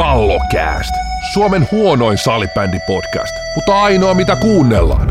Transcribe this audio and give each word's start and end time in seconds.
Kallokääst. 0.00 0.94
Suomen 1.32 1.68
huonoin 1.72 2.18
salibändipodcast, 2.18 3.34
mutta 3.54 3.82
ainoa 3.82 4.14
mitä 4.14 4.36
kuunnellaan. 4.36 5.08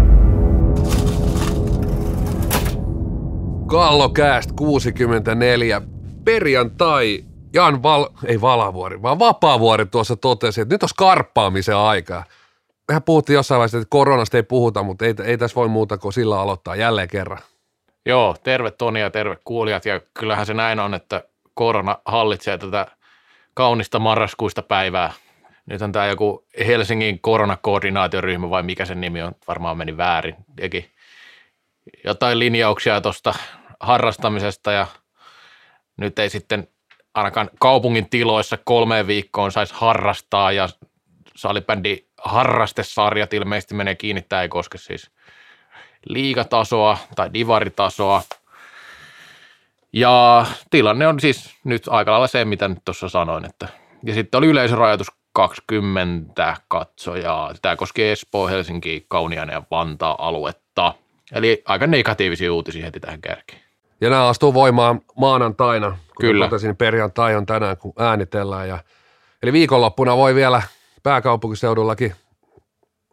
Kallokääst 3.67 4.51
64. 4.51 5.81
Perjantai 6.25 7.23
Jan 7.53 7.83
Val, 7.83 8.07
ei 8.25 8.41
Valavuori, 8.41 9.01
vaan 9.01 9.19
Vapaavuori 9.19 9.85
tuossa 9.85 10.15
totesi, 10.15 10.61
että 10.61 10.73
nyt 10.75 10.83
on 10.83 10.89
skarppaamisen 10.89 11.75
aika. 11.75 12.23
Mehän 12.87 13.03
puhuttiin 13.03 13.35
jossain 13.35 13.59
vaiheessa, 13.59 13.77
että 13.77 13.87
koronasta 13.89 14.37
ei 14.37 14.43
puhuta, 14.43 14.83
mutta 14.83 15.05
ei, 15.05 15.13
ei 15.23 15.37
tässä 15.37 15.55
voi 15.55 15.67
muuta 15.67 15.97
kuin 15.97 16.13
sillä 16.13 16.39
aloittaa 16.39 16.75
jälleen 16.75 17.07
kerran. 17.07 17.39
Joo, 18.05 18.35
terve 18.43 18.71
Toni 18.71 18.99
ja 18.99 19.09
terve 19.09 19.37
kuulijat 19.43 19.85
ja 19.85 20.01
kyllähän 20.19 20.45
se 20.45 20.53
näin 20.53 20.79
on, 20.79 20.93
että 20.93 21.23
korona 21.53 21.97
hallitsee 22.05 22.57
tätä 22.57 22.87
kaunista 23.59 23.99
marraskuista 23.99 24.61
päivää. 24.61 25.13
Nyt 25.65 25.81
on 25.81 25.91
tämä 25.91 26.07
joku 26.07 26.45
Helsingin 26.67 27.19
koronakoordinaatioryhmä 27.19 28.49
vai 28.49 28.63
mikä 28.63 28.85
sen 28.85 29.01
nimi 29.01 29.21
on, 29.21 29.35
varmaan 29.47 29.77
meni 29.77 29.97
väärin. 29.97 30.35
Teki 30.55 30.91
jotain 32.05 32.39
linjauksia 32.39 33.01
tuosta 33.01 33.33
harrastamisesta 33.79 34.71
ja 34.71 34.87
nyt 35.97 36.19
ei 36.19 36.29
sitten 36.29 36.67
ainakaan 37.13 37.49
kaupungin 37.59 38.09
tiloissa 38.09 38.57
kolmeen 38.63 39.07
viikkoon 39.07 39.51
saisi 39.51 39.73
harrastaa 39.77 40.51
ja 40.51 40.69
salibändi 41.35 41.97
harrastesarjat 42.17 43.33
ilmeisesti 43.33 43.75
menee 43.75 43.95
kiinni. 43.95 44.21
Tämä 44.21 44.41
ei 44.41 44.49
koske 44.49 44.77
siis 44.77 45.11
liigatasoa 46.05 46.97
tai 47.15 47.33
divaritasoa. 47.33 48.21
Ja 49.93 50.45
tilanne 50.69 51.07
on 51.07 51.19
siis 51.19 51.55
nyt 51.63 51.83
aika 51.87 52.11
lailla 52.11 52.27
se, 52.27 52.45
mitä 52.45 52.67
nyt 52.67 52.79
tuossa 52.85 53.09
sanoin. 53.09 53.45
Että, 53.45 53.67
ja 54.03 54.13
sitten 54.13 54.37
oli 54.37 54.47
yleisörajoitus 54.47 55.07
20 55.33 56.57
katsojaa. 56.67 57.53
Tämä 57.61 57.75
koskee 57.75 58.11
Espoo, 58.11 58.47
Helsinki, 58.47 59.05
Kauniainen 59.07 59.53
ja 59.53 59.63
Vantaa 59.71 60.27
aluetta. 60.27 60.93
Eli 61.31 61.61
aika 61.65 61.87
negatiivisia 61.87 62.53
uutisia 62.53 62.85
heti 62.85 62.99
tähän 62.99 63.21
kärkeen. 63.21 63.61
Ja 64.01 64.09
nämä 64.09 64.27
astuu 64.27 64.53
voimaan 64.53 65.01
maanantaina, 65.17 65.89
kun 65.89 65.97
Kyllä. 66.19 66.45
totesin, 66.45 66.75
perjantai 66.75 67.35
on 67.35 67.45
tänään, 67.45 67.77
kun 67.77 67.93
äänitellään. 67.97 68.67
Ja, 68.67 68.79
eli 69.43 69.53
viikonloppuna 69.53 70.17
voi 70.17 70.35
vielä 70.35 70.61
pääkaupunkiseudullakin 71.03 72.15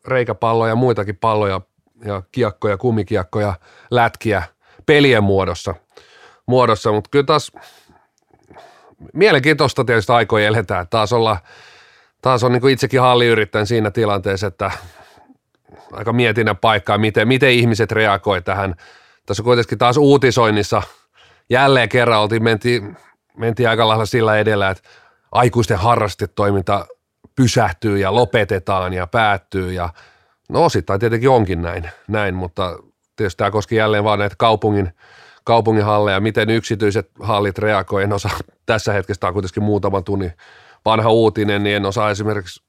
reikäpalloja 0.07 0.73
ja 0.73 0.77
muitakin 0.77 1.17
palloja 1.17 1.61
ja 2.05 2.23
kiekkoja, 2.33 2.77
kumikiekkoja, 2.77 3.55
lätkiä 3.91 4.43
pelien 4.87 5.25
muodossa. 5.25 5.75
Muodossa. 6.47 6.93
Mutta 6.93 7.11
kyllä 7.11 7.25
taas 7.25 7.53
mielenkiintoista 9.13 9.85
tietysti 9.85 10.13
aikoja 10.13 10.47
eletään. 10.47 10.89
Taas, 10.89 11.13
olla, 11.13 11.37
taas 12.23 12.45
on 12.45 12.53
niin 12.53 12.61
kuin 12.61 12.73
itsekin 12.73 13.01
halliyrittäjän 13.01 13.67
siinä 13.67 13.91
tilanteessa, 13.91 14.47
että 14.47 14.71
aika 15.93 16.13
mietinnän 16.13 16.57
paikkaa, 16.57 16.99
miten, 16.99 17.29
miten 17.29 17.51
ihmiset 17.51 17.93
reagoi 17.93 18.43
tähän. 18.43 18.75
Tässä 19.27 19.43
kuitenkin 19.43 19.79
taas 19.79 19.97
uutisoinnissa 19.97 20.83
jälleen 21.51 21.89
kerran 21.89 22.21
oltiin, 22.21 22.43
mentiin, 22.43 22.97
mentiin 23.37 23.69
aika 23.69 23.89
lailla 23.89 24.07
sillä 24.07 24.39
edellä, 24.39 24.71
että 24.71 24.89
aikuisten 25.33 25.79
harrastetoiminta 25.79 26.87
pysähtyy 27.37 27.99
ja 27.99 28.15
lopetetaan 28.15 28.93
ja 28.93 29.07
päättyy 29.07 29.73
ja 29.73 29.89
no 30.49 30.65
osittain 30.65 31.01
tietenkin 31.01 31.31
onkin 31.31 31.63
näin, 31.63 31.91
näin 32.09 32.35
mutta 32.35 32.79
tietysti 33.17 33.39
tämä 33.39 33.51
koski 33.51 33.77
jälleen 33.77 34.05
vaan 34.05 34.19
näitä 34.19 34.35
kaupungin, 34.39 34.93
kaupungin 35.47 35.85
halleja, 35.85 36.21
miten 36.21 36.51
yksityiset 36.51 37.11
hallit 37.21 37.59
reagoi, 37.59 38.03
en 38.03 38.13
osaa 38.13 38.39
tässä 38.67 38.93
hetkessä, 38.93 39.21
tämä 39.21 39.29
on 39.29 39.35
kuitenkin 39.35 39.63
muutaman 39.63 40.05
tunnin 40.05 40.33
vanha 40.85 41.11
uutinen, 41.11 41.63
niin 41.63 41.77
en 41.77 41.87
osaa 41.87 42.11
esimerkiksi 42.11 42.63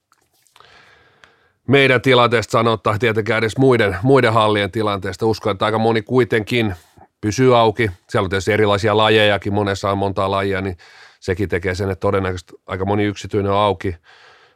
meidän 1.68 2.00
tilanteesta 2.00 2.50
sanottaa 2.50 2.98
tietenkään 2.98 3.38
edes 3.38 3.58
muiden, 3.58 3.96
muiden 4.02 4.32
hallien 4.32 4.70
tilanteesta. 4.70 5.26
Uskon, 5.26 5.52
että 5.52 5.64
aika 5.64 5.78
moni 5.78 6.02
kuitenkin 6.02 6.74
pysyy 7.20 7.58
auki. 7.58 7.90
Siellä 8.10 8.26
on 8.26 8.30
tietysti 8.30 8.52
erilaisia 8.52 8.96
lajejakin, 8.96 9.52
monessa 9.52 9.90
on 9.90 9.98
montaa 9.98 10.30
lajia, 10.30 10.60
niin 10.60 10.76
sekin 11.20 11.48
tekee 11.48 11.74
sen, 11.74 11.90
että 11.90 12.00
todennäköisesti 12.00 12.52
aika 12.66 12.84
moni 12.84 13.04
yksityinen 13.04 13.52
on 13.52 13.58
auki. 13.58 13.96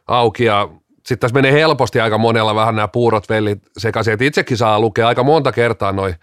auki 0.07 0.45
ja 0.45 0.69
sitten 0.91 1.19
tässä 1.19 1.33
menee 1.33 1.53
helposti 1.53 1.99
aika 1.99 2.17
monella 2.17 2.55
vähän 2.55 2.75
nämä 2.75 2.87
puurot 2.87 3.29
vellit 3.29 3.59
sekaisin, 3.77 4.13
että 4.13 4.25
itsekin 4.25 4.57
saa 4.57 4.79
lukea 4.79 5.07
aika 5.07 5.23
monta 5.23 5.51
kertaa 5.51 5.91
noin 5.91 6.15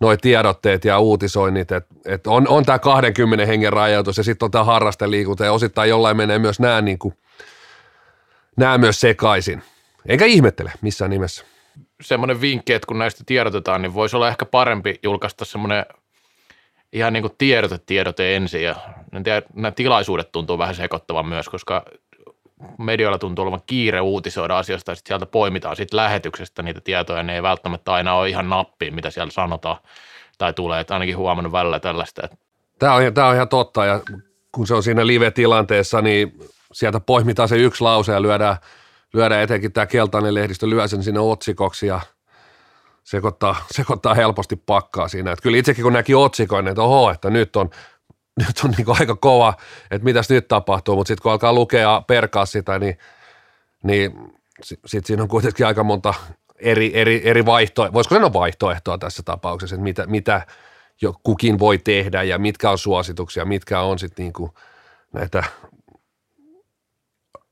noi 0.00 0.18
tiedotteet 0.18 0.84
ja 0.84 0.98
uutisoinnit, 0.98 1.72
että 1.72 1.94
et 2.04 2.26
on, 2.26 2.48
on 2.48 2.64
tämä 2.64 2.78
20 2.78 3.46
hengen 3.46 3.72
rajoitus 3.72 4.16
ja 4.16 4.24
sitten 4.24 4.46
on 4.46 4.50
tämä 4.50 4.64
harrasteliikunta 4.64 5.44
ja 5.44 5.52
osittain 5.52 5.90
jollain 5.90 6.16
menee 6.16 6.38
myös 6.38 6.60
nämä, 6.60 6.80
niin 6.80 6.98
kuin, 6.98 7.14
nämä 8.56 8.78
myös 8.78 9.00
sekaisin. 9.00 9.62
Enkä 10.08 10.24
ihmettele 10.24 10.72
missään 10.80 11.10
nimessä. 11.10 11.44
Semmoinen 12.00 12.40
vinkki, 12.40 12.72
että 12.72 12.86
kun 12.86 12.98
näistä 12.98 13.24
tiedotetaan, 13.26 13.82
niin 13.82 13.94
voisi 13.94 14.16
olla 14.16 14.28
ehkä 14.28 14.44
parempi 14.44 14.94
julkaista 15.02 15.44
semmoinen 15.44 15.86
ihan 16.92 17.12
niin 17.12 17.22
kuin 17.22 17.34
tiedotetiedote 17.38 18.36
ensin 18.36 18.62
ja 18.62 18.76
nämä 19.54 19.70
tilaisuudet 19.70 20.32
tuntuu 20.32 20.58
vähän 20.58 20.74
sekoittavan 20.74 21.26
myös, 21.26 21.48
koska 21.48 21.84
medioilla 22.78 23.18
tuntuu 23.18 23.42
olevan 23.42 23.62
kiire 23.66 24.00
uutisoida 24.00 24.58
asioista 24.58 24.90
ja 24.90 24.94
sitten 24.94 25.10
sieltä 25.10 25.26
poimitaan 25.26 25.76
siitä 25.76 25.96
lähetyksestä 25.96 26.62
niitä 26.62 26.80
tietoja, 26.80 27.22
ne 27.22 27.34
ei 27.34 27.42
välttämättä 27.42 27.92
aina 27.92 28.14
ole 28.14 28.28
ihan 28.28 28.48
nappiin, 28.48 28.94
mitä 28.94 29.10
siellä 29.10 29.30
sanotaan 29.30 29.76
tai 30.38 30.52
tulee, 30.52 30.80
että 30.80 30.94
ainakin 30.94 31.16
huomannut 31.16 31.52
välillä 31.52 31.80
tällaista, 31.80 32.28
Tämä 32.78 32.94
on, 32.94 33.14
tämä 33.14 33.28
on 33.28 33.34
ihan 33.34 33.48
totta 33.48 33.84
ja 33.84 34.00
kun 34.52 34.66
se 34.66 34.74
on 34.74 34.82
siinä 34.82 35.06
live-tilanteessa, 35.06 36.02
niin 36.02 36.38
sieltä 36.72 37.00
poimitaan 37.00 37.48
se 37.48 37.56
yksi 37.56 37.84
lause 37.84 38.12
ja 38.12 38.22
lyödään, 38.22 38.56
lyödään 39.12 39.42
etenkin 39.42 39.72
tämä 39.72 39.86
keltainen 39.86 40.34
lehdistö, 40.34 40.70
lyö 40.70 40.88
sen 40.88 41.02
sinne 41.02 41.20
otsikoksi 41.20 41.86
ja 41.86 42.00
sekoittaa, 43.04 43.56
sekoittaa 43.70 44.14
helposti 44.14 44.56
pakkaa 44.56 45.08
siinä. 45.08 45.32
Että 45.32 45.42
kyllä 45.42 45.58
itsekin 45.58 45.82
kun 45.82 45.92
näki 45.92 46.14
otsikoin, 46.14 46.68
että 46.68 46.82
oho, 46.82 47.10
että 47.10 47.30
nyt 47.30 47.56
on, 47.56 47.70
nyt 48.38 48.60
on 48.64 48.70
niin 48.70 48.86
aika 49.00 49.16
kova, 49.16 49.54
että 49.90 50.04
mitäs 50.04 50.30
nyt 50.30 50.48
tapahtuu, 50.48 50.96
mutta 50.96 51.08
sitten 51.08 51.22
kun 51.22 51.32
alkaa 51.32 51.52
lukea 51.52 52.02
perkaa 52.06 52.46
sitä, 52.46 52.78
niin, 52.78 52.98
niin 53.82 54.32
sitten 54.62 55.04
siinä 55.04 55.22
on 55.22 55.28
kuitenkin 55.28 55.66
aika 55.66 55.84
monta 55.84 56.14
eri, 56.58 56.90
eri, 56.94 57.22
eri 57.24 57.46
vaihtoehtoa, 57.46 57.94
voisiko 57.94 58.14
sanoa 58.14 58.32
vaihtoehtoa 58.32 58.98
tässä 58.98 59.22
tapauksessa, 59.22 59.74
että 59.74 59.84
mitä, 59.84 60.06
mitä 60.06 60.46
jo 61.00 61.14
kukin 61.22 61.58
voi 61.58 61.78
tehdä 61.78 62.22
ja 62.22 62.38
mitkä 62.38 62.70
on 62.70 62.78
suosituksia, 62.78 63.44
mitkä 63.44 63.80
on 63.80 63.98
sitten 63.98 64.24
niinku 64.24 64.54
näitä 65.12 65.44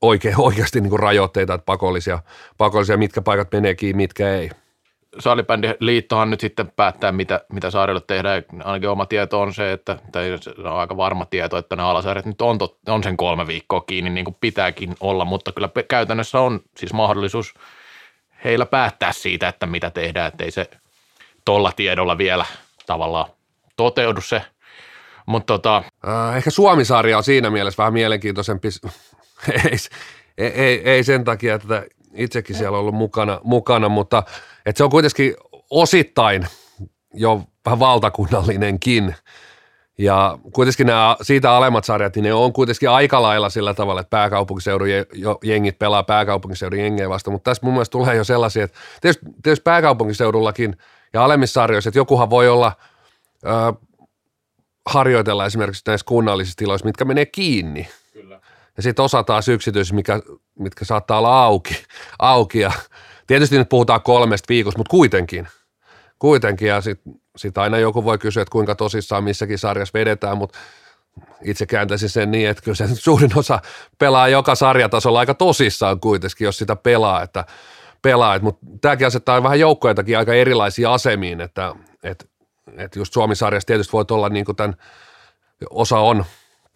oikein, 0.01 0.35
oikeasti 0.37 0.81
niinku 0.81 0.97
rajoitteita, 0.97 1.53
että 1.53 1.65
pakollisia, 1.65 2.19
pakollisia, 2.57 2.97
mitkä 2.97 3.21
paikat 3.21 3.51
menee 3.51 3.75
kiinni, 3.75 4.03
mitkä 4.03 4.29
ei. 4.29 4.49
Salibändiliittohan 5.19 6.29
nyt 6.29 6.39
sitten 6.39 6.71
päättää, 6.75 7.11
mitä, 7.11 7.41
mitä 7.53 7.71
saarille 7.71 8.01
tehdään. 8.07 8.43
Ainakin 8.63 8.89
oma 8.89 9.05
tieto 9.05 9.41
on 9.41 9.53
se, 9.53 9.71
että, 9.71 9.97
tai 10.11 10.37
se 10.41 10.49
on 10.57 10.79
aika 10.79 10.97
varma 10.97 11.25
tieto, 11.25 11.57
että 11.57 11.75
ne 11.75 11.83
alasarjat 11.83 12.25
nyt 12.25 12.41
on, 12.41 12.57
tot, 12.57 12.77
on 12.87 13.03
sen 13.03 13.17
kolme 13.17 13.47
viikkoa 13.47 13.81
kiinni, 13.81 14.09
niin 14.09 14.25
kuin 14.25 14.37
pitääkin 14.41 14.95
olla, 14.99 15.25
mutta 15.25 15.51
kyllä 15.51 15.69
käytännössä 15.87 16.39
on 16.39 16.59
siis 16.77 16.93
mahdollisuus 16.93 17.53
heillä 18.43 18.65
päättää 18.65 19.11
siitä, 19.11 19.47
että 19.47 19.65
mitä 19.65 19.89
tehdään, 19.89 20.27
ettei 20.27 20.51
se 20.51 20.69
tolla 21.45 21.71
tiedolla 21.75 22.17
vielä 22.17 22.45
tavallaan 22.85 23.25
toteudu 23.75 24.21
se. 24.21 24.41
Mutta 25.25 25.53
tota, 25.53 25.83
Äh, 26.07 26.37
ehkä 26.37 26.49
Suomi-sarja 26.49 27.17
on 27.17 27.23
siinä 27.23 27.49
mielessä 27.49 27.77
vähän 27.77 27.93
mielenkiintoisempi, 27.93 28.67
ei, 30.37 30.47
ei, 30.47 30.81
ei 30.89 31.03
sen 31.03 31.23
takia, 31.23 31.55
että 31.55 31.85
itsekin 32.13 32.55
siellä 32.55 32.77
ollut 32.77 32.95
mukana, 32.95 33.39
mukana 33.43 33.89
mutta 33.89 34.23
että 34.65 34.77
se 34.77 34.83
on 34.83 34.89
kuitenkin 34.89 35.35
osittain 35.69 36.47
jo 37.13 37.41
vähän 37.65 37.79
valtakunnallinenkin. 37.79 39.15
Ja 39.97 40.37
kuitenkin 40.53 40.87
nämä 40.87 41.17
siitä 41.21 41.51
alemmat 41.51 41.85
sarjat, 41.85 42.15
niin 42.15 42.23
ne 42.23 42.33
on 42.33 42.53
kuitenkin 42.53 42.89
aika 42.89 43.21
lailla 43.21 43.49
sillä 43.49 43.73
tavalla, 43.73 44.01
että 44.01 44.09
pääkaupunkiseudun 44.09 44.87
jengit 45.43 45.79
pelaa 45.79 46.03
pääkaupunkiseudun 46.03 46.79
jengejä 46.79 47.09
vasta, 47.09 47.31
mutta 47.31 47.51
tässä 47.51 47.65
mun 47.65 47.73
mielestä 47.73 47.91
tulee 47.91 48.15
jo 48.15 48.23
sellaisia, 48.23 48.63
että 48.63 48.77
tietysti, 49.01 49.25
tietysti 49.43 49.63
pääkaupunkiseudullakin 49.63 50.77
ja 51.13 51.23
alemmissa 51.23 51.53
sarjoissa, 51.53 51.89
että 51.89 51.99
jokuhan 51.99 52.29
voi 52.29 52.49
olla 52.49 52.71
ö, 53.45 53.49
harjoitella 54.85 55.45
esimerkiksi 55.45 55.83
näissä 55.87 56.05
kunnallisissa 56.05 56.57
tiloissa, 56.57 56.85
mitkä 56.85 57.05
menee 57.05 57.25
kiinni. 57.25 57.87
Ja 58.77 58.83
sitten 58.83 59.05
osa 59.05 59.23
taas 59.23 59.47
yksityisissä, 59.47 59.95
mikä, 59.95 60.21
mitkä 60.59 60.85
saattaa 60.85 61.17
olla 61.17 61.43
auki. 61.43 61.83
auki. 62.19 62.59
Ja 62.59 62.71
tietysti 63.27 63.57
nyt 63.57 63.69
puhutaan 63.69 64.01
kolmesta 64.01 64.45
viikosta, 64.49 64.79
mutta 64.79 64.91
kuitenkin. 64.91 65.47
Kuitenkin. 66.19 66.67
Ja 66.67 66.81
sitten 66.81 67.13
sit 67.37 67.57
aina 67.57 67.77
joku 67.77 68.03
voi 68.03 68.17
kysyä, 68.17 68.41
että 68.41 68.51
kuinka 68.51 68.75
tosissaan 68.75 69.23
missäkin 69.23 69.59
sarjassa 69.59 69.99
vedetään, 69.99 70.37
mutta 70.37 70.59
itse 71.41 71.65
kääntäisin 71.65 72.09
sen 72.09 72.31
niin, 72.31 72.49
että 72.49 72.63
kyllä 72.63 72.75
se 72.75 72.87
suurin 72.95 73.37
osa 73.37 73.59
pelaa 73.99 74.27
joka 74.27 74.55
sarjatasolla 74.55 75.19
aika 75.19 75.33
tosissaan 75.33 75.99
kuitenkin, 75.99 76.45
jos 76.45 76.57
sitä 76.57 76.75
pelaa, 76.75 77.23
että 77.23 77.45
pelaa. 78.01 78.39
Mutta 78.39 78.65
tämäkin 78.81 79.07
asettaa 79.07 79.43
vähän 79.43 79.59
joukkoitakin 79.59 80.17
aika 80.17 80.33
erilaisiin 80.33 80.87
asemiin, 80.87 81.41
että, 81.41 81.75
että, 82.03 82.25
että 82.77 82.99
just 82.99 83.13
Suomi-sarjassa 83.13 83.67
tietysti 83.67 83.93
voi 83.93 84.05
olla 84.11 84.29
niin 84.29 84.45
kuin 84.45 84.55
tämän, 84.55 84.75
osa 85.69 85.99
on 85.99 86.25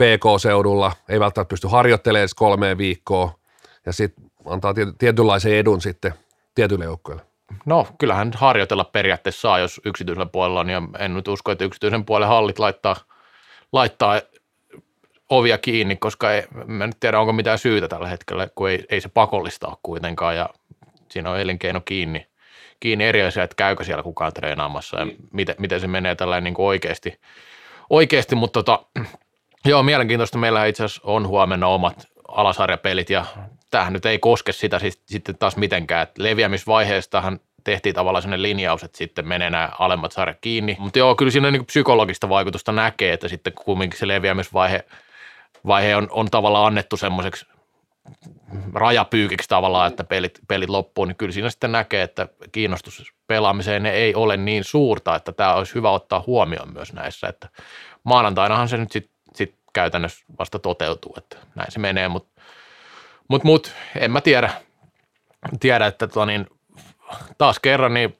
PK-seudulla, 0.02 0.92
ei 1.10 1.20
välttämättä 1.20 1.50
pysty 1.50 1.68
harjoittelemaan 1.68 2.22
edes 2.22 2.34
kolmeen 2.34 2.78
viikkoa, 2.78 3.36
ja 3.86 3.94
sitten 3.94 4.32
antaa 4.46 4.74
tietynlaisen 4.98 5.54
edun 5.54 5.82
sitten 5.82 6.14
tietyille 6.56 6.86
joukkoille. 6.86 7.22
No 7.66 7.88
kyllähän 7.98 8.32
harjoitella 8.36 8.84
periaatteessa 8.84 9.42
saa, 9.42 9.60
jos 9.60 9.82
yksityisellä 9.86 10.26
puolella 10.26 10.60
on, 10.60 10.70
ja 10.70 10.82
en 11.00 11.14
nyt 11.14 11.28
usko, 11.28 11.52
että 11.52 11.66
yksityisen 11.66 12.06
puolen 12.06 12.28
hallit 12.28 12.60
laittaa, 12.60 12.96
laittaa 13.72 14.22
ovia 15.30 15.58
kiinni, 15.58 15.96
koska 15.96 16.34
ei, 16.34 16.44
mä 16.66 16.88
nyt 16.88 17.00
tiedä, 17.00 17.20
onko 17.20 17.34
mitään 17.34 17.60
syytä 17.60 17.88
tällä 17.88 18.08
hetkellä, 18.08 18.48
kun 18.56 18.70
ei, 18.70 18.86
ei 18.90 19.02
se 19.02 19.10
pakollista 19.10 19.68
ole 19.68 19.78
kuitenkaan, 19.84 20.36
ja 20.36 20.50
siinä 21.10 21.32
on 21.32 21.40
elinkeino 21.40 21.82
kiinni, 21.86 22.28
kiinni 22.80 23.06
eri 23.06 23.22
asia, 23.22 23.44
että 23.44 23.56
käykö 23.56 23.84
siellä 23.84 24.04
kukaan 24.04 24.34
treenaamassa, 24.34 25.00
ja 25.00 25.06
mm. 25.06 25.12
miten, 25.34 25.56
miten 25.60 25.82
se 25.82 25.88
menee 25.88 26.16
tällä 26.16 26.42
niin 26.42 26.54
kuin 26.54 26.66
oikeasti, 26.66 27.20
oikeasti, 27.90 28.36
mutta 28.36 28.64
tota, 28.64 28.86
joo, 29.66 29.84
mielenkiintoista, 29.84 30.38
meillä 30.38 30.66
itse 30.66 30.84
asiassa 30.84 31.02
on 31.06 31.28
huomenna 31.28 31.68
omat 31.68 32.08
alasarjapelit, 32.28 33.10
ja 33.10 33.26
tämähän 33.72 33.94
nyt 33.94 34.06
ei 34.06 34.20
koske 34.20 34.52
sitä 34.52 34.80
sitten 35.06 35.38
taas 35.38 35.58
mitenkään, 35.58 36.04
että 36.04 36.24
leviämisvaiheestahan 36.24 37.40
tehtiin 37.64 37.96
tavallaan 37.96 38.22
sellainen 38.22 38.42
linjaus, 38.42 38.84
että 38.84 38.98
sitten 38.98 39.28
menee 39.28 39.50
nämä 39.50 39.70
alemmat 39.80 40.12
sarjat 40.12 40.38
kiinni. 40.42 40.76
Mutta 40.80 41.00
joo, 41.00 41.16
kyllä 41.16 41.32
siinä 41.32 41.52
niin 41.52 41.66
psykologista 41.66 42.30
vaikutusta 42.30 42.72
näkee, 42.72 43.14
että 43.14 43.28
sitten 43.28 43.54
kumminkin 43.54 44.00
se 44.00 44.08
leviämisvaihe 44.08 44.86
vaihe 45.68 45.96
on, 45.96 46.08
on 46.12 46.30
tavallaan 46.32 46.68
annettu 46.68 46.98
semmoiseksi 46.98 47.46
rajapyykiksi 48.74 49.50
tavallaan, 49.50 49.88
että 49.88 50.04
pelit, 50.04 50.40
pelit 50.48 50.70
loppuu, 50.70 51.06
niin 51.06 51.16
kyllä 51.16 51.32
siinä 51.32 51.50
sitten 51.50 51.72
näkee, 51.72 52.02
että 52.02 52.28
kiinnostus 52.52 53.14
pelaamiseen 53.28 53.86
ei 53.86 54.16
ole 54.16 54.38
niin 54.38 54.64
suurta, 54.64 55.16
että 55.16 55.32
tämä 55.32 55.54
olisi 55.54 55.76
hyvä 55.76 55.90
ottaa 55.90 56.24
huomioon 56.28 56.74
myös 56.74 56.94
näissä, 56.94 57.28
että 57.28 57.50
maanantainahan 58.04 58.70
se 58.70 58.78
nyt 58.78 58.92
sitten 58.92 59.12
sit 59.12 59.21
käytännössä 59.74 60.26
vasta 60.40 60.60
toteutuu, 60.60 61.14
että 61.18 61.38
näin 61.56 61.72
se 61.72 61.80
menee, 61.80 62.08
mutta 62.08 62.42
mutta 63.32 63.46
mut, 63.46 63.74
en 64.00 64.12
mä 64.12 64.22
tiedä, 64.22 64.52
tiedä 65.60 65.86
että 65.86 66.08
tota 66.08 66.26
niin, 66.26 66.48
taas 67.38 67.60
kerran 67.60 67.94
niin 67.94 68.18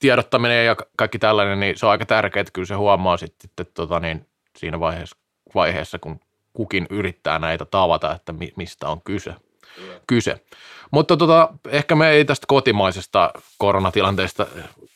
tiedottaminen 0.00 0.66
ja 0.66 0.76
kaikki 0.96 1.18
tällainen, 1.18 1.60
niin 1.60 1.78
se 1.78 1.86
on 1.86 1.92
aika 1.92 2.06
tärkeää, 2.06 2.40
että 2.40 2.52
kyllä 2.52 2.66
se 2.66 2.74
huomaa 2.74 3.16
sitten, 3.16 3.50
että 3.60 3.74
tota 3.74 4.00
niin, 4.00 4.26
siinä 4.56 4.80
vaiheessa, 4.80 5.16
vaiheessa, 5.54 5.98
kun 5.98 6.20
kukin 6.52 6.86
yrittää 6.90 7.38
näitä 7.38 7.64
tavata, 7.64 8.14
että 8.14 8.32
mi, 8.32 8.52
mistä 8.56 8.88
on 8.88 9.00
kyse. 9.00 9.34
kyse. 10.06 10.40
Mutta 10.90 11.16
tota, 11.16 11.48
ehkä 11.68 11.94
me 11.94 12.10
ei 12.10 12.24
tästä 12.24 12.44
kotimaisesta 12.48 13.30
koronatilanteesta 13.58 14.46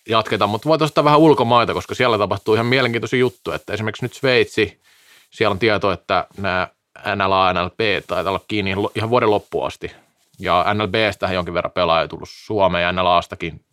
jatketa, 0.09 0.47
mutta 0.47 0.69
voitaisiin 0.69 0.91
ottaa 0.93 1.05
vähän 1.05 1.21
ulkomaita, 1.21 1.75
koska 1.75 1.95
siellä 1.95 2.19
tapahtuu 2.19 2.55
ihan 2.55 2.67
mielenkiintoisia 2.67 3.19
juttuja, 3.19 3.57
että 3.57 3.73
esimerkiksi 3.73 4.05
nyt 4.05 4.13
Sveitsi, 4.13 4.81
siellä 5.35 5.53
on 5.53 5.59
tieto, 5.59 5.93
että 5.93 6.27
nämä 6.37 6.69
NLA, 7.17 7.53
NLP 7.53 8.07
taitaa 8.07 8.31
olla 8.31 8.45
kiinni 8.49 8.75
ihan 8.95 9.11
vuoden 9.11 9.31
loppuun 9.31 9.67
asti. 9.67 9.93
Ja 10.39 10.67
NLBstä 10.75 11.33
jonkin 11.33 11.55
verran 11.55 11.73
pelaajia 11.73 12.09
tullut 12.09 12.29
Suomeen 12.33 12.83
ja 12.83 12.93
NLAstakin 12.93 13.65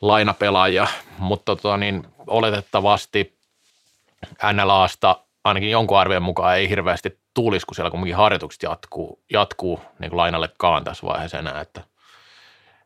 lainapelaajia, 0.00 0.86
mutta 1.18 1.56
tota, 1.56 1.76
niin, 1.76 2.06
oletettavasti 2.26 3.38
NLAsta 4.52 5.18
ainakin 5.44 5.70
jonkun 5.70 5.98
arvion 5.98 6.22
mukaan 6.22 6.56
ei 6.56 6.68
hirveästi 6.68 7.18
tulisi, 7.34 7.66
kun 7.66 7.74
siellä 7.74 7.90
kuitenkin 7.90 8.16
harjoitukset 8.16 8.62
jatkuu, 8.62 9.22
jatkuu 9.32 9.80
niin 9.98 10.10
kuin 10.10 10.18
lainallekaan 10.18 10.84
tässä 10.84 11.06
vaiheessa 11.06 11.38
enää, 11.38 11.60
että 11.60 11.80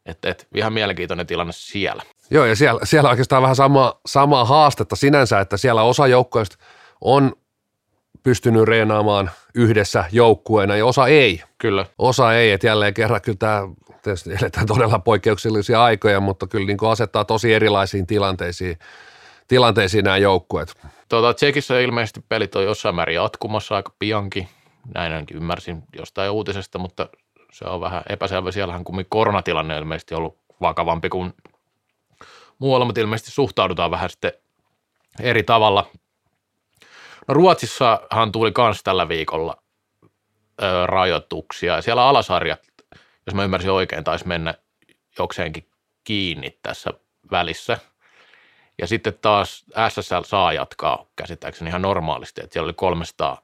et, 0.06 0.24
et, 0.24 0.46
ihan 0.54 0.72
mielenkiintoinen 0.72 1.26
tilanne 1.26 1.52
siellä. 1.52 2.02
Joo, 2.30 2.44
ja 2.44 2.56
siellä, 2.56 2.80
siellä 2.84 3.10
oikeastaan 3.10 3.42
vähän 3.42 3.56
sama, 3.56 4.00
samaa 4.06 4.44
haastetta 4.44 4.96
sinänsä, 4.96 5.40
että 5.40 5.56
siellä 5.56 5.82
osa 5.82 6.06
joukkoista 6.06 6.56
on 7.00 7.32
pystynyt 8.22 8.62
reenaamaan 8.62 9.30
yhdessä 9.54 10.04
joukkueena 10.12 10.76
ja 10.76 10.86
osa 10.86 11.06
ei. 11.06 11.42
Kyllä. 11.58 11.86
Osa 11.98 12.34
ei, 12.34 12.52
että 12.52 12.66
jälleen 12.66 12.94
kerran 12.94 13.22
kyllä 13.22 13.38
tämä, 13.38 13.62
tietysti 14.02 14.30
eletään 14.40 14.66
todella 14.66 14.98
poikkeuksellisia 14.98 15.84
aikoja, 15.84 16.20
mutta 16.20 16.46
kyllä 16.46 16.66
niin 16.66 16.78
kuin 16.78 16.90
asettaa 16.90 17.24
tosi 17.24 17.54
erilaisiin 17.54 18.06
tilanteisiin, 18.06 18.78
tilanteisiin 19.48 20.04
nämä 20.04 20.16
joukkueet. 20.16 20.74
Tuota, 21.08 21.34
Tsekissä 21.34 21.80
ilmeisesti 21.80 22.24
pelit 22.28 22.56
on 22.56 22.64
jossain 22.64 22.94
määrin 22.94 23.14
jatkumassa 23.14 23.76
aika 23.76 23.92
piankin, 23.98 24.48
näin 24.94 25.12
ainakin 25.12 25.36
ymmärsin 25.36 25.82
jostain 25.98 26.30
uutisesta, 26.30 26.78
mutta 26.78 27.08
se 27.52 27.64
on 27.64 27.80
vähän 27.80 28.02
epäselvä. 28.08 28.50
Siellähän 28.50 28.84
kun 28.84 29.04
koronatilanne 29.08 29.74
on 29.74 29.80
ilmeisesti 29.80 30.14
ollut 30.14 30.38
vakavampi 30.60 31.08
kuin 31.08 31.32
muualla, 32.58 32.86
mutta 32.86 33.00
ilmeisesti 33.00 33.30
suhtaudutaan 33.30 33.90
vähän 33.90 34.10
sitten 34.10 34.32
eri 35.20 35.42
tavalla– 35.42 35.86
Ruotsissahan 37.28 38.32
tuli 38.32 38.52
myös 38.58 38.82
tällä 38.82 39.08
viikolla 39.08 39.62
ö, 40.62 40.86
rajoituksia. 40.86 41.82
Siellä 41.82 42.08
alasarjat, 42.08 42.60
jos 43.26 43.34
mä 43.34 43.44
ymmärsin 43.44 43.70
oikein, 43.70 44.04
taisi 44.04 44.26
mennä 44.26 44.54
jokseenkin 45.18 45.68
kiinni 46.04 46.58
tässä 46.62 46.90
välissä. 47.30 47.78
Ja 48.78 48.86
sitten 48.86 49.18
taas 49.20 49.64
SSL 49.88 50.22
saa 50.24 50.52
jatkaa 50.52 51.06
käsittääkseni 51.16 51.68
ihan 51.68 51.82
normaalisti, 51.82 52.40
että 52.44 52.52
siellä 52.52 52.66
oli 52.66 52.74
300, 52.74 53.42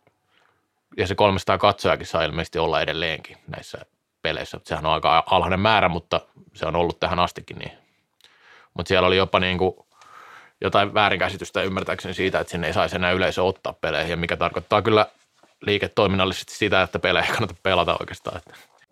ja 0.97 1.07
se 1.07 1.15
300 1.15 1.59
katsojakin 1.59 2.07
saa 2.07 2.23
ilmeisesti 2.23 2.59
olla 2.59 2.81
edelleenkin 2.81 3.37
näissä 3.47 3.79
peleissä. 4.23 4.61
Sehän 4.65 4.87
on 4.87 4.93
aika 4.93 5.25
alhainen 5.27 5.61
määrä, 5.61 5.89
mutta 5.89 6.21
se 6.55 6.67
on 6.67 6.77
ollut 6.77 7.01
tähän 7.01 7.19
astikin 7.19 7.59
niin. 7.59 7.73
Mutta 8.75 8.89
siellä 8.89 9.09
oli 9.09 9.17
jopa 9.17 9.41
niin 9.41 9.59
kuin 9.59 9.75
jotain 10.61 10.95
väärinkäsitystä 10.95 11.63
ymmärtääkseni 11.63 12.15
siitä, 12.15 12.41
että 12.41 12.51
sinne 12.51 12.67
ei 12.67 12.73
saisi 12.73 12.97
enää 12.97 13.13
yleisö 13.13 13.43
ottaa 13.43 13.73
peleihin, 13.73 14.19
mikä 14.19 14.37
tarkoittaa 14.37 14.83
kyllä 14.83 15.07
liiketoiminnallisesti 15.61 16.55
sitä, 16.55 16.83
että 16.83 16.99
pelejä 16.99 17.27
kannata 17.27 17.55
pelata 17.63 17.97
oikeastaan. 18.01 18.41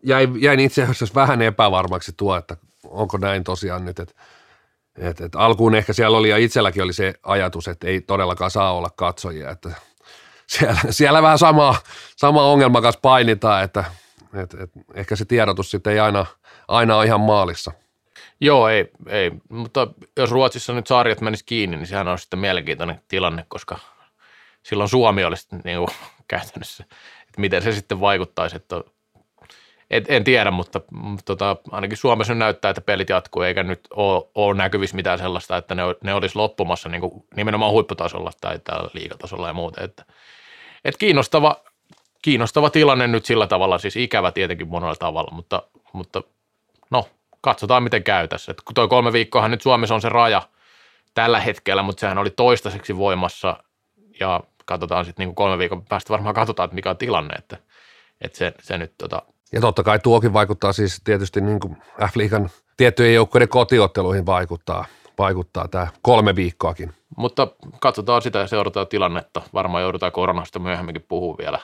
Jäin, 0.02 0.42
jäin 0.42 0.60
itse 0.60 0.82
asiassa 0.82 1.14
vähän 1.14 1.42
epävarmaksi 1.42 2.12
tuo, 2.16 2.36
että 2.36 2.56
onko 2.84 3.18
näin 3.18 3.44
tosiaan 3.44 3.84
nyt, 3.84 3.98
että 3.98 4.14
et, 4.98 5.20
et 5.20 5.34
alkuun 5.34 5.74
ehkä 5.74 5.92
siellä 5.92 6.18
oli 6.18 6.28
ja 6.28 6.36
itselläkin 6.36 6.82
oli 6.82 6.92
se 6.92 7.14
ajatus, 7.22 7.68
että 7.68 7.86
ei 7.86 8.00
todellakaan 8.00 8.50
saa 8.50 8.72
olla 8.72 8.90
katsojia, 8.90 9.50
että 9.50 9.70
siellä, 10.46 10.80
siellä 10.90 11.22
vähän 11.22 11.38
sama, 11.38 11.76
sama 12.16 12.42
ongelma 12.42 12.82
kanssa 12.82 13.00
painitaan, 13.02 13.64
että 13.64 13.84
et, 14.42 14.54
et 14.54 14.70
ehkä 14.94 15.16
se 15.16 15.24
tiedotus 15.24 15.70
sitten 15.70 15.92
ei 15.92 15.98
aina, 15.98 16.26
aina 16.68 16.96
ole 16.96 17.06
ihan 17.06 17.20
maalissa. 17.20 17.72
Joo, 18.44 18.68
ei, 18.68 18.90
ei, 19.08 19.32
mutta 19.48 19.88
jos 20.16 20.30
Ruotsissa 20.30 20.72
nyt 20.72 20.86
sarjat 20.86 21.20
menisi 21.20 21.44
kiinni, 21.44 21.76
niin 21.76 21.86
sehän 21.86 22.08
on 22.08 22.18
sitten 22.18 22.38
mielenkiintoinen 22.38 23.00
tilanne, 23.08 23.44
koska 23.48 23.78
silloin 24.62 24.88
Suomi 24.88 25.24
olisi 25.24 25.48
niin 25.64 25.78
kuin, 25.78 25.88
käytännössä, 26.28 26.84
että 27.20 27.40
miten 27.40 27.62
se 27.62 27.72
sitten 27.72 28.00
vaikuttaisi, 28.00 28.56
että 28.56 28.80
et, 29.90 30.04
en 30.08 30.24
tiedä, 30.24 30.50
mutta 30.50 30.80
tota, 31.24 31.56
ainakin 31.70 31.96
Suomessa 31.96 32.34
näyttää, 32.34 32.70
että 32.70 32.80
pelit 32.80 33.08
jatkuu, 33.08 33.42
eikä 33.42 33.62
nyt 33.62 33.80
ole, 33.90 34.24
ole 34.34 34.56
näkyvissä 34.56 34.96
mitään 34.96 35.18
sellaista, 35.18 35.56
että 35.56 35.74
ne, 35.74 35.82
ne 36.04 36.14
olisi 36.14 36.36
loppumassa 36.36 36.88
niin 36.88 37.00
kuin 37.00 37.24
nimenomaan 37.36 37.72
huipputasolla 37.72 38.30
tai 38.40 38.58
täällä 38.58 38.90
liigatasolla 38.92 39.46
ja 39.48 39.54
muuta. 39.54 39.84
Että, 39.84 40.04
et 40.84 40.96
kiinnostava, 40.96 41.56
kiinnostava 42.22 42.70
tilanne 42.70 43.06
nyt 43.06 43.24
sillä 43.24 43.46
tavalla, 43.46 43.78
siis 43.78 43.96
ikävä 43.96 44.32
tietenkin 44.32 44.68
monella 44.68 44.96
tavalla, 44.96 45.30
mutta, 45.34 45.62
mutta 45.92 46.22
no, 46.90 47.08
katsotaan 47.42 47.82
miten 47.82 48.04
käy 48.04 48.28
tässä. 48.28 48.52
Et 48.52 48.62
toi 48.74 48.88
kolme 48.88 49.12
viikkoahan 49.12 49.50
nyt 49.50 49.62
Suomessa 49.62 49.94
on 49.94 50.00
se 50.00 50.08
raja 50.08 50.42
tällä 51.14 51.40
hetkellä, 51.40 51.82
mutta 51.82 52.00
sehän 52.00 52.18
oli 52.18 52.30
toistaiseksi 52.30 52.96
voimassa 52.96 53.64
ja 54.20 54.40
katsotaan 54.64 55.04
sitten 55.04 55.26
niin 55.26 55.34
kolme 55.34 55.58
viikon 55.58 55.84
päästä 55.84 56.10
varmaan 56.10 56.34
katsotaan, 56.34 56.64
että 56.64 56.74
mikä 56.74 56.90
on 56.90 56.96
tilanne, 56.96 57.34
että, 57.34 57.56
että 58.20 58.38
se, 58.38 58.52
se 58.62 58.78
nyt 58.78 58.92
tota... 58.98 59.22
Ja 59.52 59.60
totta 59.60 59.82
kai 59.82 59.98
tuokin 59.98 60.32
vaikuttaa 60.32 60.72
siis 60.72 61.00
tietysti 61.04 61.40
niin 61.40 61.60
kuin 61.60 61.76
F-liigan 62.00 62.50
tiettyjen 62.76 63.14
joukkojen 63.14 63.48
kotiotteluihin 63.48 64.26
vaikuttaa, 64.26 64.84
vaikuttaa 65.18 65.68
tämä 65.68 65.86
kolme 66.02 66.36
viikkoakin. 66.36 66.92
Mutta 67.16 67.48
katsotaan 67.80 68.22
sitä 68.22 68.38
ja 68.38 68.46
seurataan 68.46 68.86
tilannetta. 68.86 69.42
Varmaan 69.54 69.82
joudutaan 69.82 70.12
koronasta 70.12 70.58
myöhemminkin 70.58 71.04
puhua 71.08 71.38
vielä 71.38 71.58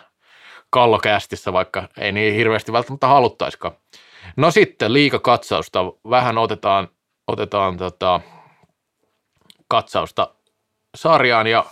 kallokästissä, 0.70 1.52
vaikka 1.52 1.88
ei 1.98 2.12
niin 2.12 2.34
hirveästi 2.34 2.72
välttämättä 2.72 3.06
haluttaisikaan. 3.06 3.74
No 4.36 4.50
sitten 4.50 4.92
liikakatsausta. 4.92 5.84
Vähän 6.10 6.38
otetaan, 6.38 6.88
otetaan 7.26 7.76
tota, 7.76 8.20
katsausta 9.68 10.34
sarjaan 10.96 11.46
ja 11.46 11.64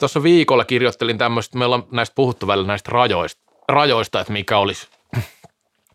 tuossa 0.00 0.22
viikolla 0.22 0.64
kirjoittelin 0.64 1.18
tämmöistä, 1.18 1.58
meillä 1.58 1.74
on 1.74 1.88
näistä 1.90 2.14
puhuttu 2.14 2.46
välillä 2.46 2.66
näistä 2.66 2.90
rajoista, 2.92 3.42
rajoista 3.68 4.20
että 4.20 4.32
mikä 4.32 4.58
olisi, 4.58 4.88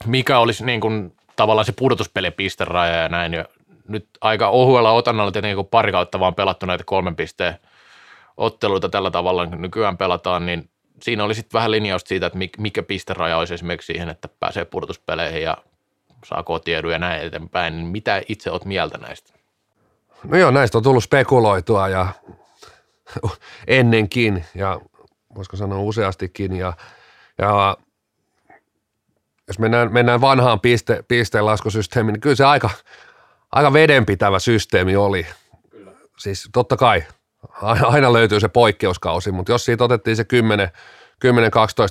mikä 0.05 0.39
olisi 0.39 0.65
niin 0.65 0.81
kuin 0.81 1.15
tavallaan 1.35 1.65
se 1.65 1.71
pudotuspelipisteraja 1.71 2.95
ja 2.95 3.09
näin. 3.09 3.33
Ja 3.33 3.45
nyt 3.87 4.09
aika 4.21 4.47
ohuella 4.47 4.91
otannalla 4.91 5.31
tietenkin 5.31 5.55
kun 5.55 5.67
pari 5.67 5.91
kautta 5.91 6.19
vaan 6.19 6.35
pelattu 6.35 6.65
näitä 6.65 6.83
kolmen 6.83 7.15
pisteen 7.15 7.59
otteluita 8.37 8.89
tällä 8.89 9.11
tavalla, 9.11 9.47
kun 9.47 9.61
nykyään 9.61 9.97
pelataan, 9.97 10.45
niin 10.45 10.69
siinä 11.01 11.23
oli 11.23 11.35
sitten 11.35 11.57
vähän 11.57 11.71
linjausta 11.71 12.07
siitä, 12.07 12.25
että 12.25 12.39
mikä 12.57 12.83
pisteraja 12.83 13.37
olisi 13.37 13.53
esimerkiksi 13.53 13.93
siihen, 13.93 14.09
että 14.09 14.29
pääsee 14.39 14.65
pudotuspeleihin 14.65 15.41
ja 15.41 15.57
saa 16.25 16.43
kotiedun 16.43 16.91
ja 16.91 16.99
näin 16.99 17.21
eteenpäin. 17.21 17.77
Niin 17.77 17.87
mitä 17.87 18.21
itse 18.27 18.51
olet 18.51 18.65
mieltä 18.65 18.97
näistä? 18.97 19.33
No 20.23 20.37
joo, 20.37 20.51
näistä 20.51 20.77
on 20.77 20.83
tullut 20.83 21.03
spekuloitua 21.03 21.89
ja 21.89 22.07
ennenkin 23.67 24.45
ja 24.55 24.81
voisiko 25.35 25.57
sanoa 25.57 25.79
useastikin 25.79 26.55
ja, 26.55 26.73
Ja 27.37 27.77
jos 29.47 29.59
mennään, 29.59 29.93
mennään 29.93 30.21
vanhaan 30.21 30.59
piste, 30.59 31.03
pisteenlaskusysteemiin, 31.07 32.13
niin 32.13 32.21
kyllä 32.21 32.35
se 32.35 32.45
aika, 32.45 32.69
aika 33.51 33.73
vedenpitävä 33.73 34.39
systeemi 34.39 34.95
oli. 34.95 35.27
Kyllä. 35.69 35.91
Siis 36.19 36.49
totta 36.53 36.77
kai, 36.77 37.03
aina 37.81 38.13
löytyy 38.13 38.39
se 38.39 38.47
poikkeuskausi, 38.47 39.31
mutta 39.31 39.51
jos 39.51 39.65
siitä 39.65 39.83
otettiin 39.83 40.15
se 40.15 40.23
10, 40.23 40.69
10-12 41.25 41.29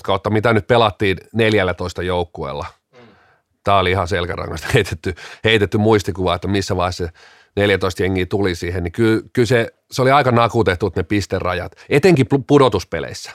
kautta, 0.03 0.31
mitä 0.31 0.53
nyt 0.53 0.67
pelattiin 0.67 1.17
14 1.33 2.03
joukkueella, 2.03 2.67
tämä 3.65 3.79
oli 3.79 3.91
ihan 3.91 4.09
selkärangasta 4.09 4.69
heitetty, 4.75 5.15
heitetty 5.45 5.79
muistikuva, 5.79 6.35
että 6.35 6.49
missä 6.49 6.77
vaiheessa 6.77 7.05
se 7.05 7.13
14 7.57 8.03
jengiä 8.03 8.27
tuli 8.27 8.55
siihen, 8.55 8.85
niin 8.85 8.93
kyllä, 8.93 9.23
kyllä 9.33 9.47
se, 9.47 9.69
se 9.91 10.03
oli 10.03 10.11
aika 10.11 10.31
nakutettu 10.31 10.93
ne 10.97 11.03
pisterajat, 11.03 11.73
etenkin 11.89 12.27
pudotuspeleissä. 12.47 13.31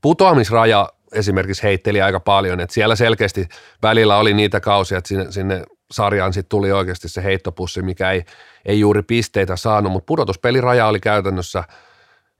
Putoamisraja 0.00 0.88
esimerkiksi 1.12 1.62
heitteli 1.62 2.02
aika 2.02 2.20
paljon, 2.20 2.60
että 2.60 2.74
siellä 2.74 2.96
selkeästi 2.96 3.48
välillä 3.82 4.16
oli 4.16 4.34
niitä 4.34 4.60
kausia, 4.60 4.98
että 4.98 5.08
sinne, 5.08 5.32
sinne 5.32 5.64
sarjaan 5.90 6.32
sitten 6.32 6.48
tuli 6.48 6.72
oikeasti 6.72 7.08
se 7.08 7.24
heittopussi, 7.24 7.82
mikä 7.82 8.10
ei, 8.10 8.24
ei 8.64 8.80
juuri 8.80 9.02
pisteitä 9.02 9.56
saanut, 9.56 9.92
mutta 9.92 10.06
pudotuspeliraja 10.06 10.86
oli 10.86 11.00
käytännössä 11.00 11.64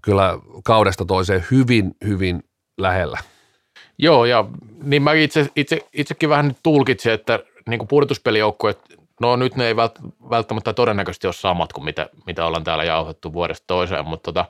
kyllä 0.02 0.38
kaudesta 0.64 1.04
toiseen 1.04 1.44
hyvin, 1.50 1.96
hyvin 2.06 2.42
lähellä. 2.78 3.18
Joo, 3.98 4.24
ja 4.24 4.44
niin 4.82 5.02
mä 5.02 5.12
itse, 5.12 5.48
itse, 5.56 5.86
itsekin 5.92 6.28
vähän 6.28 6.48
nyt 6.48 6.56
tulkitsin, 6.62 7.12
että 7.12 7.38
niin 7.68 7.78
kuin 7.78 7.88
pudotuspelijoukkueet, 7.88 8.78
no 9.20 9.36
nyt 9.36 9.56
ne 9.56 9.66
ei 9.66 9.76
välttämättä 10.30 10.72
todennäköisesti 10.72 11.26
ole 11.26 11.34
samat 11.34 11.72
kuin 11.72 11.84
mitä, 11.84 12.08
mitä 12.26 12.46
ollaan 12.46 12.64
täällä 12.64 12.84
jauhettu 12.84 13.32
vuodesta 13.32 13.64
toiseen, 13.66 14.06
mutta 14.06 14.32
tota, 14.32 14.44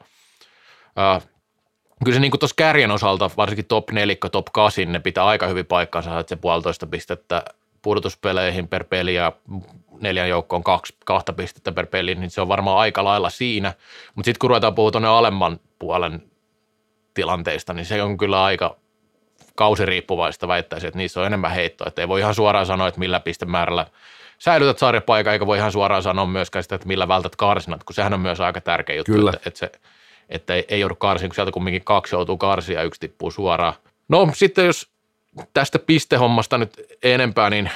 kyllä 2.04 2.14
se 2.14 2.20
niin 2.20 2.38
tuossa 2.40 2.54
kärjen 2.56 2.90
osalta, 2.90 3.30
varsinkin 3.36 3.64
top 3.64 3.90
4, 3.90 4.16
top 4.32 4.46
8, 4.52 4.92
ne 4.92 4.98
pitää 4.98 5.26
aika 5.26 5.46
hyvin 5.46 5.66
paikkaansa, 5.66 6.18
että 6.18 6.28
se 6.28 6.36
puolitoista 6.36 6.86
pistettä 6.86 7.42
pudotuspeleihin 7.82 8.68
per 8.68 8.84
peli 8.84 9.14
ja 9.14 9.32
neljän 10.00 10.28
joukkoon 10.28 10.64
kaksi, 10.64 10.94
kahta 11.04 11.32
pistettä 11.32 11.72
per 11.72 11.86
peli, 11.86 12.14
niin 12.14 12.30
se 12.30 12.40
on 12.40 12.48
varmaan 12.48 12.78
aika 12.78 13.04
lailla 13.04 13.30
siinä. 13.30 13.74
Mutta 14.14 14.28
sitten 14.28 14.38
kun 14.38 14.50
ruvetaan 14.50 14.74
puhua 14.74 14.90
tuonne 14.90 15.08
alemman 15.08 15.60
puolen 15.78 16.22
tilanteista, 17.14 17.74
niin 17.74 17.86
se 17.86 18.02
on 18.02 18.16
kyllä 18.16 18.44
aika 18.44 18.76
kausiriippuvaista 19.54 20.48
väittäisin, 20.48 20.88
että 20.88 20.98
niissä 20.98 21.20
on 21.20 21.26
enemmän 21.26 21.50
heittoa. 21.50 21.86
Että 21.86 22.02
ei 22.02 22.08
voi 22.08 22.20
ihan 22.20 22.34
suoraan 22.34 22.66
sanoa, 22.66 22.88
että 22.88 23.00
millä 23.00 23.20
pistemäärällä 23.20 23.86
säilytät 24.38 24.78
sarjapaikan, 24.78 25.32
eikä 25.32 25.46
voi 25.46 25.58
ihan 25.58 25.72
suoraan 25.72 26.02
sanoa 26.02 26.26
myöskään 26.26 26.62
sitä, 26.62 26.74
että 26.74 26.88
millä 26.88 27.08
vältät 27.08 27.36
karsinat, 27.36 27.84
kun 27.84 27.94
sehän 27.94 28.14
on 28.14 28.20
myös 28.20 28.40
aika 28.40 28.60
tärkeä 28.60 28.96
juttu, 28.96 29.12
Kyllä. 29.12 29.30
että, 29.30 29.48
että 29.48 29.58
se– 29.58 29.72
että 30.28 30.54
ei, 30.54 30.64
ei 30.68 30.80
joudu 30.80 30.94
karsiin, 30.94 31.28
kun 31.28 31.34
sieltä 31.34 31.52
kumminkin 31.52 31.84
kaksi 31.84 32.14
joutuu 32.14 32.36
karsia 32.36 32.80
ja 32.80 32.84
yksi 32.84 33.00
tippuu 33.00 33.30
suoraan. 33.30 33.74
No 34.08 34.28
sitten 34.34 34.66
jos 34.66 34.90
tästä 35.54 35.78
pistehommasta 35.78 36.58
nyt 36.58 36.86
enempää, 37.02 37.50
niin 37.50 37.70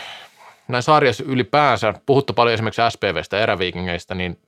näin 0.68 0.82
sarjassa 0.82 1.24
ylipäänsä, 1.26 1.94
puhuttu 2.06 2.32
paljon 2.32 2.54
esimerkiksi 2.54 2.82
SPVstä 2.90 3.40
eräviikingeistä, 3.40 4.14
niin 4.14 4.38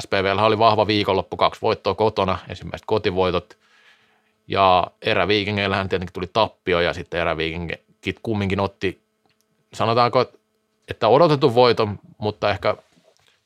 SPVllä 0.00 0.44
oli 0.44 0.58
vahva 0.58 0.86
viikonloppu, 0.86 1.36
kaksi 1.36 1.62
voittoa 1.62 1.94
kotona, 1.94 2.38
ensimmäiset 2.48 2.86
kotivoitot, 2.86 3.58
ja 4.48 4.86
eräviikingeillähän 5.02 5.88
tietenkin 5.88 6.12
tuli 6.12 6.30
tappio, 6.32 6.80
ja 6.80 6.92
sitten 6.92 7.20
eräviikingit 7.20 8.18
kumminkin 8.22 8.60
otti, 8.60 9.02
sanotaanko, 9.72 10.24
että 10.88 11.08
odotetun 11.08 11.54
voiton, 11.54 11.98
mutta 12.18 12.50
ehkä 12.50 12.76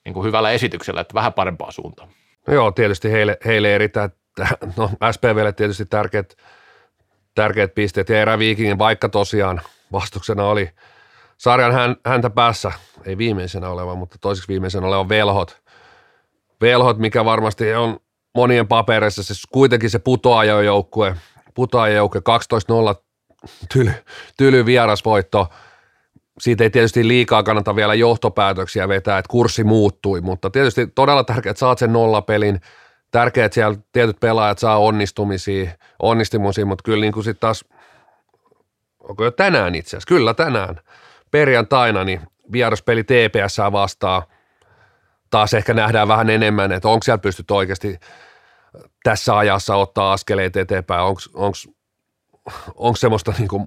niin 0.04 0.14
kuin 0.14 0.26
hyvällä 0.26 0.50
esityksellä, 0.50 1.00
että 1.00 1.14
vähän 1.14 1.32
parempaa 1.32 1.72
suuntaan. 1.72 2.08
No 2.46 2.54
joo, 2.54 2.72
tietysti 2.72 3.12
heille, 3.12 3.38
heille 3.44 3.74
erittäin, 3.74 4.10
no 4.76 4.90
SPVlle 5.12 5.52
tietysti 5.52 5.86
tärkeät, 5.86 6.36
tärkeät 7.34 7.74
pisteet 7.74 8.08
ja 8.08 8.20
eräviikingin, 8.20 8.78
vaikka 8.78 9.08
tosiaan 9.08 9.60
vastuksena 9.92 10.44
oli 10.44 10.70
sarjan 11.38 11.72
hän, 11.72 11.96
häntä 12.06 12.30
päässä, 12.30 12.72
ei 13.04 13.18
viimeisenä 13.18 13.68
oleva, 13.68 13.94
mutta 13.94 14.16
toiseksi 14.20 14.48
viimeisenä 14.48 14.86
oleva 14.86 15.08
velhot. 15.08 15.62
Velhot, 16.60 16.98
mikä 16.98 17.24
varmasti 17.24 17.74
on 17.74 18.00
monien 18.34 18.68
papereissa, 18.68 19.22
se 19.22 19.34
kuitenkin 19.52 19.90
se 19.90 19.98
putoajajoukkue, 19.98 21.16
putoajajoukkue 21.54 22.20
12-0 22.94 23.02
tyly, 23.72 23.92
tyly 24.36 24.66
vierasvoitto– 24.66 25.48
siitä 26.40 26.64
ei 26.64 26.70
tietysti 26.70 27.08
liikaa 27.08 27.42
kannata 27.42 27.76
vielä 27.76 27.94
johtopäätöksiä 27.94 28.88
vetää, 28.88 29.18
että 29.18 29.28
kurssi 29.28 29.64
muuttui, 29.64 30.20
mutta 30.20 30.50
tietysti 30.50 30.86
todella 30.86 31.24
tärkeää, 31.24 31.50
että 31.50 31.60
saat 31.60 31.78
sen 31.78 31.92
nollapelin. 31.92 32.60
Tärkeää, 33.12 33.44
että 33.46 33.54
siellä 33.54 33.78
tietyt 33.92 34.20
pelaajat 34.20 34.58
saa 34.58 34.78
onnistumisia, 34.78 35.70
onnistumisia, 35.98 36.66
mutta 36.66 36.82
kyllä 36.82 37.00
niin 37.00 37.12
kuin 37.12 37.24
sitten 37.24 37.40
taas, 37.40 37.64
onko 39.00 39.24
jo 39.24 39.30
tänään 39.30 39.74
itse 39.74 39.88
asiassa, 39.88 40.08
kyllä 40.08 40.34
tänään, 40.34 40.80
perjantaina, 41.30 42.04
niin 42.04 42.20
vieraspeli 42.52 43.04
TPS 43.04 43.58
vastaa, 43.72 44.26
taas 45.30 45.54
ehkä 45.54 45.74
nähdään 45.74 46.08
vähän 46.08 46.30
enemmän, 46.30 46.72
että 46.72 46.88
onko 46.88 47.02
siellä 47.02 47.18
pystytty 47.18 47.54
oikeasti 47.54 48.00
tässä 49.02 49.36
ajassa 49.36 49.76
ottaa 49.76 50.12
askeleet 50.12 50.56
eteenpäin, 50.56 51.02
onko 52.74 52.96
semmoista 52.96 53.34
niin 53.38 53.48
kuin 53.48 53.66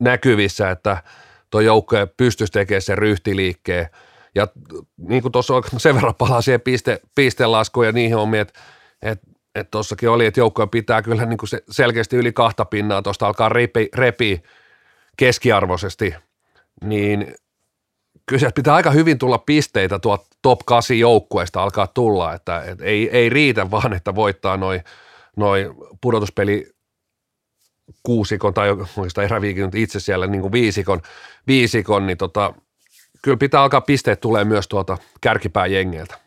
näkyvissä, 0.00 0.70
että– 0.70 0.96
tuo 1.52 1.60
joukko 1.60 1.96
pystyisi 2.16 2.52
tekemään 2.52 2.82
sen 2.82 2.98
ryhtiliikkeen. 2.98 3.88
Ja 4.34 4.48
niin 4.96 5.22
kuin 5.22 5.32
tuossa 5.32 5.54
sen 5.76 5.94
verran 5.94 6.14
palaa 6.14 6.40
siihen 6.40 6.60
piste, 6.60 7.00
pistelaskuun 7.14 7.86
ja 7.86 7.92
niihin 7.92 8.16
on 8.16 8.34
että 8.34 8.60
että 9.02 9.32
että 9.54 9.70
tuossakin 9.70 10.10
oli, 10.10 10.26
että 10.26 10.40
joukkojen 10.40 10.68
pitää 10.68 11.02
kyllä 11.02 11.26
niin 11.26 11.38
kuin 11.38 11.48
se 11.48 11.62
selkeästi 11.70 12.16
yli 12.16 12.32
kahta 12.32 12.64
pinnaa 12.64 13.02
tuosta 13.02 13.26
alkaa 13.26 13.48
repi, 13.48 13.88
repi 13.94 14.42
keskiarvoisesti, 15.16 16.14
niin 16.84 17.34
kyllä 18.26 18.50
pitää 18.54 18.74
aika 18.74 18.90
hyvin 18.90 19.18
tulla 19.18 19.38
pisteitä 19.38 19.98
tuo 19.98 20.26
top 20.42 20.60
8 20.66 20.98
joukkueesta 20.98 21.62
alkaa 21.62 21.86
tulla, 21.86 22.34
että, 22.34 22.62
että 22.62 22.84
ei, 22.84 23.10
ei 23.10 23.28
riitä 23.28 23.70
vaan, 23.70 23.92
että 23.92 24.14
voittaa 24.14 24.56
noin 24.56 24.84
noi 25.36 25.74
pudotuspeli 26.00 26.70
kuusikon 28.02 28.54
tai 28.54 28.70
oikeastaan 28.70 29.24
eräviikin 29.24 29.70
itse 29.74 30.00
siellä 30.00 30.26
niin 30.26 30.40
kuin 30.40 30.52
viisikon, 30.52 31.00
viisikon, 31.46 32.06
niin 32.06 32.18
tota, 32.18 32.54
kyllä 33.22 33.36
pitää 33.36 33.62
alkaa 33.62 33.80
pisteet 33.80 34.20
tulee 34.20 34.44
myös 34.44 34.68
tuolta 34.68 34.98
kärkipään 35.20 35.72
jengeiltä. 35.72 36.18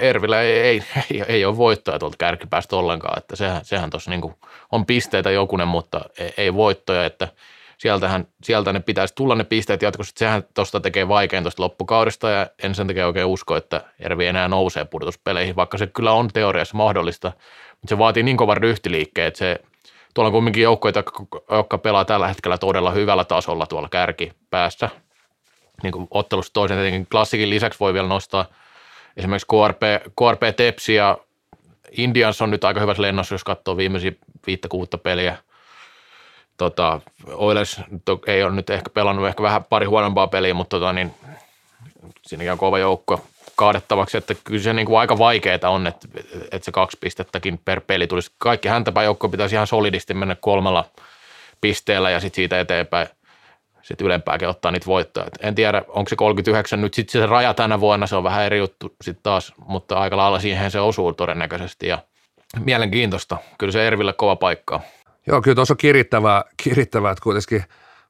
Ervillä 0.00 0.40
ei, 0.42 0.60
ei, 0.60 0.82
ei, 1.10 1.22
ei 1.28 1.44
ole 1.44 1.56
voittoja 1.56 1.98
tuolta 1.98 2.16
kärkipäästä 2.16 2.76
ollenkaan, 2.76 3.18
että 3.18 3.36
sehän, 3.36 3.64
sehän 3.64 3.90
tuossa 3.90 4.10
niin 4.10 4.34
on 4.72 4.86
pisteitä 4.86 5.30
jokunen, 5.30 5.68
mutta 5.68 6.00
ei, 6.18 6.34
ei 6.36 6.54
voittoja, 6.54 7.04
että 7.04 7.28
sieltähän, 7.78 8.26
sieltä 8.42 8.72
ne 8.72 8.80
pitäisi 8.80 9.14
tulla 9.14 9.34
ne 9.34 9.44
pisteet 9.44 9.82
jatkossa, 9.82 10.14
sehän 10.16 10.44
tuosta 10.54 10.80
tekee 10.80 11.08
vaikein 11.08 11.44
tuosta 11.44 11.62
loppukaudesta 11.62 12.30
ja 12.30 12.46
en 12.62 12.74
sen 12.74 12.86
takia 12.86 13.06
oikein 13.06 13.26
usko, 13.26 13.56
että 13.56 13.84
Ervi 14.00 14.26
enää 14.26 14.48
nousee 14.48 14.84
pudotuspeleihin, 14.84 15.56
vaikka 15.56 15.78
se 15.78 15.86
kyllä 15.86 16.12
on 16.12 16.28
teoriassa 16.28 16.76
mahdollista, 16.76 17.32
mutta 17.70 17.88
se 17.88 17.98
vaatii 17.98 18.22
niin 18.22 18.36
kovan 18.36 18.56
ryhtiliikkeen, 18.56 19.28
että 19.28 19.38
se 19.38 19.60
tuolla 20.14 20.28
on 20.28 20.32
kumminkin 20.32 20.62
joukkoja, 20.62 20.92
jotka 21.50 21.78
pelaa 21.78 22.04
tällä 22.04 22.28
hetkellä 22.28 22.58
todella 22.58 22.90
hyvällä 22.90 23.24
tasolla 23.24 23.66
tuolla 23.66 23.88
kärkipäässä. 23.88 24.90
Niin 25.84 25.92
kuin 25.92 26.08
ottelusta 26.10 26.52
toisen 26.52 26.76
tietenkin 26.76 27.06
klassikin 27.10 27.50
lisäksi 27.50 27.80
voi 27.80 27.94
vielä 27.94 28.08
nostaa 28.08 28.46
esimerkiksi 29.16 29.46
KRP, 29.46 29.82
KRP 30.18 30.56
Tepsi 30.56 30.94
ja 30.94 31.18
Indians 31.90 32.42
on 32.42 32.50
nyt 32.50 32.64
aika 32.64 32.80
hyvässä 32.80 33.02
lennossa, 33.02 33.34
jos 33.34 33.44
katsoo 33.44 33.76
viimeisiä 33.76 34.12
viittä 34.46 34.68
kuutta 34.68 34.98
peliä. 34.98 35.36
Tota, 36.56 37.00
Oilers 37.32 37.80
ei 38.26 38.42
ole 38.42 38.52
nyt 38.52 38.70
ehkä 38.70 38.90
pelannut 38.90 39.26
ehkä 39.26 39.42
vähän 39.42 39.64
pari 39.64 39.86
huonompaa 39.86 40.26
peliä, 40.26 40.54
mutta 40.54 40.76
tota, 40.76 40.92
niin, 40.92 41.14
siinäkin 42.22 42.52
on 42.52 42.58
kova 42.58 42.78
joukko 42.78 43.24
kaadettavaksi, 43.56 44.16
että 44.16 44.34
kyllä 44.44 44.62
se 44.62 44.72
niin 44.72 44.86
kuin 44.86 44.98
aika 44.98 45.18
vaikeaa 45.18 45.70
on, 45.70 45.86
että, 45.86 46.08
että 46.52 46.64
se 46.64 46.72
kaksi 46.72 46.96
pistettäkin 47.00 47.60
per 47.64 47.80
peli 47.80 48.06
tulisi. 48.06 48.32
Kaikki 48.38 48.68
häntäpä 48.68 49.02
joukko 49.02 49.28
pitäisi 49.28 49.54
ihan 49.54 49.66
solidisti 49.66 50.14
mennä 50.14 50.36
kolmella 50.40 50.84
pisteellä 51.60 52.10
ja 52.10 52.20
sitten 52.20 52.36
siitä 52.36 52.60
eteenpäin 52.60 53.08
sitten 53.84 54.06
ylempääkin 54.06 54.48
ottaa 54.48 54.70
niitä 54.70 54.86
voittoja. 54.86 55.26
Et 55.26 55.38
en 55.40 55.54
tiedä, 55.54 55.82
onko 55.88 56.08
se 56.08 56.16
39 56.16 56.80
nyt 56.80 56.94
sitten 56.94 57.22
se 57.22 57.26
raja 57.26 57.54
tänä 57.54 57.80
vuonna, 57.80 58.06
se 58.06 58.16
on 58.16 58.24
vähän 58.24 58.44
eri 58.44 58.58
juttu 58.58 58.96
sitten 59.02 59.22
taas, 59.22 59.52
mutta 59.66 59.98
aika 59.98 60.16
lailla 60.16 60.40
siihen 60.40 60.70
se 60.70 60.80
osuu 60.80 61.12
todennäköisesti 61.12 61.86
ja 61.86 61.98
mielenkiintoista. 62.58 63.36
Kyllä 63.58 63.72
se 63.72 63.86
Erville 63.86 64.12
kova 64.12 64.36
paikka 64.36 64.80
Joo, 65.26 65.42
kyllä 65.42 65.54
tuossa 65.54 65.74
on 65.74 65.78
kirittävää, 65.78 66.44
kirittävää 66.62 67.12
että 67.12 67.22
kuitenkin, 67.22 67.64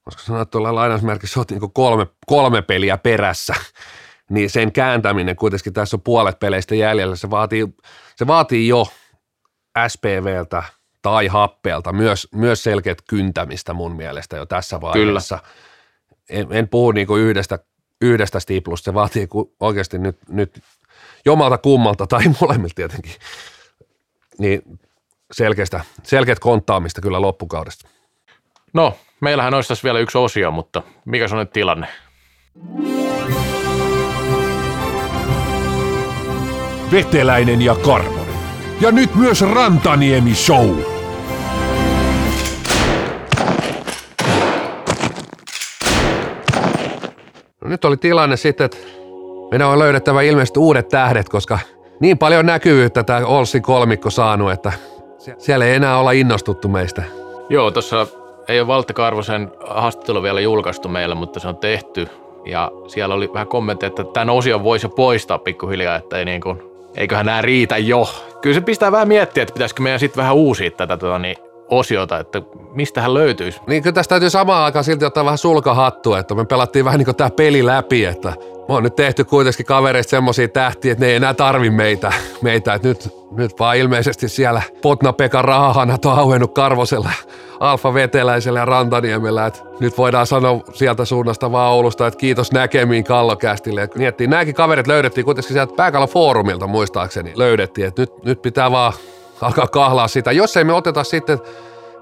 koska 0.05 0.23
sanoa, 0.23 0.43
että 0.43 0.51
tuolla 0.51 0.75
lainausmerkissä 0.75 1.41
olet 1.41 1.51
niin 1.51 1.73
kolme, 1.73 2.07
kolme 2.27 2.63
peliä 2.63 2.99
perässä 2.99 3.55
niin 4.31 4.51
sen 4.51 4.73
kääntäminen 4.73 5.37
kuitenkin 5.37 5.73
tässä 5.73 5.97
on 5.97 6.03
puolet 6.03 6.39
peleistä 6.39 6.75
jäljellä. 6.75 7.17
Se 7.17 7.31
vaatii, 7.31 7.67
se 8.17 8.27
vaatii 8.27 8.69
jo 8.69 8.87
SPVltä 9.89 10.63
tai 11.05 11.27
happeelta 11.27 11.93
myös, 11.93 12.29
myös 12.35 12.63
selkeät 12.63 12.99
kyntämistä 13.09 13.75
mun 13.75 13.97
mielestä 13.97 14.37
jo 14.37 14.47
tässä 14.47 14.81
vaiheessa. 14.81 15.39
Kyllä. 15.39 16.41
En, 16.41 16.47
en 16.51 16.69
puhu 16.69 16.93
niin 16.93 17.07
kuin 17.07 17.23
yhdestä, 17.23 17.59
yhdestä 18.01 18.41
stiplusta, 18.41 18.85
se 18.85 18.95
vaatii 18.95 19.29
oikeasti 19.61 19.99
nyt, 19.99 20.19
nyt 20.29 20.61
jomalta 21.25 21.59
kummalta 21.59 22.07
tai 22.07 22.23
molemmilta 22.41 22.75
tietenkin, 22.75 23.13
niin 24.39 24.63
selkeästä, 25.33 25.81
selkeät 26.03 26.39
konttaamista 26.39 27.01
kyllä 27.01 27.21
loppukaudesta. 27.21 27.89
No, 28.73 28.97
meillähän 29.21 29.55
olisi 29.55 29.69
tässä 29.69 29.85
vielä 29.85 29.99
yksi 29.99 30.19
osio, 30.19 30.51
mutta 30.51 30.83
mikä 31.05 31.29
se 31.29 31.35
on 31.35 31.39
nyt 31.39 31.53
tilanne? 31.53 31.87
Veteläinen 36.91 37.63
ja 37.63 37.75
Karvonen. 37.75 38.35
Ja 38.81 38.91
nyt 38.91 39.15
myös 39.15 39.41
Rantaniemi 39.41 40.35
Show. 40.35 40.94
No 47.65 47.71
nyt 47.71 47.85
oli 47.85 47.97
tilanne 47.97 48.37
sitten, 48.37 48.65
että 48.65 48.77
meidän 49.51 49.69
on 49.69 49.79
löydettävä 49.79 50.23
ilmeisesti 50.23 50.59
uudet 50.59 50.89
tähdet, 50.89 51.29
koska 51.29 51.59
niin 52.01 52.19
paljon 52.19 52.47
näkyvyyttä 52.47 53.05
tämä 53.05 53.27
Olssin 53.27 53.63
kolmikko 53.63 54.11
saanut, 54.11 54.53
että 54.53 54.73
siellä 55.39 55.65
ei 55.65 55.75
enää 55.75 55.99
olla 55.99 56.13
innostuttu 56.13 56.69
meistä. 56.69 57.03
Joo, 57.49 57.71
tuossa 57.71 58.07
ei 58.49 58.61
ole 58.61 58.67
Valtte 58.67 58.93
Karvosen 58.93 59.53
haastattelu 59.67 60.23
vielä 60.23 60.41
julkaistu 60.41 60.89
meillä, 60.89 61.15
mutta 61.15 61.41
se 61.41 61.49
on 61.49 61.57
tehty. 61.57 62.09
Ja 62.47 62.71
siellä 62.87 63.15
oli 63.15 63.31
vähän 63.33 63.49
kommentteja, 63.49 63.89
että 63.89 64.05
tämän 64.05 64.31
osion 64.31 64.65
voisi 64.65 64.87
jo 64.87 64.91
poistaa 64.91 65.39
pikkuhiljaa, 65.39 65.97
että 65.97 66.19
ei 66.19 66.25
niin 66.25 66.41
kuin, 66.41 66.63
eiköhän 66.97 67.27
nämä 67.27 67.43
riitä 67.43 67.79
jo. 67.79 68.09
Kyllä 68.43 68.55
se 68.55 68.61
pistää 68.61 68.93
vähän 68.93 69.09
miettiä, 69.09 69.43
että 69.43 69.55
pitäisikö 69.55 69.83
meidän 69.83 70.01
sitten 70.01 70.23
vähän 70.23 70.35
uusia 70.35 70.71
tätä 70.71 70.97
tota, 70.97 71.19
niin, 71.19 71.37
osiota, 71.79 72.19
että 72.19 72.43
mistä 72.73 73.01
hän 73.01 73.15
löytyisi. 73.15 73.61
Niin 73.67 73.83
kyllä 73.83 73.95
tästä 73.95 74.09
täytyy 74.09 74.31
samaan 74.31 74.65
aikaan 74.65 74.85
silti 74.85 75.05
ottaa 75.05 75.25
vähän 75.25 75.39
sulkahattua, 75.39 76.19
että 76.19 76.35
me 76.35 76.45
pelattiin 76.45 76.85
vähän 76.85 76.99
niin 76.99 77.05
kuin 77.05 77.17
tämä 77.17 77.31
peli 77.31 77.67
läpi, 77.67 78.05
että 78.05 78.33
me 78.69 78.75
on 78.75 78.83
nyt 78.83 78.97
tehty 78.97 79.25
kuitenkin 79.25 79.67
kavereista 79.67 80.11
semmoisia 80.11 80.49
tähtiä, 80.49 80.93
että 80.93 81.05
ne 81.05 81.11
ei 81.11 81.17
enää 81.17 81.35
tarvi 81.35 81.71
meitä, 81.71 82.13
meitä 82.43 82.75
että 82.75 82.89
nyt, 82.89 83.09
nyt 83.31 83.59
vaan 83.59 83.77
ilmeisesti 83.77 84.29
siellä 84.29 84.63
Potna-Pekan 84.83 85.45
rahahanat 85.45 86.05
on 86.05 86.19
auennut 86.19 86.55
Karvosella, 86.55 87.11
Alfa 87.61 87.95
Veteläisellä 87.95 88.59
ja 88.59 88.65
Rantaniemellä, 88.65 89.47
että 89.47 89.61
nyt 89.81 89.99
voidaan 89.99 90.27
sanoa 90.27 90.61
sieltä 90.73 91.05
suunnasta 91.05 91.53
vaan 91.53 91.73
Oulusta, 91.73 92.07
että 92.07 92.19
kiitos 92.19 92.53
näkemiin 92.53 93.05
Kallokästille. 93.05 93.83
Et 93.83 93.95
miettii, 93.95 94.27
nämäkin 94.27 94.55
kaverit 94.55 94.87
löydettiin 94.87 95.25
kuitenkin 95.25 95.53
sieltä 95.53 95.75
Pääkallon 95.77 96.09
foorumilta 96.09 96.67
muistaakseni, 96.67 97.33
löydettiin, 97.37 97.87
että 97.87 98.03
nyt, 98.03 98.25
nyt 98.25 98.43
pitää 98.43 98.71
vaan 98.71 98.93
alkaa 99.41 99.67
kahlaa 99.67 100.09
sitä. 100.09 100.33
Jos 100.33 100.57
ei 100.57 100.65
me 100.65 100.73
oteta 100.73 101.05
sitten, 101.05 101.39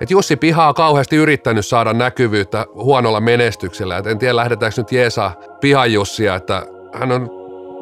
että 0.01 0.15
Jussi 0.15 0.37
Piha 0.37 0.69
on 0.69 0.75
kauheasti 0.75 1.17
yrittänyt 1.17 1.67
saada 1.67 1.93
näkyvyyttä 1.93 2.67
huonolla 2.75 3.21
menestyksellä. 3.21 3.97
Et 3.97 4.07
en 4.07 4.19
tiedä, 4.19 4.37
lähdetäänkö 4.37 4.81
nyt 4.81 4.93
jeesaa 4.93 5.35
Pihan 5.61 5.93
Jussia, 5.93 6.35
että 6.35 6.67
hän 6.95 7.13
on 7.13 7.31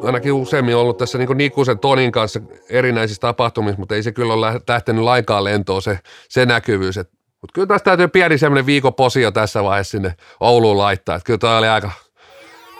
ainakin 0.03 0.33
useammin 0.33 0.75
ollut 0.75 0.97
tässä 0.97 1.17
niin 1.17 1.37
Nikusen 1.37 1.79
Tonin 1.79 2.11
kanssa 2.11 2.39
erinäisissä 2.69 3.21
tapahtumissa, 3.21 3.79
mutta 3.79 3.95
ei 3.95 4.03
se 4.03 4.11
kyllä 4.11 4.33
ole 4.33 4.61
lähtenyt 4.67 5.03
lainkaan 5.03 5.43
lentoon 5.43 5.81
se, 5.81 5.99
se 6.29 6.45
näkyvyys. 6.45 6.97
mutta 6.97 7.53
kyllä 7.53 7.67
tästä 7.67 7.85
täytyy 7.85 8.07
pieni 8.07 8.37
semmoinen 8.37 8.65
viikoposio 8.65 9.31
tässä 9.31 9.63
vaiheessa 9.63 9.91
sinne 9.91 10.13
Ouluun 10.39 10.77
laittaa. 10.77 11.15
Et 11.15 11.23
kyllä 11.23 11.37
tämä 11.37 11.57
oli 11.57 11.67
aika 11.67 11.91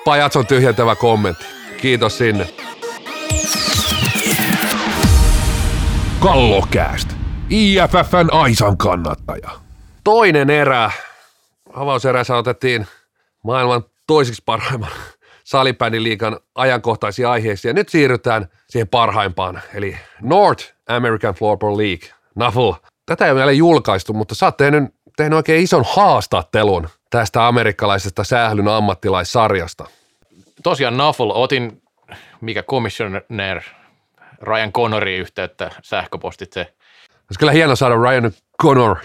pajatson 0.05 0.47
tyhjentävä 0.47 0.95
kommentti. 0.95 1.45
Kiitos 1.81 2.17
sinne. 2.17 2.47
Kallokääst. 6.21 7.09
IFFn 7.49 8.27
Aisan 8.31 8.77
kannattaja. 8.77 9.49
Toinen 10.03 10.49
erä. 10.49 10.91
Avauserässä 11.73 12.35
otettiin 12.35 12.87
maailman 13.43 13.83
toisiksi 14.07 14.41
parhaimman 14.45 14.89
salibändiliikan 15.43 16.39
ajankohtaisia 16.55 17.31
aiheisia. 17.31 17.69
Ja 17.69 17.73
nyt 17.73 17.89
siirrytään 17.89 18.47
siihen 18.69 18.87
parhaimpaan, 18.87 19.61
eli 19.73 19.97
North 20.21 20.73
American 20.87 21.33
Floorball 21.33 21.77
League, 21.77 22.09
NAFL. 22.35 22.72
Tätä 23.05 23.25
ei 23.25 23.31
ole 23.31 23.37
vielä 23.37 23.51
julkaistu, 23.51 24.13
mutta 24.13 24.35
sä 24.35 24.46
oot 24.46 24.57
tehnyt, 24.57 24.83
tehnyt 25.17 25.37
oikein 25.37 25.63
ison 25.63 25.85
haastattelun 25.96 26.89
tästä 27.09 27.48
amerikkalaisesta 27.48 28.24
sählyn 28.24 28.67
ammattilaissarjasta. 28.67 29.85
Tosiaan 30.63 30.98
NAFL, 30.98 31.31
otin 31.33 31.81
mikä 32.41 32.63
commissioner 32.63 33.22
Ryan 34.41 34.71
Connorin 34.71 35.19
yhteyttä 35.19 35.71
sähköpostitse. 35.83 36.73
Olisi 37.09 37.39
kyllä 37.39 37.51
hieno 37.51 37.75
saada 37.75 37.95
Ryan 37.95 38.31
Connor 38.61 38.97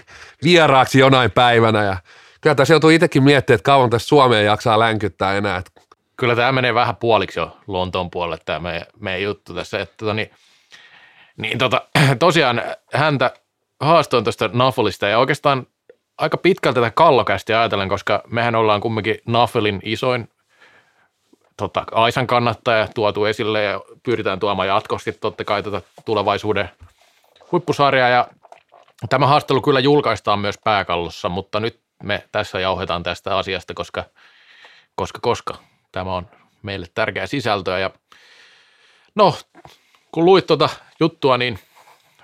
vieraaksi 0.43 0.99
jonain 0.99 1.31
päivänä 1.31 1.83
ja 1.83 1.97
kyllä 2.41 2.55
tässä 2.55 2.73
joutuu 2.73 2.89
itsekin 2.89 3.23
miettimään, 3.23 3.55
että 3.55 3.65
kauan 3.65 3.89
tässä 3.89 4.07
Suomeen 4.07 4.45
jaksaa 4.45 4.79
länkyttää 4.79 5.37
enää. 5.37 5.63
Kyllä 6.17 6.35
tämä 6.35 6.51
menee 6.51 6.73
vähän 6.73 6.95
puoliksi 6.95 7.39
jo 7.39 7.57
Lontoon 7.67 8.11
puolelle 8.11 8.37
tämä 8.45 8.59
meidän, 8.59 8.85
meidän 8.99 9.21
juttu 9.21 9.53
tässä. 9.53 9.79
Että, 9.79 9.95
tota, 9.97 10.13
niin, 10.13 10.31
niin 11.37 11.57
tota, 11.57 11.81
tosiaan 12.19 12.61
häntä 12.93 13.31
haastoin 13.79 14.23
tuosta 14.23 14.49
Nafolista 14.53 15.07
ja 15.07 15.19
oikeastaan 15.19 15.67
aika 16.17 16.37
pitkältä 16.37 16.81
tätä 16.81 16.91
kallokästi 16.95 17.53
ajatellen, 17.53 17.89
koska 17.89 18.23
mehän 18.27 18.55
ollaan 18.55 18.81
kumminkin 18.81 19.17
Nafelin 19.25 19.79
isoin 19.83 20.29
tota, 21.57 21.83
Aisan 21.91 22.27
kannattaja 22.27 22.87
tuotu 22.95 23.25
esille 23.25 23.63
ja 23.63 23.81
pyritään 24.03 24.39
tuomaan 24.39 24.67
jatkosti 24.67 25.11
totta 25.11 25.43
kai 25.45 25.63
tätä 25.63 25.81
tulevaisuuden 26.05 26.69
huippusarjaa. 27.51 28.09
Ja 28.09 28.27
tämä 29.09 29.27
haastelu 29.27 29.61
kyllä 29.61 29.79
julkaistaan 29.79 30.39
myös 30.39 30.55
pääkallossa, 30.63 31.29
mutta 31.29 31.59
nyt 31.59 31.79
me 32.03 32.23
tässä 32.31 32.59
jauhetaan 32.59 33.03
tästä 33.03 33.37
asiasta, 33.37 33.73
koska, 33.73 34.03
koska, 34.95 35.19
koska. 35.21 35.53
Tämä 35.91 36.15
on 36.15 36.27
meille 36.61 36.85
tärkeä 36.93 37.27
sisältöä 37.27 37.79
ja 37.79 37.91
no, 39.15 39.35
kun 40.11 40.25
luit 40.25 40.47
tuota 40.47 40.69
juttua, 40.99 41.37
niin 41.37 41.59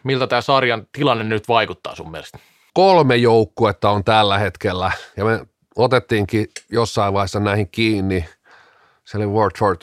miltä 0.03 0.27
tämä 0.27 0.41
sarjan 0.41 0.87
tilanne 0.91 1.23
nyt 1.23 1.47
vaikuttaa 1.47 1.95
sun 1.95 2.11
mielestä? 2.11 2.39
Kolme 2.73 3.15
joukkuetta 3.15 3.89
on 3.89 4.03
tällä 4.03 4.37
hetkellä 4.37 4.91
ja 5.17 5.25
me 5.25 5.45
otettiinkin 5.75 6.47
jossain 6.69 7.13
vaiheessa 7.13 7.39
näihin 7.39 7.69
kiinni– 7.69 8.25
se 9.05 9.17
oli 9.17 9.27
Warford 9.27 9.81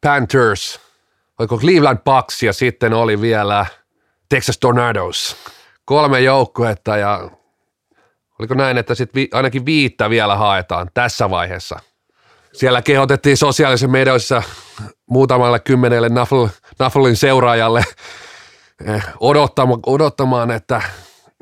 Panthers, 0.00 0.80
oliko 1.38 1.58
Cleveland 1.58 1.98
Bucks 1.98 2.42
ja 2.42 2.52
sitten 2.52 2.94
oli 2.94 3.20
vielä 3.20 3.66
Texas 4.28 4.58
Tornadoes. 4.58 5.36
Kolme 5.84 6.20
joukkuetta 6.20 6.96
ja 6.96 7.30
oliko 8.38 8.54
näin, 8.54 8.78
että 8.78 8.94
sitten 8.94 9.20
vi, 9.20 9.28
ainakin 9.32 9.66
viittä 9.66 10.10
vielä 10.10 10.36
haetaan 10.36 10.90
tässä 10.94 11.30
vaiheessa. 11.30 11.80
Siellä 12.52 12.82
kehotettiin 12.82 13.36
sosiaalisessa 13.36 13.88
medioissa 13.88 14.42
muutamalle 15.06 15.60
kymmenelle 15.60 16.08
Nafflin 16.78 17.16
seuraajalle 17.16 17.84
eh, 18.86 19.04
odottamaan, 19.20 19.80
odottamaan, 19.86 20.50
että 20.50 20.82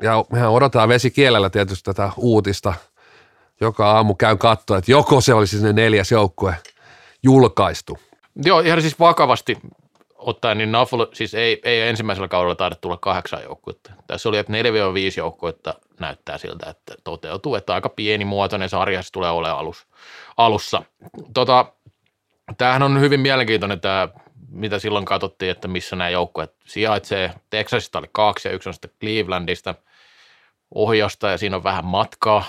ja 0.01 0.25
mehän 0.31 0.51
odotetaan 0.51 0.89
vesikielellä 0.89 1.49
tietysti 1.49 1.83
tätä 1.83 2.11
uutista. 2.17 2.73
Joka 3.61 3.91
aamu 3.91 4.15
käyn 4.15 4.37
katsoa, 4.37 4.77
että 4.77 4.91
joko 4.91 5.21
se 5.21 5.33
olisi 5.33 5.63
ne 5.63 5.73
neljäs 5.73 6.11
joukkue– 6.11 6.55
julkaistu. 7.23 7.97
Joo, 8.45 8.59
ihan 8.59 8.81
siis 8.81 8.99
vakavasti 8.99 9.57
ottaen, 10.17 10.57
niin 10.57 10.71
Nafl 10.71 11.01
siis 11.13 11.33
ei, 11.33 11.61
ei 11.63 11.81
ensimmäisellä 11.81 12.27
kaudella 12.27 12.55
taida 12.55 12.75
tulla 12.75 12.97
kahdeksan 12.97 13.43
joukkuetta. 13.43 13.91
Tässä 14.07 14.29
oli, 14.29 14.37
että 14.37 14.53
4-5 14.53 14.55
joukkuetta 15.17 15.73
näyttää 15.99 16.37
siltä, 16.37 16.69
että 16.69 16.95
toteutuu, 17.03 17.55
että 17.55 17.73
aika 17.73 17.89
pienimuotoinen 17.89 18.69
sarja 18.69 19.03
se 19.03 19.11
tulee 19.11 19.29
olemaan 19.29 19.59
alus, 19.59 19.87
alussa. 20.37 20.81
Tota, 21.33 21.73
tämähän 22.57 22.83
on 22.83 22.99
hyvin 22.99 23.19
mielenkiintoinen 23.19 23.81
tämä, 23.81 24.07
mitä 24.49 24.79
silloin 24.79 25.05
katsottiin, 25.05 25.51
että 25.51 25.67
missä 25.67 25.95
nämä 25.95 26.09
joukkueet 26.09 26.55
sijaitsee. 26.65 27.33
Texasista 27.49 27.99
oli 27.99 28.09
kaksi 28.11 28.47
ja 28.47 28.53
yksi 28.53 28.69
on 28.69 28.73
sitten 28.73 28.91
Clevelandista 28.99 29.75
ohjasta 30.75 31.29
ja 31.29 31.37
siinä 31.37 31.55
on 31.55 31.63
vähän 31.63 31.85
matkaa. 31.85 32.43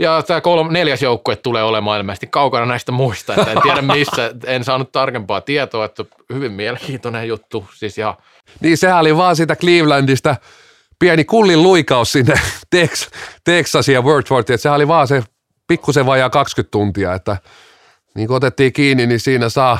Ja 0.00 0.22
tämä 0.22 0.40
kolme, 0.40 0.72
neljäs 0.72 1.02
joukkue 1.02 1.36
tulee 1.36 1.62
olemaan 1.62 1.98
ilmeisesti 1.98 2.26
kaukana 2.26 2.66
näistä 2.66 2.92
muista, 2.92 3.34
että 3.34 3.52
en 3.52 3.62
tiedä 3.62 3.82
missä, 3.82 4.34
en 4.46 4.64
saanut 4.64 4.92
tarkempaa 4.92 5.40
tietoa, 5.40 5.84
että 5.84 6.04
hyvin 6.34 6.52
mielenkiintoinen 6.52 7.28
juttu. 7.28 7.66
Siis 7.74 7.98
ja... 7.98 8.16
Niin 8.60 8.76
sehän 8.76 9.00
oli 9.00 9.16
vaan 9.16 9.36
siitä 9.36 9.56
Clevelandista 9.56 10.36
pieni 10.98 11.24
kullin 11.24 11.62
luikaus 11.62 12.12
sinne 12.12 12.34
Tex, 12.70 13.08
Texasia 13.44 13.94
ja 13.94 14.02
Wordsworthiin, 14.02 14.58
sehän 14.58 14.76
oli 14.76 14.88
vaan 14.88 15.08
se 15.08 15.22
pikkusen 15.66 16.06
vajaa 16.06 16.30
20 16.30 16.70
tuntia, 16.70 17.14
että 17.14 17.36
niin 18.14 18.26
kun 18.28 18.36
otettiin 18.36 18.72
kiinni, 18.72 19.06
niin 19.06 19.20
siinä 19.20 19.48
saa 19.48 19.78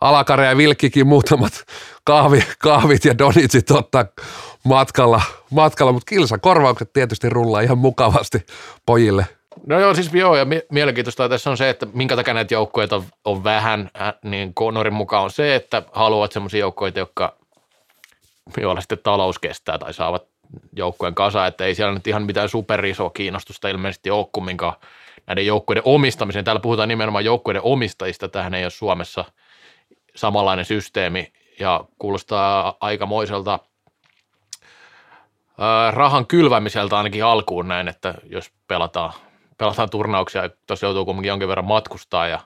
Alakare 0.00 0.46
ja 0.46 0.56
Vilkkikin 0.56 1.06
muutamat 1.06 1.52
kahvi, 2.04 2.44
kahvit 2.58 3.04
ja 3.04 3.18
donitsit 3.18 3.70
ottaa 3.70 4.04
matkalla, 4.64 5.22
matkalla 5.50 5.92
mutta 5.92 6.08
kilsa 6.08 6.38
korvaukset 6.38 6.92
tietysti 6.92 7.28
rullaa 7.28 7.60
ihan 7.60 7.78
mukavasti 7.78 8.46
pojille. 8.86 9.26
No 9.66 9.80
joo, 9.80 9.94
siis 9.94 10.14
joo, 10.14 10.36
ja 10.36 10.46
mielenkiintoista 10.70 11.28
tässä 11.28 11.50
on 11.50 11.56
se, 11.56 11.68
että 11.70 11.86
minkä 11.92 12.16
takia 12.16 12.34
näitä 12.34 12.54
joukkoja 12.54 12.88
on, 12.92 13.04
on 13.24 13.44
vähän, 13.44 13.90
niin 14.22 14.54
Connorin 14.54 14.94
mukaan 14.94 15.24
on 15.24 15.30
se, 15.30 15.54
että 15.54 15.82
haluavat 15.92 16.32
sellaisia 16.32 16.60
joukkoja, 16.60 16.92
jotka, 16.96 17.36
joilla 18.56 18.80
sitten 18.80 18.98
talous 19.02 19.38
kestää 19.38 19.78
tai 19.78 19.94
saavat 19.94 20.22
joukkojen 20.76 21.14
kasa, 21.14 21.46
että 21.46 21.64
ei 21.64 21.74
siellä 21.74 21.94
nyt 21.94 22.06
ihan 22.06 22.22
mitään 22.22 22.48
superisoa 22.48 23.10
kiinnostusta 23.10 23.68
ilmeisesti 23.68 24.10
ole 24.10 24.26
kumminkaan 24.32 24.74
näiden 25.26 25.46
joukkoiden 25.46 25.82
omistamiseen. 25.86 26.44
Täällä 26.44 26.60
puhutaan 26.60 26.88
nimenomaan 26.88 27.24
joukkoiden 27.24 27.62
omistajista, 27.62 28.28
tähän 28.28 28.54
ei 28.54 28.64
ole 28.64 28.70
Suomessa 28.70 29.24
samanlainen 30.16 30.64
systeemi 30.64 31.32
ja 31.60 31.84
kuulostaa 31.98 32.76
aikamoiselta 32.80 33.58
rahan 35.90 36.26
kylvämiseltä 36.26 36.96
ainakin 36.96 37.24
alkuun 37.24 37.68
näin, 37.68 37.88
että 37.88 38.14
jos 38.24 38.50
pelataan 38.68 39.12
pelataan 39.58 39.90
turnauksia, 39.90 40.50
tuossa 40.66 40.86
joutuu 40.86 41.04
kuitenkin 41.04 41.28
jonkin 41.28 41.48
verran 41.48 41.64
matkustaa 41.64 42.26
ja, 42.26 42.40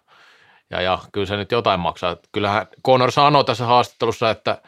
ja, 0.70 0.80
ja 0.80 0.98
kyllä 1.12 1.26
se 1.26 1.36
nyt 1.36 1.52
jotain 1.52 1.80
maksaa. 1.80 2.16
Kyllähän 2.32 2.66
Conor 2.86 3.12
sanoi 3.12 3.44
tässä 3.44 3.64
haastattelussa, 3.64 4.30
että, 4.30 4.62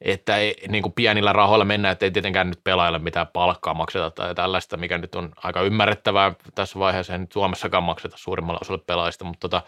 että 0.00 0.36
ei 0.36 0.56
niin 0.68 0.82
kuin 0.82 0.92
pienillä 0.92 1.32
rahoilla 1.32 1.64
mennä, 1.64 1.90
että 1.90 2.06
ei 2.06 2.10
tietenkään 2.10 2.48
nyt 2.48 2.64
pelaajalle 2.64 2.98
mitään 2.98 3.26
palkkaa 3.26 3.74
makseta 3.74 4.10
tai 4.10 4.34
tällaista, 4.34 4.76
mikä 4.76 4.98
nyt 4.98 5.14
on 5.14 5.32
aika 5.36 5.62
ymmärrettävää 5.62 6.32
tässä 6.54 6.78
vaiheessa, 6.78 7.12
ei 7.12 7.18
nyt 7.18 7.32
Suomessakaan 7.32 7.84
makseta 7.84 8.16
suurimmalla 8.18 8.60
osalla 8.62 8.84
pelaajista, 8.86 9.24
mutta 9.24 9.48
tota, 9.48 9.62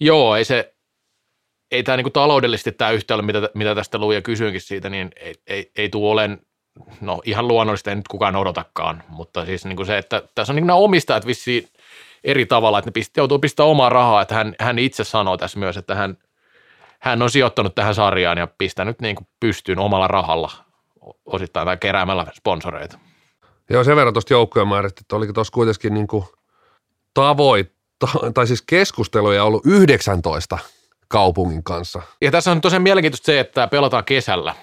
joo, 0.00 0.36
ei 0.36 0.44
se, 0.44 0.74
ei 1.70 1.82
tämä 1.82 1.96
niin 1.96 2.12
taloudellisesti 2.12 2.72
tämä 2.72 2.90
yhtälö, 2.90 3.22
mitä, 3.22 3.50
mitä 3.54 3.74
tästä 3.74 3.98
luin 3.98 4.14
ja 4.14 4.22
kysyinkin 4.22 4.60
siitä, 4.60 4.90
niin 4.90 5.10
ei, 5.16 5.34
ei, 5.46 5.72
ei 5.76 5.88
tule 5.88 6.10
olen, 6.10 6.40
no 7.00 7.20
ihan 7.24 7.48
luonnollisesti 7.48 7.90
ei 7.90 7.96
nyt 7.96 8.08
kukaan 8.08 8.36
odotakaan, 8.36 9.02
mutta 9.08 9.44
siis 9.44 9.64
niin 9.64 9.76
kuin 9.76 9.86
se, 9.86 9.98
että 9.98 10.22
tässä 10.34 10.52
on 10.52 10.56
niin 10.56 10.66
nämä 10.66 10.76
omistajat 10.76 11.26
vissiin 11.26 11.68
eri 12.24 12.46
tavalla, 12.46 12.78
että 12.78 12.88
ne 12.88 12.92
pist, 12.92 13.16
joutuu 13.16 13.38
pistämään 13.38 13.70
omaa 13.70 13.88
rahaa, 13.88 14.22
että 14.22 14.34
hän, 14.34 14.54
hän 14.60 14.78
itse 14.78 15.04
sanoo 15.04 15.36
tässä 15.36 15.58
myös, 15.58 15.76
että 15.76 15.94
hän, 15.94 16.18
hän 17.00 17.22
on 17.22 17.30
sijoittanut 17.30 17.74
tähän 17.74 17.94
sarjaan 17.94 18.38
ja 18.38 18.48
pistänyt 18.58 19.00
niin 19.00 19.16
kuin 19.16 19.26
pystyyn 19.40 19.78
omalla 19.78 20.08
rahalla 20.08 20.50
osittain 21.26 21.66
tai 21.66 21.76
keräämällä 21.76 22.26
sponsoreita. 22.34 22.98
Joo, 23.70 23.84
sen 23.84 23.96
verran 23.96 24.14
tuosta 24.14 24.32
joukkojen 24.32 24.68
määrästä, 24.68 25.00
että 25.00 25.16
oliko 25.16 25.32
tuossa 25.32 25.52
kuitenkin 25.52 25.94
niin 25.94 26.06
kuin 26.06 26.24
tavoit, 27.14 27.72
tai 28.34 28.46
siis 28.46 28.62
keskusteluja 28.62 29.44
ollut 29.44 29.66
19 29.66 30.58
kaupungin 31.08 31.64
kanssa. 31.64 32.02
Ja 32.20 32.30
tässä 32.30 32.50
on 32.50 32.60
tosiaan 32.60 32.82
mielenkiintoista 32.82 33.26
se, 33.26 33.40
että 33.40 33.66
pelataan 33.66 34.04
kesällä. 34.04 34.54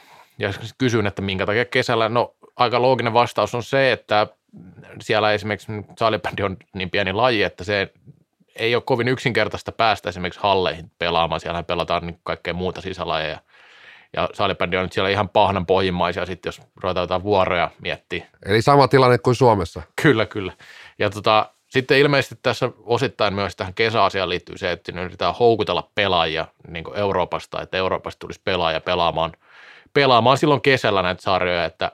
Ja 0.41 0.53
kysyn, 0.77 1.07
että 1.07 1.21
minkä 1.21 1.45
takia 1.45 1.65
kesällä. 1.65 2.09
No 2.09 2.35
aika 2.55 2.81
looginen 2.81 3.13
vastaus 3.13 3.55
on 3.55 3.63
se, 3.63 3.91
että 3.91 4.27
siellä 5.01 5.31
esimerkiksi 5.31 5.71
salibändi 5.99 6.43
on 6.43 6.57
niin 6.73 6.89
pieni 6.89 7.13
laji, 7.13 7.43
että 7.43 7.63
se 7.63 7.93
ei 8.55 8.75
ole 8.75 8.83
kovin 8.85 9.07
yksinkertaista 9.07 9.71
päästä 9.71 10.09
esimerkiksi 10.09 10.39
halleihin 10.43 10.91
pelaamaan. 10.97 11.41
Siellä 11.41 11.63
pelataan 11.63 12.05
niin 12.07 12.19
kaikkea 12.23 12.53
muuta 12.53 12.81
sisälajeja. 12.81 13.39
Ja 14.13 14.29
salibändi 14.33 14.77
on 14.77 14.83
nyt 14.83 14.93
siellä 14.93 15.09
ihan 15.09 15.29
pahnan 15.29 15.65
pohjimmaisia 15.65 16.25
sitten, 16.25 16.47
jos 16.47 16.61
ruvetaan 16.75 17.03
jotain 17.03 17.23
vuoroja 17.23 17.71
miettiä. 17.81 18.25
Eli 18.45 18.61
sama 18.61 18.87
tilanne 18.87 19.17
kuin 19.17 19.35
Suomessa. 19.35 19.81
Kyllä, 20.01 20.25
kyllä. 20.25 20.53
Ja 20.99 21.09
tota, 21.09 21.49
sitten 21.67 21.97
ilmeisesti 21.97 22.35
tässä 22.41 22.69
osittain 22.83 23.33
myös 23.33 23.55
tähän 23.55 23.73
kesäasiaan 23.73 24.29
liittyy 24.29 24.57
se, 24.57 24.71
että 24.71 24.91
ne 24.91 25.01
yritetään 25.01 25.35
houkutella 25.35 25.89
pelaajia 25.95 26.47
niin 26.67 26.83
Euroopasta, 26.95 27.61
että 27.61 27.77
Euroopasta 27.77 28.19
tulisi 28.19 28.41
pelaaja 28.43 28.81
pelaamaan, 28.81 29.31
pelaamaan 29.93 30.37
silloin 30.37 30.61
kesällä 30.61 31.01
näitä 31.01 31.21
sarjoja, 31.21 31.65
että 31.65 31.91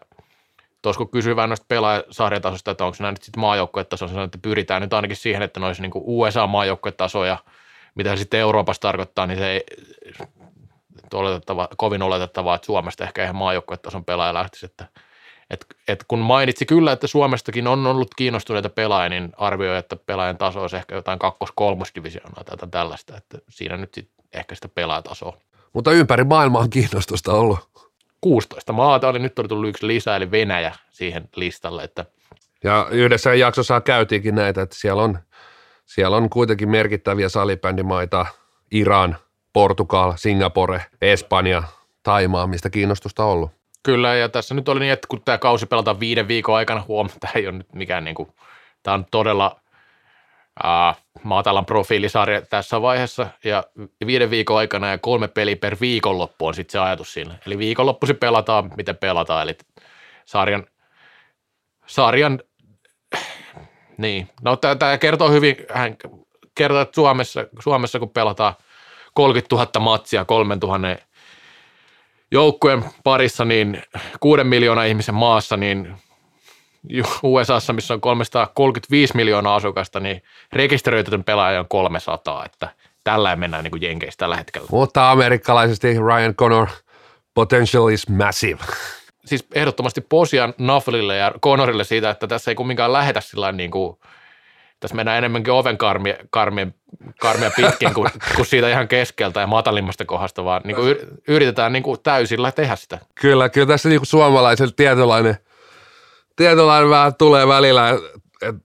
tuossa 0.81 0.97
kun 0.97 1.10
kysyy 1.10 1.36
vähän 1.36 1.49
noista 1.49 1.65
pelaajasarjatasosta, 1.67 2.71
että 2.71 2.86
onko 2.86 2.97
nämä 2.99 3.12
nyt 3.12 3.23
sitten 3.23 3.41
maajoukkuetasoja, 3.41 4.23
että 4.23 4.38
pyritään 4.41 4.81
nyt 4.81 4.93
ainakin 4.93 5.17
siihen, 5.17 5.41
että 5.41 5.60
olisi 5.65 5.81
niin 5.81 5.91
USA-maajoukkuetasoja, 5.95 7.38
mitä 7.95 8.10
se 8.10 8.19
sitten 8.19 8.39
Euroopassa 8.39 8.81
tarkoittaa, 8.81 9.27
niin 9.27 9.39
se 9.39 9.49
ei 9.49 9.63
oletettava, 11.13 11.67
kovin 11.77 12.01
oletettavaa, 12.01 12.55
että 12.55 12.65
Suomesta 12.65 13.03
ehkä 13.03 13.23
ihan 13.23 13.36
maajoukkuetason 13.36 14.05
pelaaja 14.05 14.33
lähtisi, 14.33 14.65
että– 14.65 14.88
et, 15.49 15.65
et 15.88 16.05
kun 16.07 16.19
mainitsi 16.19 16.65
kyllä, 16.65 16.91
että 16.91 17.07
Suomestakin 17.07 17.67
on 17.67 17.88
ollut 17.88 18.15
kiinnostuneita 18.15 18.69
pelaajia, 18.69 19.10
niin 19.10 19.33
arvioi, 19.38 19.77
että 19.77 19.95
pelaajan 19.95 20.38
taso 20.38 20.62
olisi 20.62 20.75
ehkä 20.75 20.95
jotain 20.95 21.19
kakkos-kolmosdivisioonaa 21.19 22.43
tai 22.43 22.69
tällaista, 22.71 23.17
että 23.17 23.38
siinä 23.49 23.77
nyt 23.77 23.93
sit 23.93 24.10
ehkä 24.33 24.55
sitä 24.55 24.67
pelaajatasoa. 24.67 25.38
Mutta 25.73 25.91
ympäri 25.91 26.23
maailmaa 26.23 26.62
on 26.62 26.69
kiinnostusta 26.69 27.33
ollut. 27.33 27.60
16 28.21 28.73
maata 28.73 29.08
oli, 29.08 29.19
nyt 29.19 29.39
oli 29.39 29.47
tullut 29.47 29.69
yksi 29.69 29.88
lisää, 29.88 30.15
eli 30.15 30.32
Venäjä 30.32 30.75
siihen 30.89 31.30
listalle. 31.36 31.84
Että 31.84 32.06
ja 32.63 32.88
yhdessä 32.91 33.34
jaksossa 33.34 33.82
käytiinkin 33.82 34.36
näitä, 34.36 34.62
että 34.62 34.75
siellä 34.75 35.03
on, 35.03 35.19
siellä 35.86 36.17
on 36.17 36.30
kuitenkin 36.30 36.69
merkittäviä 36.69 37.30
salibändimaita, 37.30 38.25
Iran, 38.71 39.17
Portugal, 39.53 40.13
Singapore, 40.15 40.86
Espanja, 41.01 41.63
Taimaa, 42.03 42.47
mistä 42.47 42.69
kiinnostusta 42.69 43.25
on 43.25 43.32
ollut. 43.32 43.51
Kyllä, 43.84 44.15
ja 44.15 44.30
tässä 44.30 44.56
nyt 44.56 44.69
oli 44.69 44.80
niin, 44.80 44.93
että 44.93 45.08
kun 45.08 45.21
tämä 45.25 45.38
kausi 45.38 45.65
pelataan 45.65 45.99
viiden 45.99 46.27
viikon 46.27 46.56
aikana, 46.56 46.86
huom, 46.88 47.10
tämä 47.19 47.32
ei 47.36 47.47
ole 47.47 47.58
nyt 47.58 47.73
mikään 47.73 48.03
niin 48.03 48.15
kuin, 48.15 48.30
tämä 48.84 48.95
on 48.95 49.06
todella 49.12 49.60
äh, 50.65 50.97
matalan 51.23 51.65
profiilisarja 51.65 52.41
tässä 52.41 52.81
vaiheessa, 52.81 53.27
ja 53.43 53.63
viiden 54.05 54.29
viikon 54.29 54.57
aikana 54.57 54.89
ja 54.89 54.97
kolme 54.97 55.27
peli 55.27 55.55
per 55.55 55.77
viikonloppu 55.81 56.47
on 56.47 56.53
sitten 56.53 56.71
se 56.71 56.79
ajatus 56.79 57.13
siinä. 57.13 57.35
Eli 57.45 57.57
viikonloppuisin 57.57 58.17
pelataan, 58.17 58.71
miten 58.77 58.97
pelataan, 58.97 59.43
eli 59.43 59.57
sarjan, 60.25 60.65
sarjan 61.85 62.39
niin, 63.97 64.29
no 64.41 64.55
tämä 64.55 64.97
kertoo 64.97 65.31
hyvin, 65.31 65.55
hän 65.73 65.95
kertoo, 66.55 66.81
että 66.81 66.95
Suomessa, 66.95 67.45
Suomessa 67.59 67.99
kun 67.99 68.09
pelataan 68.09 68.53
30 69.13 69.55
000 69.55 69.79
matsia 69.79 70.25
3 70.25 70.57
000 70.61 70.79
joukkueen 72.31 72.85
parissa, 73.03 73.45
niin 73.45 73.83
kuuden 74.19 74.47
miljoonaa 74.47 74.83
ihmisen 74.83 75.15
maassa, 75.15 75.57
niin 75.57 75.95
USAssa, 77.23 77.73
missä 77.73 77.93
on 77.93 78.01
335 78.01 79.15
miljoonaa 79.15 79.55
asukasta, 79.55 79.99
niin 79.99 80.23
rekisteröitytön 80.53 81.23
pelaaja 81.23 81.59
on 81.59 81.67
300, 81.67 82.45
että 82.45 82.69
tällä 83.03 83.35
mennään 83.35 83.63
niin 83.63 83.71
kuin 83.71 83.81
Jenkeissä 83.81 84.17
tällä 84.17 84.37
hetkellä. 84.37 84.67
Mutta 84.71 85.11
amerikkalaisesti 85.11 85.99
Ryan 85.99 86.35
Connor 86.35 86.67
potential 87.33 87.87
is 87.87 88.09
massive. 88.09 88.59
Siis 89.25 89.47
ehdottomasti 89.55 90.01
Posian 90.01 90.53
Naflille 90.57 91.17
ja 91.17 91.31
Connorille 91.41 91.83
siitä, 91.83 92.09
että 92.09 92.27
tässä 92.27 92.51
ei 92.51 92.55
kumminkaan 92.55 92.93
lähetä 92.93 93.21
sillä 93.21 93.51
niin 93.51 93.71
kuin– 93.71 93.97
tässä 94.79 94.95
mennään 94.95 95.17
enemmänkin 95.17 95.53
oven 95.53 95.77
karmia, 95.77 96.15
karmia, 96.29 96.67
karmia 97.19 97.51
pitkin 97.55 97.93
kuin, 97.93 98.09
kuin, 98.35 98.45
siitä 98.45 98.69
ihan 98.69 98.87
keskeltä 98.87 99.39
ja 99.39 99.47
matalimmasta 99.47 100.05
kohdasta, 100.05 100.43
vaan 100.43 100.61
niin 100.65 100.75
kuin 100.75 100.95
yritetään 101.27 101.73
niin 101.73 101.83
kuin 101.83 101.99
täysillä 102.03 102.51
tehdä 102.51 102.75
sitä. 102.75 102.99
Kyllä, 103.21 103.49
kyllä 103.49 103.67
tässä 103.67 103.89
niin 103.89 103.99
kuin 103.99 104.07
suomalaisella 104.07 104.73
tietynlainen, 104.75 105.37
tietynlainen 106.38 106.89
vähän 106.89 107.15
tulee 107.15 107.47
välillä, 107.47 107.89
että 108.41 108.62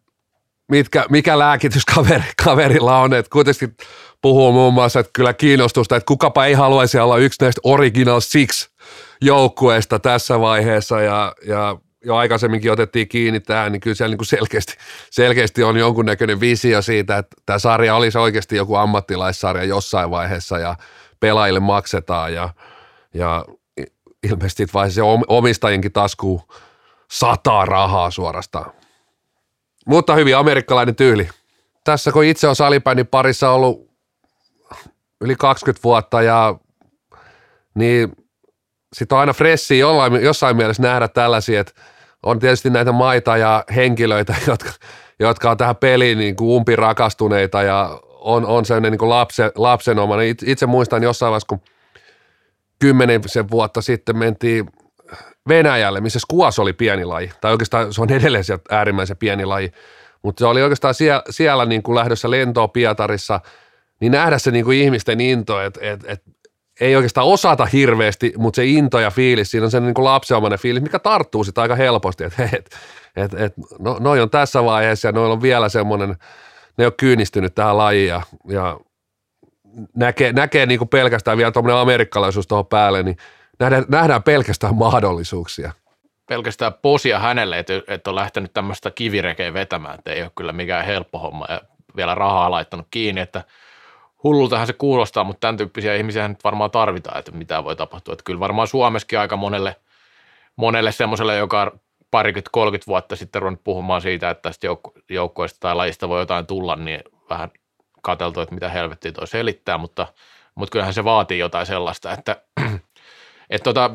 mitkä, 0.69 1.07
mikä 1.11 1.39
lääkitys 1.39 1.85
kaveri, 1.85 2.25
kaverilla 2.45 2.99
on, 2.99 3.15
että 3.15 3.31
kuitenkin 3.31 3.77
puhuu 4.23 4.53
muun 4.53 4.75
muassa, 4.75 5.01
että 5.01 5.11
kyllä 5.13 5.33
kiinnostusta, 5.33 5.97
että 5.97 6.07
kukapa 6.07 6.47
ei 6.47 6.55
haluaisi 6.55 6.99
olla 6.99 7.19
yksi 7.19 7.45
näistä 7.45 7.61
Original 7.65 8.21
Six 8.21 8.69
joukkueista 9.21 9.99
tässä 9.99 10.41
vaiheessa. 10.41 11.01
Ja, 11.01 11.35
ja 11.47 11.77
jo 12.05 12.17
aikaisemminkin 12.17 12.73
otettiin 12.73 13.09
kiinni 13.09 13.41
tähän, 13.41 13.73
niin 13.73 13.81
kyllä 13.81 13.95
siellä 13.95 14.13
niin 14.13 14.19
kuin 14.19 14.27
selkeästi, 14.27 14.75
selkeästi 15.11 15.63
on 15.63 15.77
jonkunnäköinen 15.77 16.41
visio 16.41 16.83
siitä, 16.83 17.19
että 17.19 17.37
tämä 17.47 17.59
sarja 17.59 17.97
olisi 17.97 18.19
oikeasti 18.19 18.57
joku 18.57 18.75
ammattilaissarja 18.75 19.65
jossain 19.65 20.11
vaiheessa 20.11 20.59
ja 20.59 20.77
pelaajille 21.21 21.61
maksetaan. 21.61 22.35
Ja, 22.35 22.49
ja 23.15 23.45
ilmeisesti 24.23 24.67
vai 24.75 24.91
se 24.91 25.03
omistajienkin 25.29 25.93
tasku 25.93 26.43
sataa 27.12 27.64
rahaa 27.64 28.11
suorastaan. 28.11 28.72
Mutta 29.87 30.14
hyvin 30.14 30.37
amerikkalainen 30.37 30.96
tyyli. 30.96 31.29
Tässä 31.85 32.12
kun 32.12 32.25
itse 32.25 32.48
on 32.48 32.57
salibändin 32.57 33.07
parissa 33.07 33.51
ollut 33.51 33.90
yli 35.20 35.37
20 35.37 35.83
vuotta 35.85 36.22
ja 36.22 36.55
niin 37.75 38.12
sitten 38.92 39.16
on 39.16 39.20
aina 39.20 39.33
fressi 39.33 39.79
jollain, 39.79 40.14
jossain 40.14 40.57
mielessä 40.57 40.83
nähdä 40.83 41.09
tällaisia, 41.09 41.61
että 41.61 41.72
on 42.22 42.38
tietysti 42.38 42.70
näitä 42.70 42.92
maita 42.92 43.37
ja 43.37 43.64
henkilöitä, 43.75 44.35
jotka, 44.46 44.70
jotka 45.18 45.51
on 45.51 45.57
tähän 45.57 45.77
peliin 45.77 46.18
niin 46.18 46.37
kuin 46.37 46.48
umpi 46.48 46.77
rakastuneita 46.77 47.62
ja 47.62 48.01
on, 48.05 48.46
on 48.46 48.64
sellainen 48.64 48.92
niin 48.92 48.98
kuin 48.98 49.09
lapse, 49.09 49.53
lapsenomainen. 49.55 50.27
Itse, 50.27 50.51
itse 50.51 50.66
muistan 50.66 51.03
jossain 51.03 51.31
vaiheessa, 51.31 51.48
kun 51.48 51.61
kymmenisen 52.79 53.51
vuotta 53.51 53.83
sitten 53.83 54.16
mentiin 54.16 54.66
Venäjälle, 55.48 56.00
missä 56.00 56.18
skuas 56.18 56.59
oli 56.59 56.72
pieni 56.72 57.05
laji, 57.05 57.33
tai 57.40 57.52
oikeastaan 57.52 57.92
se 57.92 58.02
on 58.02 58.12
edelleen 58.12 58.44
sieltä 58.44 58.76
äärimmäisen 58.76 59.16
pieni 59.16 59.44
laji, 59.44 59.72
mutta 60.22 60.40
se 60.40 60.46
oli 60.46 60.62
oikeastaan 60.62 60.94
siellä, 60.94 61.22
siellä 61.31 61.64
niin 61.64 61.83
kuin 61.83 61.94
lähdössä 61.94 62.31
lentoon 62.31 62.70
Pietarissa, 62.70 63.40
niin 64.00 64.12
nähdä 64.12 64.38
se 64.38 64.50
niin 64.50 64.64
kuin 64.64 64.78
ihmisten 64.78 65.20
into, 65.20 65.61
että 65.61 65.81
et, 65.83 66.05
et 66.07 66.22
ei 66.81 66.96
oikeastaan 66.96 67.26
osata 67.26 67.64
hirveästi, 67.64 68.33
mutta 68.37 68.57
se 68.57 68.66
into 68.66 68.98
ja 68.98 69.11
fiilis, 69.11 69.50
siinä 69.50 69.64
on 69.64 69.70
se 69.70 69.81
niin 69.81 69.94
kuin 69.94 70.05
lapsenomainen 70.05 70.59
fiilis, 70.59 70.83
mikä 70.83 70.98
tarttuu 70.98 71.44
sitten 71.44 71.62
aika 71.62 71.76
helposti, 71.76 72.24
että 72.24 72.48
et, 72.52 72.76
et, 73.16 73.35
et, 73.35 73.52
no, 73.78 73.96
noi 74.00 74.20
on 74.20 74.31
tässä 74.31 74.64
vaiheessa 74.64 75.09
ja 75.09 75.12
noilla 75.12 75.33
on 75.33 75.42
vielä 75.42 75.68
semmoinen, 75.68 76.16
ne 76.78 76.87
on 76.87 76.92
kyynistynyt 76.96 77.55
tähän 77.55 77.78
lajiin 77.78 78.09
ja, 78.09 78.22
ja 78.48 78.81
näkee, 79.96 80.33
näkee 80.33 80.66
niin 80.66 80.78
kuin 80.78 80.88
pelkästään 80.88 81.38
vielä 81.38 81.52
tuommoinen 81.52 81.81
amerikkalaisuus 81.81 82.46
tuohon 82.46 82.66
päälle, 82.66 83.02
niin 83.02 83.16
nähdään, 83.62 83.85
nähdään 83.88 84.22
pelkästään 84.22 84.75
mahdollisuuksia. 84.75 85.72
Pelkästään 86.29 86.72
posia 86.83 87.18
hänelle, 87.18 87.59
että, 87.59 87.72
että 87.88 88.11
on 88.11 88.16
lähtenyt 88.16 88.53
tämmöistä 88.53 88.90
kivirekeä 88.90 89.55
vetämään, 89.55 89.94
että 89.94 90.12
ei 90.12 90.22
ole 90.22 90.31
kyllä 90.35 90.53
mikään 90.53 90.85
helppo 90.85 91.18
homma 91.18 91.46
ja 91.48 91.61
vielä 91.96 92.14
rahaa 92.14 92.51
laittanut 92.51 92.87
kiinni, 92.90 93.20
että– 93.20 93.44
hullultahan 94.25 94.66
se 94.66 94.72
kuulostaa, 94.72 95.25
mutta 95.25 95.40
tämän 95.40 95.57
tyyppisiä 95.57 95.94
ihmisiä 95.94 96.29
nyt 96.29 96.44
varmaan 96.44 96.70
tarvitaan, 96.70 97.18
että 97.18 97.31
mitä 97.31 97.64
voi 97.64 97.77
tapahtua. 97.77 98.12
Että 98.12 98.25
kyllä 98.25 98.40
varmaan 98.40 98.68
Suomessakin 98.68 99.18
aika 99.18 99.37
monelle, 99.37 99.77
monelle 100.57 100.92
semmoiselle, 100.92 101.37
joka 101.37 101.79
parikymmentä, 102.11 102.51
30 102.53 102.87
vuotta 102.87 103.16
sitten 103.16 103.42
ruvennut 103.42 103.64
puhumaan 103.64 104.03
siitä, 104.03 104.31
että 104.31 104.42
tästä 104.42 104.66
joukko, 104.66 104.92
joukkoista 105.11 105.59
tai 105.61 105.75
lajista 105.75 106.09
voi 106.09 106.20
jotain 106.20 106.46
tulla, 106.46 106.77
niin 106.77 107.01
vähän 107.31 107.51
katseltu, 108.03 108.40
että 108.40 108.55
mitä 108.55 108.68
helvettiä 108.68 109.12
toi 109.12 109.27
selittää, 109.27 109.79
mutta, 109.79 110.07
mutta 110.55 110.72
kyllähän 110.72 110.94
se 110.94 111.05
vaatii 111.05 111.38
jotain 111.38 111.66
sellaista, 111.66 112.12
että, 112.12 112.42
että 113.53 113.65
tota, 113.65 113.91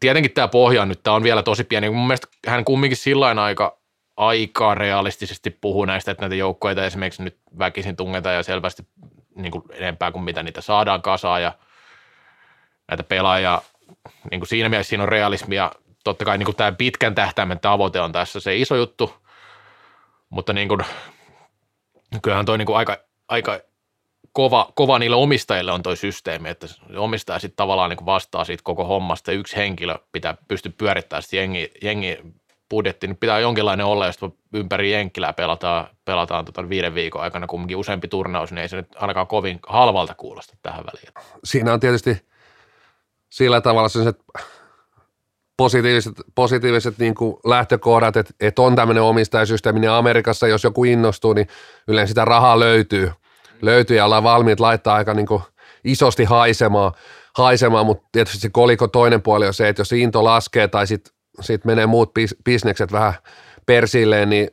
tietenkin 0.00 0.32
tämä 0.32 0.48
pohja 0.48 0.86
nyt, 0.86 1.02
tämä 1.02 1.16
on 1.16 1.22
vielä 1.22 1.42
tosi 1.42 1.64
pieni. 1.64 1.90
Mun 1.90 2.06
mielestä 2.06 2.26
hän 2.46 2.64
kumminkin 2.64 2.96
sillä 2.96 3.42
aika, 3.42 3.78
aika 4.16 4.74
realistisesti 4.74 5.50
puhuu 5.50 5.84
näistä, 5.84 6.10
että 6.10 6.22
näitä 6.22 6.34
joukkoja 6.34 6.84
esimerkiksi 6.84 7.22
nyt 7.22 7.38
väkisin 7.58 7.96
tungetaan 7.96 8.34
ja 8.34 8.42
selvästi 8.42 8.82
niin 9.34 9.52
kuin 9.52 9.64
enempää 9.72 10.12
kuin 10.12 10.24
mitä 10.24 10.42
niitä 10.42 10.60
saadaan 10.60 11.02
kasaan 11.02 11.42
ja 11.42 11.52
näitä 12.88 13.02
pelaajia, 13.02 13.62
niin 14.30 14.40
kuin 14.40 14.48
siinä 14.48 14.68
mielessä 14.68 14.88
siinä 14.88 15.02
on 15.02 15.08
realismia. 15.08 15.70
Totta 16.04 16.24
kai 16.24 16.38
niin 16.38 16.46
kuin 16.46 16.56
tämä 16.56 16.72
pitkän 16.72 17.14
tähtäimen 17.14 17.60
tavoite 17.60 18.00
on 18.00 18.12
tässä 18.12 18.40
se 18.40 18.56
iso 18.56 18.76
juttu, 18.76 19.14
mutta 20.30 20.52
niin 20.52 20.68
kuin, 20.68 20.80
kyllähän 22.22 22.46
toi 22.46 22.58
niin 22.58 22.66
kuin 22.66 22.76
aika, 22.76 22.96
aika 23.28 23.60
kova, 24.34 24.72
kova 24.74 24.98
niille 24.98 25.16
omistajille 25.16 25.72
on 25.72 25.82
toi 25.82 25.96
systeemi, 25.96 26.48
että 26.48 26.66
omistaja 26.96 27.38
sitten 27.38 27.56
tavallaan 27.56 27.90
niin 27.90 28.06
vastaa 28.06 28.44
siitä 28.44 28.60
koko 28.64 28.84
hommasta. 28.84 29.32
Yksi 29.32 29.56
henkilö 29.56 29.98
pitää 30.12 30.36
pysty 30.48 30.70
pyörittämään 30.70 31.22
sitä 31.22 31.36
jengi, 31.36 31.70
jengi 31.82 32.18
budjetti, 32.70 33.06
niin 33.06 33.16
pitää 33.16 33.38
jonkinlainen 33.38 33.86
olla, 33.86 34.06
jos 34.06 34.18
ympäri 34.54 34.92
Jenkkilää 34.92 35.32
pelataan, 35.32 35.86
pelataan 36.04 36.44
tota 36.44 36.68
viiden 36.68 36.94
viikon 36.94 37.22
aikana 37.22 37.46
kumminkin 37.46 37.76
useampi 37.76 38.08
turnaus, 38.08 38.52
niin 38.52 38.62
ei 38.62 38.68
se 38.68 38.76
nyt 38.76 38.88
ainakaan 38.96 39.26
kovin 39.26 39.60
halvalta 39.66 40.14
kuulosta 40.14 40.56
tähän 40.62 40.84
väliin. 40.84 41.12
Siinä 41.44 41.72
on 41.72 41.80
tietysti 41.80 42.26
sillä 43.30 43.60
tavalla 43.60 43.88
sellaiset 43.88 44.22
positiiviset, 45.56 46.14
positiiviset 46.34 46.98
niin 46.98 47.14
kuin 47.14 47.36
lähtökohdat, 47.44 48.16
että, 48.16 48.34
että 48.40 48.62
on 48.62 48.76
tämmöinen 48.76 49.02
omistajasysteemi, 49.02 49.80
niin 49.80 49.90
Amerikassa, 49.90 50.48
jos 50.48 50.64
joku 50.64 50.84
innostuu, 50.84 51.32
niin 51.32 51.48
yleensä 51.88 52.10
sitä 52.10 52.24
rahaa 52.24 52.60
löytyy– 52.60 53.12
löytyy 53.64 53.96
ja 53.96 54.04
ollaan 54.04 54.22
valmiit 54.22 54.60
laittaa 54.60 54.94
aika 54.94 55.14
niin 55.14 55.26
kuin 55.26 55.42
isosti 55.84 56.24
haisemaan, 56.24 56.92
haisemaan, 57.36 57.86
mutta 57.86 58.08
tietysti 58.12 58.40
se 58.40 58.48
koliko 58.48 58.88
toinen 58.88 59.22
puoli 59.22 59.46
on 59.46 59.54
se, 59.54 59.68
että 59.68 59.80
jos 59.80 59.92
into 59.92 60.24
laskee 60.24 60.68
tai 60.68 60.86
sitten 60.86 61.14
sit 61.40 61.64
menee 61.64 61.86
muut 61.86 62.14
bis, 62.14 62.36
bisnekset 62.44 62.92
vähän 62.92 63.14
persilleen, 63.66 64.30
niin 64.30 64.48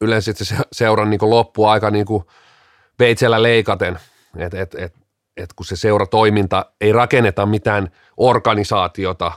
yleensä 0.00 0.32
se 0.32 0.56
seuran 0.72 1.10
niin 1.10 1.20
loppu 1.22 1.64
aika 1.64 1.90
niin 1.90 2.06
kuin 2.06 2.24
veitsellä 2.98 3.42
leikaten, 3.42 3.98
että 4.36 4.60
et, 4.60 4.74
et, 4.74 4.94
et 5.36 5.52
kun 5.52 5.66
se 5.66 5.76
seuratoiminta 5.76 6.66
ei 6.80 6.92
rakenneta 6.92 7.46
mitään 7.46 7.90
organisaatiota, 8.16 9.32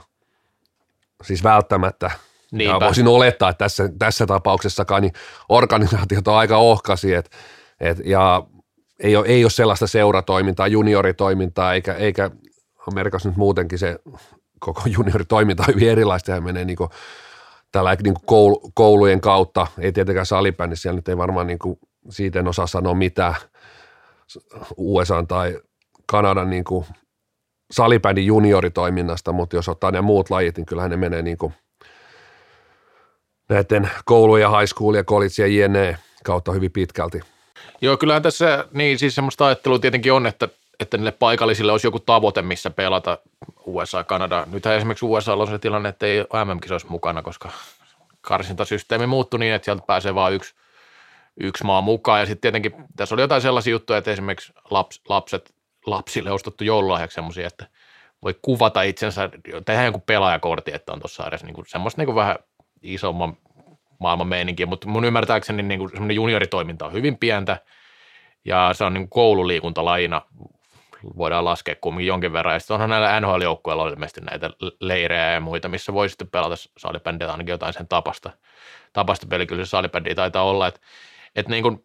siis 1.22 1.44
välttämättä, 1.44 2.10
Niinpä. 2.52 2.74
Ja 2.74 2.80
voisin 2.80 3.08
olettaa, 3.08 3.50
että 3.50 3.64
tässä, 3.64 3.88
tässä 3.98 4.26
tapauksessakaan 4.26 5.02
niin 5.02 5.12
organisaatiot 5.48 6.28
on 6.28 6.34
aika 6.34 6.56
ohkasi, 6.56 7.14
et, 7.14 7.30
et, 7.80 7.98
ja 8.04 8.42
ei 9.00 9.16
ole, 9.16 9.26
ei 9.26 9.44
ole 9.44 9.50
sellaista 9.50 9.86
seuratoimintaa, 9.86 10.66
junioritoimintaa, 10.66 11.74
eikä, 11.74 11.94
eikä 11.94 12.30
Amerikassa 12.86 13.28
nyt 13.28 13.36
muutenkin 13.36 13.78
se 13.78 13.98
koko 14.60 14.82
junioritoiminta 14.96 15.64
on 15.68 15.74
hyvin 15.74 15.90
erilaista, 15.90 16.30
ja 16.30 16.40
menee 16.40 16.64
niin 16.64 16.76
kuin, 16.76 16.90
tällä 17.72 17.94
niin 17.94 18.14
kuin 18.14 18.26
koulu, 18.26 18.70
koulujen 18.74 19.20
kautta, 19.20 19.66
ei 19.78 19.92
tietenkään 19.92 20.26
salibändissä, 20.26 20.82
siellä 20.82 20.96
nyt 20.96 21.08
ei 21.08 21.16
varmaan 21.16 21.46
niin 21.46 21.58
kuin, 21.58 21.78
siitä 22.10 22.38
en 22.38 22.48
osaa 22.48 22.66
sanoa 22.66 22.94
mitään. 22.94 23.34
USA 24.76 25.24
tai 25.28 25.58
Kanadan 26.06 26.50
niin 26.50 26.64
kuin 26.64 26.86
salibändin 27.70 28.26
junioritoiminnasta, 28.26 29.32
mutta 29.32 29.56
jos 29.56 29.68
ottaa 29.68 29.90
ne 29.90 30.00
muut 30.00 30.30
lajit, 30.30 30.56
niin 30.56 30.66
kyllähän 30.66 30.90
ne 30.90 30.96
menee 30.96 31.22
niin 31.22 31.38
kuin 31.38 31.54
näiden 33.48 33.90
koulujen, 34.04 34.50
high 34.50 34.72
school 34.74 34.94
ja 34.94 35.04
college 35.04 35.34
ja 35.38 35.46
jne 35.46 35.98
kautta 36.24 36.52
hyvin 36.52 36.72
pitkälti– 36.72 37.20
Joo, 37.84 37.96
kyllähän 37.96 38.22
tässä 38.22 38.64
niin 38.72 38.98
siis 38.98 39.14
semmoista 39.14 39.46
ajattelua 39.46 39.78
tietenkin 39.78 40.12
on, 40.12 40.26
että, 40.26 40.48
että 40.80 40.96
niille 40.96 41.12
paikallisille 41.12 41.72
olisi 41.72 41.86
joku 41.86 42.00
tavoite, 42.00 42.42
missä 42.42 42.70
pelata 42.70 43.18
USA, 43.66 44.04
Kanada. 44.04 44.46
Nythän 44.52 44.76
esimerkiksi 44.76 45.06
USA 45.06 45.34
on 45.34 45.46
se 45.46 45.58
tilanne, 45.58 45.88
että 45.88 46.06
ei 46.06 46.20
MM-kisoissa 46.20 46.88
mukana, 46.88 47.22
koska 47.22 47.50
karsintasysteemi 48.20 49.06
muuttui 49.06 49.40
niin, 49.40 49.54
että 49.54 49.64
sieltä 49.64 49.82
pääsee 49.86 50.14
vain 50.14 50.34
yksi, 50.34 50.54
yksi 51.40 51.64
maa 51.64 51.80
mukaan. 51.80 52.20
Ja 52.20 52.26
sitten 52.26 52.40
tietenkin 52.40 52.84
tässä 52.96 53.14
oli 53.14 53.22
jotain 53.22 53.42
sellaisia 53.42 53.70
juttuja, 53.70 53.98
että 53.98 54.10
esimerkiksi 54.10 54.52
laps, 54.70 55.00
lapset, 55.08 55.54
lapsille 55.86 56.30
ostettu 56.30 56.64
joululahjaksi 56.64 57.14
semmoisia, 57.14 57.46
että 57.46 57.66
voi 58.22 58.34
kuvata 58.42 58.82
itsensä, 58.82 59.30
tehdä 59.64 59.84
jonkun 59.84 60.02
pelaajakortti, 60.02 60.74
että 60.74 60.92
on 60.92 61.00
tuossa 61.00 61.26
edes 61.26 61.44
niin 61.44 61.54
kuin 61.54 61.66
semmoista 61.68 62.00
niin 62.00 62.06
kuin 62.06 62.16
vähän 62.16 62.36
isomman 62.82 63.36
maailman 63.98 64.26
meininki, 64.26 64.66
mutta 64.66 64.88
mun 64.88 65.04
ymmärtääkseni 65.04 65.62
niin 65.62 65.78
kuin 65.78 65.90
semmoinen 65.90 66.14
junioritoiminta 66.14 66.86
on 66.86 66.92
hyvin 66.92 67.18
pientä 67.18 67.56
ja 68.44 68.70
se 68.72 68.84
on 68.84 68.94
niin 68.94 69.02
kuin 69.02 69.10
koululiikuntalajina 69.10 70.22
voidaan 71.16 71.44
laskea 71.44 71.74
kumminkin 71.80 72.08
jonkin 72.08 72.32
verran. 72.32 72.54
Ja 72.54 72.58
sitten 72.58 72.74
onhan 72.74 72.90
näillä 72.90 73.20
NHL-joukkueilla 73.20 73.88
ilmeisesti 73.88 74.20
näitä 74.20 74.50
leirejä 74.80 75.32
ja 75.32 75.40
muita, 75.40 75.68
missä 75.68 75.92
voi 75.92 76.08
sitten 76.08 76.28
pelata 76.28 76.54
salibändiä 76.78 77.30
ainakin 77.30 77.52
jotain 77.52 77.72
sen 77.72 77.88
tapasta. 77.88 78.30
Tapasta 78.92 79.26
peli 79.26 79.46
kyllä 79.46 79.64
se 79.64 79.68
salibändi 79.68 80.14
taitaa 80.14 80.44
olla. 80.44 80.66
Että 80.66 80.80
et 81.36 81.48
niin 81.48 81.62
kuin, 81.62 81.84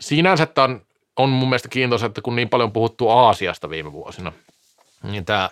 sinänsä 0.00 0.44
että 0.44 0.62
on, 0.62 0.86
on 1.16 1.28
mun 1.28 1.48
mielestä 1.48 1.68
kiintoista, 1.68 2.06
että 2.06 2.22
kun 2.22 2.36
niin 2.36 2.48
paljon 2.48 2.68
on 2.68 2.72
puhuttu 2.72 3.08
Aasiasta 3.08 3.70
viime 3.70 3.92
vuosina, 3.92 4.32
niin 5.02 5.24
tämä 5.24 5.50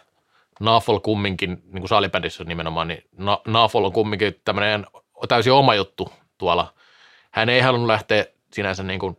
NAFOL 0.61 0.99
kumminkin, 0.99 1.51
niin 1.51 1.81
kuin 1.81 1.89
salibändissä 1.89 2.45
nimenomaan, 2.45 2.89
niin 2.89 3.05
NAFOL 3.47 3.85
on 3.85 3.93
kumminkin 3.93 4.41
tämmöinen 4.45 4.87
täysin 5.29 5.53
oma 5.53 5.75
juttu 5.75 6.13
tuolla. 6.39 6.75
Hän 7.31 7.49
ei 7.49 7.61
halunnut 7.61 7.87
lähteä 7.87 8.25
sinänsä 8.53 8.83
niin 8.83 9.01
kuin 9.01 9.19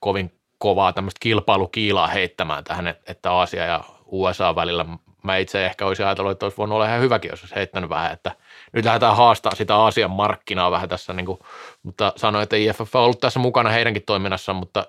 kovin 0.00 0.32
kovaa 0.58 0.92
tämmöistä 0.92 1.18
kilpailukiilaa 1.20 2.06
heittämään 2.06 2.64
tähän, 2.64 2.94
että 3.06 3.32
Aasia 3.32 3.64
ja 3.64 3.84
USA 4.06 4.54
välillä 4.54 4.86
mä 5.22 5.36
itse 5.36 5.66
ehkä 5.66 5.86
olisin 5.86 6.06
ajatellut, 6.06 6.32
että 6.32 6.46
olisi 6.46 6.56
voinut 6.56 6.74
olla 6.74 6.86
ihan 6.86 7.00
hyväkin, 7.00 7.30
jos 7.30 7.40
olisi 7.40 7.54
heittänyt 7.54 7.90
vähän, 7.90 8.12
että 8.12 8.32
nyt 8.72 8.84
lähdetään 8.84 9.16
haastaa 9.16 9.54
sitä 9.54 9.76
Aasian 9.76 10.10
markkinaa 10.10 10.70
vähän 10.70 10.88
tässä, 10.88 11.12
niin 11.12 11.26
kuin, 11.26 11.38
mutta 11.82 12.12
sanoin, 12.16 12.42
että 12.42 12.56
IFF 12.56 12.94
on 12.94 13.02
ollut 13.02 13.20
tässä 13.20 13.40
mukana 13.40 13.70
heidänkin 13.70 14.02
toiminnassa, 14.02 14.52
mutta 14.52 14.86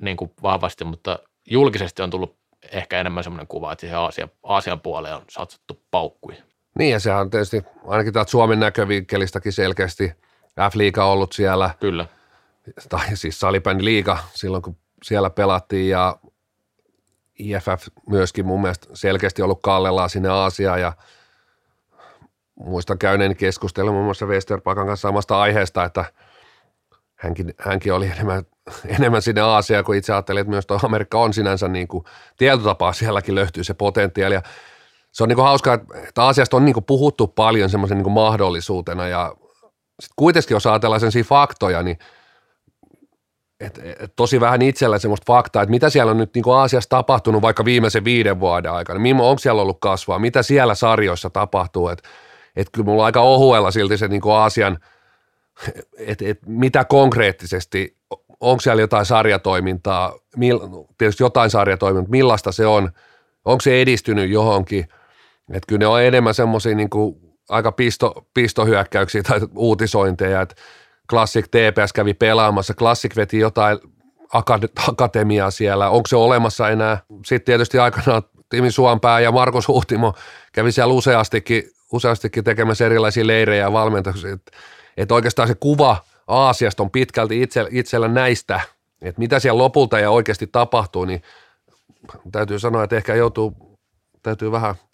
niin 0.00 0.16
kuin 0.16 0.32
vahvasti, 0.42 0.84
mutta 0.84 1.18
julkisesti 1.46 2.02
on 2.02 2.10
tullut 2.10 2.36
ehkä 2.72 3.00
enemmän 3.00 3.24
semmoinen 3.24 3.46
kuva, 3.46 3.72
että 3.72 3.80
siihen 3.80 3.98
Aasian, 3.98 4.30
Aasian 4.42 4.80
puoleen 4.80 5.14
on 5.14 5.22
satsattu 5.30 5.82
paukkuja. 5.90 6.47
Niin 6.78 6.92
ja 6.92 7.00
sehän 7.00 7.20
on 7.20 7.30
tietysti 7.30 7.62
ainakin 7.86 8.12
täältä 8.12 8.30
Suomen 8.30 8.60
näkövinkkelistäkin 8.60 9.52
selkeästi 9.52 10.12
F-liiga 10.70 11.04
ollut 11.04 11.32
siellä. 11.32 11.70
Kyllä. 11.80 12.06
Tai 12.88 13.16
siis 13.16 13.40
salibändi 13.40 13.84
liiga 13.84 14.18
silloin, 14.34 14.62
kun 14.62 14.76
siellä 15.02 15.30
pelattiin 15.30 15.88
ja 15.88 16.16
IFF 17.38 17.88
myöskin 18.08 18.46
mun 18.46 18.60
mielestä 18.60 18.86
selkeästi 18.94 19.42
ollut 19.42 19.62
kallellaan 19.62 20.10
sinne 20.10 20.28
Aasiaan 20.28 20.80
ja 20.80 20.92
muistan 22.54 22.98
käyneen 22.98 23.36
keskustelun 23.36 23.94
muun 23.94 24.04
muassa 24.04 24.26
Westerpakan 24.26 24.86
kanssa 24.86 25.08
samasta 25.08 25.40
aiheesta, 25.40 25.84
että 25.84 26.04
hänkin, 27.14 27.54
hänkin 27.58 27.92
oli 27.92 28.06
enemmän, 28.06 28.42
enemmän 28.98 29.22
sinne 29.22 29.40
Aasiaan, 29.40 29.84
kun 29.84 29.94
itse 29.94 30.12
ajattelin, 30.12 30.40
että 30.40 30.50
myös 30.50 30.66
tuo 30.66 30.80
Amerikka 30.82 31.18
on 31.18 31.34
sinänsä 31.34 31.68
niin 31.68 31.88
kuin, 31.88 32.04
tietotapaa 32.36 32.92
sielläkin 32.92 33.34
löytyy 33.34 33.64
se 33.64 33.74
potentiaali 33.74 34.34
ja 34.34 34.42
se 35.18 35.24
on 35.24 35.28
niin 35.28 35.42
hauskaa, 35.42 35.74
että 36.08 36.26
asiasta 36.26 36.56
on 36.56 36.64
niin 36.64 36.84
puhuttu 36.86 37.26
paljon 37.26 37.70
semmoisen 37.70 37.98
niin 37.98 38.12
mahdollisuutena 38.12 39.08
ja 39.08 39.34
sit 40.00 40.12
kuitenkin 40.16 40.54
jos 40.54 40.66
ajatellaan 40.66 41.00
sen 41.00 41.24
faktoja, 41.24 41.82
niin 41.82 41.98
et, 43.60 43.78
et, 43.84 44.12
tosi 44.16 44.40
vähän 44.40 44.62
itsellä 44.62 44.98
semmoista 44.98 45.32
faktaa, 45.32 45.62
että 45.62 45.70
mitä 45.70 45.90
siellä 45.90 46.10
on 46.10 46.18
nyt 46.18 46.34
niin 46.34 46.44
Aasiassa 46.48 46.90
tapahtunut 46.90 47.42
vaikka 47.42 47.64
viimeisen 47.64 48.04
viiden 48.04 48.40
vuoden 48.40 48.72
aikana, 48.72 49.00
onko 49.22 49.38
siellä 49.38 49.62
ollut 49.62 49.80
kasvua, 49.80 50.18
mitä 50.18 50.42
siellä 50.42 50.74
sarjoissa 50.74 51.30
tapahtuu, 51.30 51.88
että 51.88 52.08
et 52.56 52.66
kyllä 52.72 52.84
mulla 52.84 53.02
on 53.02 53.06
aika 53.06 53.20
ohuella 53.20 53.70
silti 53.70 53.98
se 53.98 54.08
niin 54.08 54.22
Aasian, 54.32 54.78
että 55.98 56.24
et, 56.28 56.38
mitä 56.46 56.84
konkreettisesti, 56.84 57.96
onko 58.40 58.60
siellä 58.60 58.80
jotain 58.80 59.06
sarjatoimintaa, 59.06 60.12
mil, 60.36 60.60
tietysti 60.98 61.22
jotain 61.22 61.50
sarjatoimintaa, 61.50 62.10
millaista 62.10 62.52
se 62.52 62.66
on, 62.66 62.90
onko 63.44 63.60
se 63.60 63.82
edistynyt 63.82 64.30
johonkin– 64.30 64.88
että 65.50 65.66
kyllä 65.68 65.78
ne 65.78 65.86
on 65.86 66.02
enemmän 66.02 66.34
semmoisia 66.34 66.74
niin 66.74 66.88
aika 67.48 67.72
pisto, 67.72 68.26
pistohyökkäyksiä 68.34 69.22
tai 69.22 69.40
uutisointeja, 69.54 70.40
että 70.40 70.54
Classic 71.10 71.46
TPS 71.46 71.92
kävi 71.92 72.14
pelaamassa, 72.14 72.74
Classic 72.74 73.16
veti 73.16 73.38
jotain 73.38 73.78
akatemiaa 74.88 75.50
siellä, 75.50 75.90
onko 75.90 76.06
se 76.06 76.16
olemassa 76.16 76.68
enää? 76.68 76.98
Sitten 77.26 77.44
tietysti 77.44 77.78
aikanaan 77.78 78.22
Timi 78.48 78.70
Suompää 78.70 79.20
ja 79.20 79.32
Markus 79.32 79.68
Huhtimo 79.68 80.14
kävi 80.52 80.72
siellä 80.72 80.94
useastikin, 80.94 81.62
useastikin 81.92 82.44
tekemässä 82.44 82.86
erilaisia 82.86 83.26
leirejä 83.26 83.62
ja 83.62 83.72
valmentuksia, 83.72 84.32
että 84.32 84.52
et 84.96 85.12
oikeastaan 85.12 85.48
se 85.48 85.54
kuva 85.54 85.96
Aasiasta 86.26 86.82
on 86.82 86.90
pitkälti 86.90 87.42
itse, 87.42 87.66
itsellä 87.70 88.08
näistä, 88.08 88.60
että 89.02 89.18
mitä 89.18 89.38
siellä 89.38 89.58
lopulta 89.58 89.98
ja 89.98 90.10
oikeasti 90.10 90.46
tapahtuu, 90.46 91.04
niin 91.04 91.22
täytyy 92.32 92.58
sanoa, 92.58 92.84
että 92.84 92.96
ehkä 92.96 93.14
joutuu, 93.14 93.78
täytyy 94.22 94.52
vähän– 94.52 94.74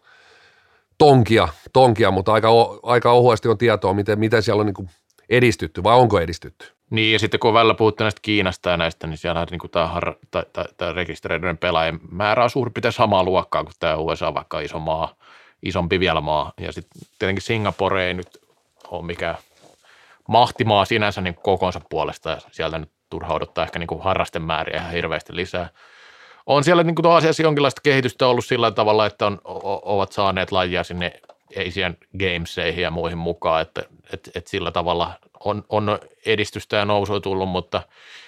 tonkia, 1.04 1.48
tonkia 1.72 2.10
mutta 2.10 2.32
aika, 2.32 2.48
aika 2.82 3.12
ohuesti 3.12 3.48
on 3.48 3.58
tietoa, 3.58 3.94
miten, 3.94 4.18
miten 4.18 4.42
siellä 4.42 4.60
on 4.60 4.66
niin 4.66 4.90
edistytty 5.30 5.82
vai 5.82 5.96
onko 5.96 6.20
edistytty. 6.20 6.72
Niin, 6.90 7.12
ja 7.12 7.18
sitten 7.18 7.40
kun 7.40 7.48
on 7.48 7.54
välillä 7.54 7.74
puhuttu 7.74 8.04
näistä 8.04 8.20
Kiinasta 8.22 8.70
ja 8.70 8.76
näistä, 8.76 9.06
niin 9.06 9.18
siellä 9.18 9.46
niin 9.50 9.70
tämä, 9.70 9.86
har, 9.86 10.14
tai, 10.30 10.42
tai, 10.52 10.64
tai 10.76 10.92
rekisteröidyjen 10.92 11.58
pelaajien 11.58 12.00
määrä 12.10 12.44
on 12.44 12.50
suurin 12.50 12.72
piirtein 12.72 12.92
samaa 12.92 13.24
luokkaa 13.24 13.64
kuin 13.64 13.74
tämä 13.80 13.96
USA, 13.96 14.34
vaikka 14.34 14.60
iso 14.60 14.78
maa, 14.78 15.14
isompi 15.62 16.00
vielä 16.00 16.20
maa. 16.20 16.52
Ja 16.60 16.72
sitten 16.72 17.02
tietenkin 17.18 17.42
Singapore 17.42 18.06
ei 18.06 18.14
nyt 18.14 18.38
ole 18.88 19.06
mikään 19.06 19.36
mahtimaa 20.28 20.84
sinänsä 20.84 21.20
niin 21.20 21.34
kokonsa 21.34 21.80
puolesta, 21.90 22.30
ja 22.30 22.38
sieltä 22.50 22.78
nyt 22.78 22.90
turha 23.10 23.34
odottaa 23.34 23.64
ehkä 23.64 23.78
niin 23.78 24.00
harrasten 24.00 24.42
määriä 24.42 24.80
ihan 24.80 24.92
hirveästi 24.92 25.36
lisää. 25.36 25.68
On 26.46 26.64
siellä 26.64 26.82
niin 26.82 26.94
kuin 26.94 27.06
asiassa 27.06 27.42
jonkinlaista 27.42 27.80
kehitystä 27.84 28.26
ollut 28.26 28.44
sillä 28.44 28.70
tavalla, 28.70 29.06
että 29.06 29.26
on, 29.26 29.40
o, 29.44 29.94
ovat 29.94 30.12
saaneet 30.12 30.52
lajia 30.52 30.84
sinne 30.84 31.20
Asian 31.66 31.96
Gameseihin 32.18 32.82
ja 32.82 32.90
muihin 32.90 33.18
mukaan, 33.18 33.62
että, 33.62 33.82
että, 34.12 34.30
että 34.34 34.50
sillä 34.50 34.70
tavalla 34.70 35.12
on, 35.44 35.64
on 35.68 35.98
edistystä 36.26 36.76
ja 36.76 36.84
nousua 36.84 37.20
tullut, 37.20 37.48
mutta 37.48 37.82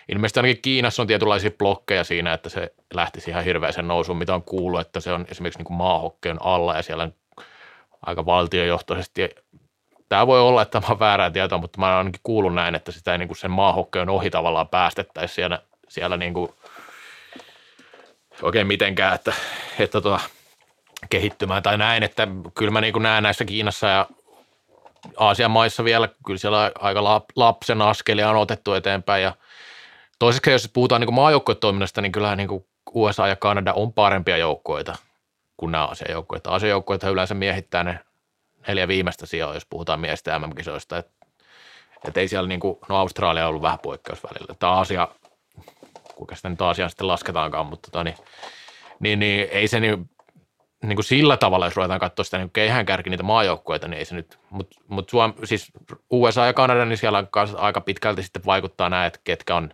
ilmeisesti 0.08 0.40
ainakin 0.40 0.62
Kiinassa 0.62 1.02
on 1.02 1.06
tietynlaisia 1.06 1.50
blokkeja 1.58 2.04
siinä, 2.04 2.32
että 2.32 2.48
se 2.48 2.72
lähtisi 2.94 3.30
ihan 3.30 3.44
hirveäsen 3.44 3.88
nousuun, 3.88 4.18
mitä 4.18 4.34
on 4.34 4.42
kuullut, 4.42 4.80
että 4.80 5.00
se 5.00 5.12
on 5.12 5.26
esimerkiksi 5.30 5.62
niin 5.62 5.76
maahokkeen 5.76 6.42
alla 6.42 6.76
ja 6.76 6.82
siellä 6.82 7.08
aika 8.06 8.26
valtiojohtoisesti. 8.26 9.28
Tämä 10.08 10.26
voi 10.26 10.40
olla, 10.40 10.62
että 10.62 10.80
tämä 10.80 10.92
on 10.92 10.98
väärää 10.98 11.30
tietoa, 11.30 11.58
mutta 11.58 11.80
mä 11.80 11.86
oon 11.86 11.96
ainakin 11.96 12.20
kuullut 12.22 12.54
näin, 12.54 12.74
että 12.74 12.92
sitä 12.92 13.12
ei 13.12 13.18
niin 13.18 13.28
kuin 13.28 13.38
sen 13.38 13.50
maahokkeen 13.50 14.08
ohi 14.08 14.30
tavallaan 14.30 14.68
päästettäisi 14.68 15.34
siellä, 15.34 15.62
siellä 15.88 16.16
niin 16.16 16.34
kuin 16.34 16.48
oikein 18.42 18.66
mitenkään, 18.66 19.14
että, 19.14 19.32
että 19.78 20.00
tota, 20.00 20.20
kehittymään 21.10 21.62
tai 21.62 21.78
näin, 21.78 22.02
että 22.02 22.28
kyllä 22.54 22.70
mä 22.70 22.80
niin 22.80 22.92
kuin 22.92 23.02
näen 23.02 23.22
näissä 23.22 23.44
Kiinassa 23.44 23.86
ja 23.86 24.06
Aasian 25.16 25.50
maissa 25.50 25.84
vielä, 25.84 26.08
kyllä 26.26 26.38
siellä 26.38 26.72
aika 26.78 27.04
lapsen 27.36 27.82
askelia 27.82 28.30
on 28.30 28.36
otettu 28.36 28.72
eteenpäin 28.72 29.22
ja 29.22 29.34
toiseksi 30.18 30.50
jos 30.50 30.70
puhutaan 30.72 31.00
niin 31.00 31.14
maajoukkuetoiminnasta, 31.14 32.00
niin 32.00 32.12
kyllähän 32.12 32.38
niin 32.38 32.48
kuin 32.48 32.66
USA 32.92 33.28
ja 33.28 33.36
Kanada 33.36 33.72
on 33.72 33.92
parempia 33.92 34.36
joukkoita 34.36 34.96
kuin 35.56 35.72
nämä 35.72 35.84
asiajoukkoita. 35.84 36.50
Asiajoukkoita 36.50 37.10
yleensä 37.10 37.34
miehittää 37.34 37.84
ne 37.84 38.00
neljä 38.68 38.88
viimeistä 38.88 39.26
sijaa, 39.26 39.54
jos 39.54 39.66
puhutaan 39.70 40.00
miesten 40.00 40.40
MM-kisoista. 40.40 40.98
Et, 40.98 41.10
et 42.08 42.16
ei 42.16 42.28
siellä, 42.28 42.48
niin 42.48 42.60
kuin, 42.60 42.78
no 42.88 42.96
Australia 42.96 43.44
on 43.44 43.48
ollut 43.48 43.62
vähän 43.62 43.78
poikkeus 43.78 44.24
välillä. 44.24 44.54
Aasia, 44.60 45.08
kuinka 46.16 46.34
sitä 46.34 46.48
nyt 46.48 46.62
Aasiaan 46.62 46.90
sitten 46.90 47.06
lasketaankaan, 47.06 47.66
mutta 47.66 47.90
tota, 47.90 48.04
niin, 48.04 48.16
niin, 49.00 49.18
niin, 49.18 49.48
ei 49.50 49.68
se 49.68 49.80
niin, 49.80 50.10
niin 50.82 50.96
kuin 50.96 51.04
sillä 51.04 51.36
tavalla, 51.36 51.66
jos 51.66 51.76
ruvetaan 51.76 52.00
katsoa 52.00 52.24
sitä 52.24 52.38
niin 52.38 52.50
keihään 52.50 52.86
kärki 52.86 53.10
niitä 53.10 53.22
maajoukkueita, 53.22 53.88
niin 53.88 53.98
ei 53.98 54.04
se 54.04 54.14
nyt, 54.14 54.38
mutta 54.50 54.76
mut 54.88 55.08
Suom, 55.08 55.34
siis 55.44 55.72
USA 56.10 56.46
ja 56.46 56.52
Kanada, 56.52 56.84
niin 56.84 56.98
siellä 56.98 57.24
aika 57.56 57.80
pitkälti 57.80 58.22
sitten 58.22 58.44
vaikuttaa 58.46 58.90
näin, 58.90 59.06
että 59.06 59.20
ketkä 59.24 59.56
on, 59.56 59.70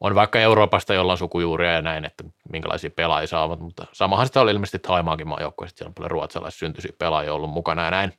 on 0.00 0.14
vaikka 0.14 0.40
Euroopasta, 0.40 0.94
jolla 0.94 1.12
on 1.12 1.18
sukujuuria 1.18 1.72
ja 1.72 1.82
näin, 1.82 2.04
että 2.04 2.24
minkälaisia 2.52 2.90
pelaajia 2.90 3.26
saavat, 3.26 3.60
mutta 3.60 3.86
samahan 3.92 4.26
sitä 4.26 4.40
oli 4.40 4.50
ilmeisesti 4.50 4.78
Taimaankin 4.78 5.28
maajoukkueessa, 5.28 5.76
siellä 5.76 5.88
on 5.88 5.94
paljon 5.94 6.10
ruotsalaissyntyisiä 6.10 6.92
pelaajia 6.98 7.34
ollut 7.34 7.50
mukana 7.50 7.84
ja 7.84 7.90
näin, 7.90 8.12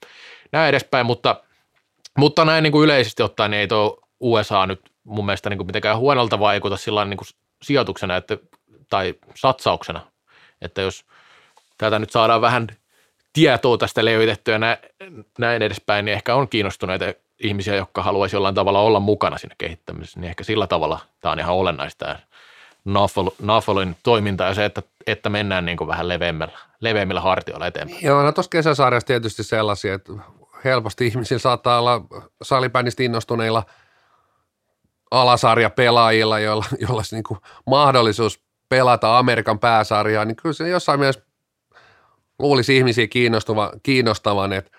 näin 0.52 0.70
edespäin, 0.70 1.06
mutta, 1.06 1.44
mutta 2.18 2.46
näin 2.46 2.64
niin 2.64 2.72
kuin 2.72 2.84
yleisesti 2.84 3.24
ottaen 3.24 3.52
niin 3.52 3.60
ei 3.62 3.68
tuo 3.68 4.00
USA 4.20 4.66
nyt 4.66 4.91
mun 5.04 5.26
mielestä 5.26 5.50
niin 5.50 5.58
kuin 5.58 5.68
mitenkään 5.68 5.98
huonolta 5.98 6.40
vaikuta 6.40 6.78
sillä 6.78 7.06
niin 7.06 7.18
kuin 7.18 7.28
sijoituksena 7.62 8.16
että, 8.16 8.38
tai 8.90 9.14
satsauksena, 9.36 10.02
että 10.62 10.82
jos 10.82 11.06
täältä 11.78 12.00
nyt 12.00 12.12
saadaan 12.12 12.42
vähän 12.42 12.68
tietoa 13.34 13.78
tästä 13.78 14.06
levitettyä 14.06 14.60
näin, 14.60 14.78
näin 15.40 15.62
edespäin, 15.62 16.06
niin 16.06 16.14
ehkä 16.14 16.36
on 16.36 16.48
kiinnostuneita 16.48 17.06
ihmisiä, 17.40 17.76
jotka 17.76 18.04
haluaisi 18.04 18.36
jollain 18.36 18.56
tavalla 18.56 18.80
olla 18.80 19.00
mukana 19.00 19.38
siinä 19.38 19.56
kehittämisessä, 19.58 20.20
niin 20.20 20.30
ehkä 20.30 20.44
sillä 20.44 20.68
tavalla 20.68 21.00
tämä 21.22 21.32
on 21.32 21.40
ihan 21.40 21.56
olennaista. 21.56 22.20
Naffolin 23.42 23.96
toiminta 24.04 24.44
ja 24.44 24.54
se, 24.54 24.66
että, 24.66 24.82
että 25.08 25.30
mennään 25.30 25.66
niin 25.66 25.78
kuin 25.78 25.88
vähän 25.88 26.08
leveämmillä, 26.08 26.58
leveämmillä 26.80 27.22
hartioilla 27.22 27.68
eteenpäin. 27.68 28.06
Joo, 28.06 28.24
no 28.24 28.32
tuossa 28.32 28.50
kesäsarjassa 28.50 29.08
tietysti 29.08 29.44
sellaisia, 29.44 29.94
että 29.94 30.14
helposti 30.66 31.08
ihmisillä 31.08 31.40
saattaa 31.40 31.80
olla 31.80 32.02
salibändistä 32.42 33.04
innostuneilla 33.04 33.64
alasarjapelaajilla, 35.12 36.40
joilla, 36.40 36.66
joilla 36.80 36.96
olisi 36.96 37.16
niin 37.16 37.24
kuin 37.24 37.40
mahdollisuus 37.68 38.44
pelata 38.70 39.18
Amerikan 39.18 39.60
pääsarjaa, 39.60 40.26
niin 40.26 40.36
kyllä 40.36 40.54
se 40.54 40.70
jossain 40.70 41.00
mielessä 41.00 41.22
luulisi 42.40 42.78
ihmisiä 42.78 43.08
kiinnostava, 43.08 43.72
kiinnostavan, 43.84 44.54
että 44.54 44.72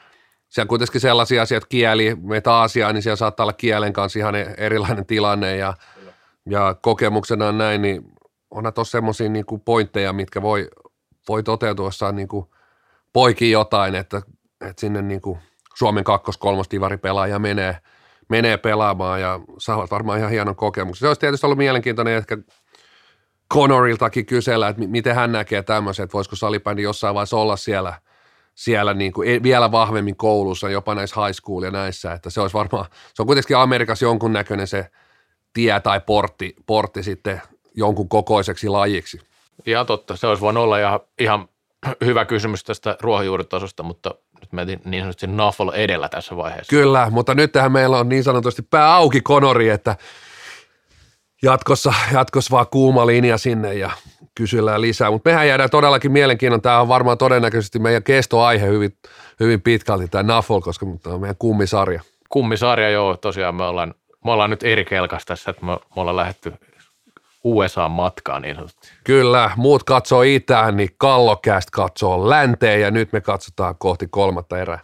siellä 0.49 0.69
kuitenkin 0.69 1.01
sellaisia 1.01 1.43
asioita, 1.43 1.67
kieli, 1.67 2.15
meitä 2.15 2.53
Aasiaa, 2.53 2.93
niin 2.93 3.03
siellä 3.03 3.17
saattaa 3.17 3.45
olla 3.45 3.53
kielen 3.53 3.93
kanssa 3.93 4.19
ihan 4.19 4.35
erilainen 4.57 5.07
tilanne 5.07 5.57
ja, 5.57 5.75
ja 6.51 6.77
kokemuksena 6.83 7.49
on 7.49 7.59
näin, 7.59 7.83
niin 7.83 8.03
onhan 8.51 8.73
tuossa 8.73 8.93
semmoisia 8.93 9.29
niin 9.29 9.45
pointteja, 9.65 10.13
mitkä 10.13 10.43
voi, 10.43 10.71
voi 11.29 11.43
toteutuessaan 11.43 12.17
niin 12.17 12.29
kuin 12.29 12.47
jotain, 13.51 13.95
että, 13.95 14.23
että 14.61 14.81
sinne 14.81 15.03
niin 15.03 15.21
kuin 15.21 15.39
Suomen 15.75 16.05
kakkos 16.05 16.39
kolmostivari 16.39 16.97
pelaaja 16.97 17.39
menee, 17.39 17.79
menee 18.29 18.57
pelaamaan 18.57 19.21
ja 19.21 19.41
saavat 19.59 19.91
varmaan 19.91 20.19
ihan 20.19 20.31
hienon 20.31 20.57
kokemuksen. 20.57 21.01
Se 21.01 21.09
olisi 21.09 21.21
tietysti 21.21 21.47
ollut 21.47 21.59
mielenkiintoinen 21.59 22.17
ehkä 22.17 22.39
Conoriltakin 23.53 24.27
kysellä, 24.27 24.69
että 24.69 24.83
miten 24.87 25.15
hän 25.15 25.33
näkee 25.33 25.63
tämmöisen, 25.63 26.05
että 26.05 26.15
voisiko 26.15 26.37
salibändi 26.37 26.83
jossain 26.83 27.15
vaiheessa 27.15 27.37
olla 27.37 27.57
siellä, 27.57 27.95
siellä 28.55 28.95
niin 28.95 29.13
kuin 29.13 29.29
e, 29.29 29.43
vielä 29.43 29.73
vahvemmin 29.73 30.17
koulussa, 30.17 30.71
jopa 30.71 30.95
näissä 30.95 31.25
high 31.25 31.37
school 31.37 31.63
ja 31.63 31.71
näissä, 31.71 32.13
että 32.13 32.31
se 32.31 32.41
olisi 32.41 32.55
varmaan, 32.55 32.87
se 33.15 33.23
on 33.23 33.27
kuitenkin 33.27 33.57
Amerikassa 33.57 34.07
näköinen 34.33 34.67
se 34.67 34.91
tie 35.53 35.81
tai 35.81 36.01
portti, 36.01 36.57
portti 36.67 37.03
sitten 37.03 37.43
jonkun 37.75 38.09
kokoiseksi 38.09 38.69
lajiksi. 38.69 39.21
Ihan 39.67 39.87
totta, 39.87 40.17
se 40.17 40.27
olisi 40.27 40.41
voinut 40.41 40.65
olla 40.65 40.79
ihan, 40.79 41.01
ihan 41.19 41.49
hyvä 42.05 42.25
kysymys 42.25 42.65
tästä 42.65 42.97
ruohonjuuritasosta, 43.01 43.83
mutta 43.83 44.15
nyt 44.43 44.53
mentiin 44.53 44.81
niin 44.85 45.03
sanotusti 45.03 45.27
Naffol 45.27 45.71
edellä 45.75 46.09
tässä 46.09 46.37
vaiheessa. 46.37 46.71
Kyllä, 46.71 47.11
mutta 47.11 47.35
nyt 47.35 47.53
tähän 47.53 47.73
meillä 47.73 47.99
on 47.99 48.09
niin 48.09 48.25
sanotusti 48.25 48.63
pää 48.63 48.95
auki 48.95 49.21
konori, 49.21 49.69
että 49.69 49.97
jatkossa, 51.43 51.95
jatkossa 52.13 52.51
vaan 52.51 52.67
kuuma 52.71 53.07
linja 53.07 53.39
sinne 53.39 53.75
ja 53.75 53.91
kysellään 54.35 54.81
lisää. 54.81 55.11
Mutta 55.11 55.31
mehän 55.31 55.49
jäädään 55.49 55.71
todellakin 55.71 56.13
mielenkiinnon. 56.13 56.63
Tämä 56.63 56.81
on 56.81 56.89
varmaan 56.89 57.19
todennäköisesti 57.19 57.79
meidän 57.79 58.03
kestoaihe 58.03 58.67
hyvin, 58.67 58.97
hyvin 59.41 59.63
pitkälti, 59.63 60.09
tämä 60.09 60.23
Nafol, 60.23 60.61
koska 60.61 60.87
tämä 61.03 61.15
on 61.15 61.21
meidän 61.21 61.37
kummisarja. 61.39 62.01
Kummisarja, 62.29 62.91
joo. 62.91 63.17
Tosiaan 63.17 63.55
me 63.55 63.65
ollaan, 63.65 63.95
me 64.25 64.33
ollaan 64.33 64.51
nyt 64.51 64.63
eri 64.63 64.85
kelkas 64.85 65.25
tässä, 65.25 65.51
että 65.51 65.67
me, 65.67 65.73
me 65.73 65.79
ollaan 65.97 66.17
lähdetty 66.17 66.53
USA-matkaan 67.45 68.43
niin 68.43 68.55
sanotusti. 68.55 68.89
Kyllä, 69.05 69.51
muut 69.57 69.85
katsoo 69.85 70.23
itään, 70.23 70.77
niin 70.77 70.89
Kallokäst 70.99 71.71
katsoo 71.71 72.31
länteen 72.31 72.81
ja 72.81 72.91
nyt 72.91 73.13
me 73.13 73.21
katsotaan 73.21 73.75
kohti 73.79 74.07
kolmatta 74.11 74.59
erää. 74.59 74.79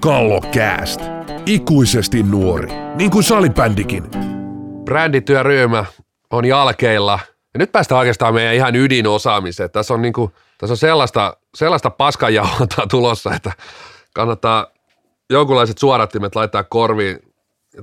Kallokääst. 0.00 1.00
Ikuisesti 1.46 2.22
nuori, 2.22 2.68
niin 2.94 3.10
kuin 3.10 3.24
salibändikin. 3.24 4.04
Brändityöryhmä 4.84 5.84
on 6.30 6.44
jalkeilla. 6.44 7.18
Ja 7.54 7.58
nyt 7.58 7.72
päästään 7.72 7.98
oikeastaan 7.98 8.34
meidän 8.34 8.54
ihan 8.54 8.76
ydinosaamiseen. 8.76 9.70
Tässä 9.70 9.94
on, 9.94 10.02
niin 10.02 10.12
kuin, 10.12 10.32
tässä 10.58 10.72
on 10.72 10.76
sellaista, 10.76 11.36
sellaista 11.54 11.90
paskanjauhantaa 11.90 12.86
tulossa, 12.86 13.34
että 13.34 13.52
kannattaa 14.14 14.66
jonkunlaiset 15.30 15.78
suorattimet 15.78 16.34
laittaa 16.34 16.64
korviin. 16.64 17.31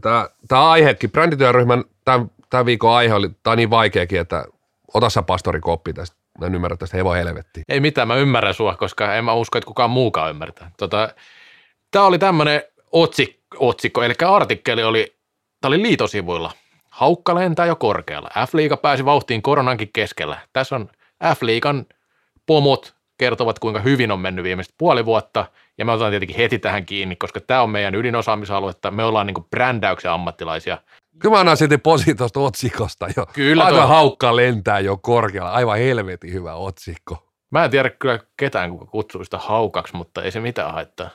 Tämä, 0.01 0.29
tämä 0.47 0.69
aihekin, 0.69 1.11
brändityöryhmän 1.11 1.83
tämän, 2.05 2.31
tämän 2.49 2.65
viikon 2.65 2.91
aihe 2.91 3.13
oli, 3.13 3.29
tämä 3.43 3.51
on 3.51 3.57
niin 3.57 3.69
vaikeakin, 3.69 4.19
että 4.19 4.45
ota 4.93 5.09
sä 5.09 5.21
pastori 5.21 5.59
koppi 5.59 5.93
tästä. 5.93 6.17
Mä 6.39 6.45
en 6.45 6.55
ymmärrä 6.55 6.77
tästä 6.77 6.97
hevo 6.97 7.13
helvettiä. 7.13 7.63
Ei 7.69 7.79
mitään, 7.79 8.07
mä 8.07 8.15
ymmärrän 8.15 8.53
sua, 8.53 8.75
koska 8.75 9.15
en 9.15 9.25
mä 9.25 9.33
usko, 9.33 9.57
että 9.57 9.67
kukaan 9.67 9.89
muukaan 9.89 10.29
ymmärtää. 10.29 10.71
Tota, 10.77 11.13
tämä 11.91 12.05
oli 12.05 12.19
tämmöinen 12.19 12.61
otsik, 12.91 13.37
otsikko, 13.55 14.03
eli 14.03 14.13
artikkeli 14.27 14.83
oli, 14.83 15.15
tämä 15.61 15.69
oli 15.69 15.81
liitosivuilla. 15.81 16.51
Haukka 16.89 17.35
lentää 17.35 17.65
jo 17.65 17.75
korkealla. 17.75 18.29
F-liiga 18.47 18.77
pääsi 18.77 19.05
vauhtiin 19.05 19.41
koronankin 19.41 19.89
keskellä. 19.93 20.39
Tässä 20.53 20.75
on 20.75 20.89
F-liigan 21.23 21.85
pomot 22.45 22.95
kertovat, 23.19 23.59
kuinka 23.59 23.79
hyvin 23.79 24.11
on 24.11 24.19
mennyt 24.19 24.43
viimeiset 24.43 24.73
puoli 24.77 25.05
vuotta, 25.05 25.45
ja 25.77 25.85
me 25.85 25.91
otetaan 25.91 26.11
tietenkin 26.11 26.37
heti 26.37 26.59
tähän 26.59 26.85
kiinni, 26.85 27.15
koska 27.15 27.39
tämä 27.39 27.61
on 27.61 27.69
meidän 27.69 27.95
ydinosaamisaluetta. 27.95 28.91
Me 28.91 29.03
ollaan 29.03 29.27
niin 29.27 29.45
brändäyksen 29.49 30.11
ammattilaisia. 30.11 30.77
Kyllä 31.19 31.35
mä 31.35 31.39
annan 31.39 31.57
sitten 31.57 31.81
posi 31.81 32.15
tuosta 32.15 32.39
otsikosta 32.39 33.07
jo. 33.17 33.25
Kyllä. 33.33 33.63
Aivan 33.63 33.79
toi... 33.79 33.87
haukka 33.87 34.35
lentää 34.35 34.79
jo 34.79 34.97
korkealla. 34.97 35.51
Aivan 35.51 35.77
helvetin 35.77 36.33
hyvä 36.33 36.53
otsikko. 36.53 37.27
Mä 37.51 37.65
en 37.65 37.71
tiedä 37.71 37.89
kyllä 37.89 38.19
ketään, 38.37 38.69
kuka 38.69 38.85
kutsuu 38.85 39.23
sitä 39.23 39.37
haukaksi, 39.37 39.95
mutta 39.95 40.23
ei 40.23 40.31
se 40.31 40.39
mitään 40.39 40.73
haittaa 40.73 41.09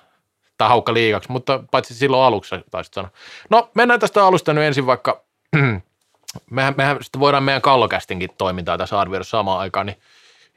tai 0.59 0.68
haukka 0.68 0.94
liikaksi, 0.94 1.32
mutta 1.32 1.64
paitsi 1.70 1.94
silloin 1.94 2.22
aluksi 2.22 2.55
taisit 2.70 2.94
sanoa. 2.94 3.11
No 3.50 3.70
mennään 3.74 4.00
tästä 4.00 4.26
alusta 4.26 4.52
nyt 4.52 4.64
ensin 4.64 4.86
vaikka, 4.86 5.24
mehän, 6.50 6.74
mehän 6.76 6.96
sitten 7.02 7.20
voidaan 7.20 7.42
meidän 7.42 7.62
kallokästinkin 7.62 8.30
toimintaa 8.38 8.78
tässä 8.78 9.00
arvioida 9.00 9.24
samaan 9.24 9.59
aikaan, 9.59 9.86
niin, 9.86 9.96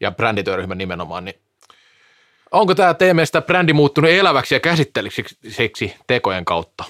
ja 0.02 0.12
brändityöryhmän 0.12 0.78
nimenomaan, 0.78 1.26
niin 1.26 1.36
Onko 2.52 2.76
tämä 2.76 2.94
teemestä 2.94 3.42
brändi 3.42 3.74
muuttunut 3.74 4.12
eläväksi 4.12 4.56
ja 4.56 4.60
käsitteelliseksi 4.60 5.96
tekojen 6.08 6.46
kautta? 6.46 6.84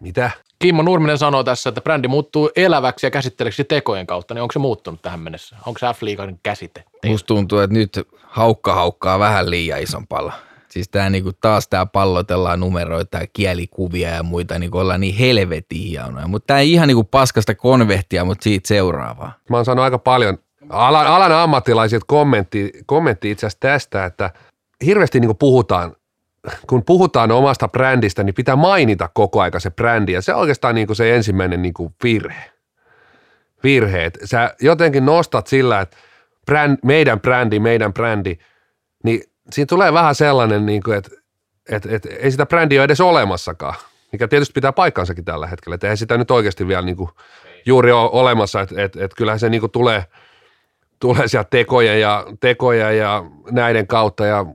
Mitä? 0.00 0.30
Kimmo 0.58 0.82
Nurminen 0.82 1.18
sanoo 1.18 1.44
tässä, 1.44 1.68
että 1.68 1.80
brändi 1.80 2.08
muuttuu 2.08 2.50
eläväksi 2.56 3.06
ja 3.06 3.10
käsitteleksi 3.10 3.64
tekojen 3.64 4.06
kautta, 4.06 4.34
niin 4.34 4.42
onko 4.42 4.52
se 4.52 4.58
muuttunut 4.58 5.02
tähän 5.02 5.20
mennessä? 5.20 5.56
Onko 5.66 5.78
se 5.78 5.86
F-liigan 5.86 6.38
käsite? 6.42 6.84
Musta 7.06 7.26
tuntuu, 7.26 7.58
että 7.58 7.74
nyt 7.74 8.00
haukka 8.22 8.74
haukkaa 8.74 9.18
vähän 9.18 9.50
liian 9.50 9.82
ison 9.82 10.06
pallon. 10.06 10.32
Siis 10.68 10.88
tää 10.88 11.10
niinku 11.10 11.30
taas 11.40 11.68
tää 11.68 11.86
pallotellaan 11.86 12.60
numeroita 12.60 13.18
ja 13.18 13.26
kielikuvia 13.32 14.10
ja 14.10 14.22
muita, 14.22 14.58
niinku 14.58 14.78
ollaan 14.78 15.00
niin 15.00 15.14
helvetin 15.14 15.78
hienoja. 15.78 16.28
Mutta 16.28 16.46
tää 16.46 16.58
ei 16.58 16.72
ihan 16.72 16.88
niinku 16.88 17.04
paskasta 17.04 17.54
konvehtia, 17.54 18.24
mutta 18.24 18.42
siitä 18.44 18.68
seuraavaa. 18.68 19.32
Mä 19.50 19.56
oon 19.56 19.64
saanut 19.64 19.84
aika 19.84 19.98
paljon 19.98 20.38
alan, 20.68 21.06
alan 21.06 21.32
ammattilaiset 21.32 22.02
kommentti, 22.06 22.72
kommentti 22.86 23.30
itse 23.30 23.46
asiassa 23.46 23.60
tästä, 23.60 24.04
että 24.04 24.30
hirveästi 24.84 25.20
niin 25.20 25.36
puhutaan, 25.36 25.96
kun 26.66 26.84
puhutaan 26.84 27.30
omasta 27.30 27.68
brändistä, 27.68 28.22
niin 28.22 28.34
pitää 28.34 28.56
mainita 28.56 29.08
koko 29.14 29.40
aika 29.40 29.60
se 29.60 29.70
brändi 29.70 30.12
ja 30.12 30.22
se 30.22 30.34
on 30.34 30.40
oikeastaan 30.40 30.74
niin 30.74 30.96
se 30.96 31.16
ensimmäinen 31.16 31.62
niin 31.62 31.74
virhe. 32.04 32.50
Virhe, 33.62 34.04
että 34.04 34.26
sä 34.26 34.54
jotenkin 34.60 35.06
nostat 35.06 35.46
sillä, 35.46 35.80
että 35.80 35.96
bränd, 36.46 36.78
meidän 36.84 37.20
brändi, 37.20 37.58
meidän 37.58 37.92
brändi, 37.92 38.38
niin 39.04 39.22
siinä 39.52 39.66
tulee 39.66 39.92
vähän 39.92 40.14
sellainen, 40.14 40.66
niin 40.66 40.82
kuin, 40.82 40.96
että, 40.96 41.10
että, 41.68 41.88
että 41.92 42.08
ei 42.18 42.30
sitä 42.30 42.46
brändiä 42.46 42.80
ole 42.80 42.84
edes 42.84 43.00
olemassakaan, 43.00 43.74
mikä 44.12 44.28
tietysti 44.28 44.52
pitää 44.52 44.72
paikkansakin 44.72 45.24
tällä 45.24 45.46
hetkellä, 45.46 45.74
että 45.74 45.90
ei 45.90 45.96
sitä 45.96 46.18
nyt 46.18 46.30
oikeasti 46.30 46.68
vielä 46.68 46.82
niin 46.82 46.96
kuin 46.96 47.10
juuri 47.66 47.92
ole 47.92 48.10
olemassa, 48.12 48.60
että, 48.60 48.82
että, 48.82 49.04
että 49.04 49.16
kyllähän 49.16 49.40
se 49.40 49.48
niin 49.48 49.60
kuin 49.60 49.72
tulee, 49.72 50.04
tulee 51.00 51.28
sieltä 51.28 51.50
tekoja 51.50 51.98
ja, 51.98 52.26
tekoja 52.40 52.92
ja 52.92 53.24
näiden 53.50 53.86
kautta 53.86 54.26
ja 54.26 54.46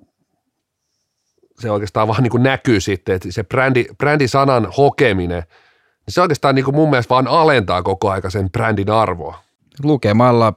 se 1.59 1.71
oikeastaan 1.71 2.07
vaan 2.07 2.23
niin 2.23 2.31
kuin 2.31 2.43
näkyy 2.43 2.79
sitten, 2.79 3.15
että 3.15 3.31
se 3.31 3.43
brändi, 3.43 3.85
brändisanan 3.97 4.67
hokeminen, 4.77 5.43
niin 5.47 6.13
se 6.13 6.21
oikeastaan 6.21 6.55
niin 6.55 6.65
kuin 6.65 6.75
mun 6.75 6.89
mielestä 6.89 7.09
vaan 7.09 7.27
alentaa 7.27 7.83
koko 7.83 8.09
aika 8.09 8.29
sen 8.29 8.51
brändin 8.51 8.89
arvoa. 8.89 9.39
Lukemalla 9.83 10.53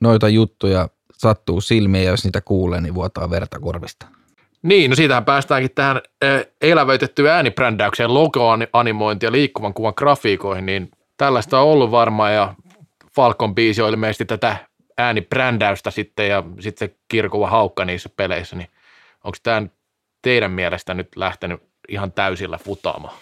noita 0.00 0.28
juttuja 0.28 0.88
sattuu 1.12 1.60
silmiin 1.60 2.04
ja 2.04 2.10
jos 2.10 2.24
niitä 2.24 2.40
kuulee, 2.40 2.80
niin 2.80 2.94
vuotaa 2.94 3.30
verta 3.30 3.60
korvista. 3.60 4.06
Niin, 4.62 4.90
no 4.90 4.96
siitähän 4.96 5.24
päästäänkin 5.24 5.70
tähän 5.74 6.00
elävöitettyyn 6.60 7.30
äänibrändäykseen, 7.30 8.14
logoanimointi 8.14 9.26
ja 9.26 9.32
liikkuvan 9.32 9.74
kuvan 9.74 9.92
grafiikoihin, 9.96 10.66
niin 10.66 10.90
tällaista 11.16 11.60
on 11.60 11.68
ollut 11.68 11.90
varmaan 11.90 12.34
ja 12.34 12.54
Falcon 13.14 13.54
biisi 13.54 13.82
on 13.82 13.90
ilmeisesti 13.90 14.24
tätä 14.24 14.56
äänibrändäystä 14.98 15.90
sitten 15.90 16.28
ja 16.28 16.42
sitten 16.60 16.88
se 16.88 16.94
kirkuva 17.08 17.50
haukka 17.50 17.84
niissä 17.84 18.08
peleissä, 18.16 18.56
niin 18.56 18.68
onko 19.24 19.38
tämä 19.42 19.62
teidän 20.22 20.50
mielestä 20.50 20.94
nyt 20.94 21.08
lähtenyt 21.16 21.62
ihan 21.88 22.12
täysillä 22.12 22.58
futaamaan? 22.58 23.14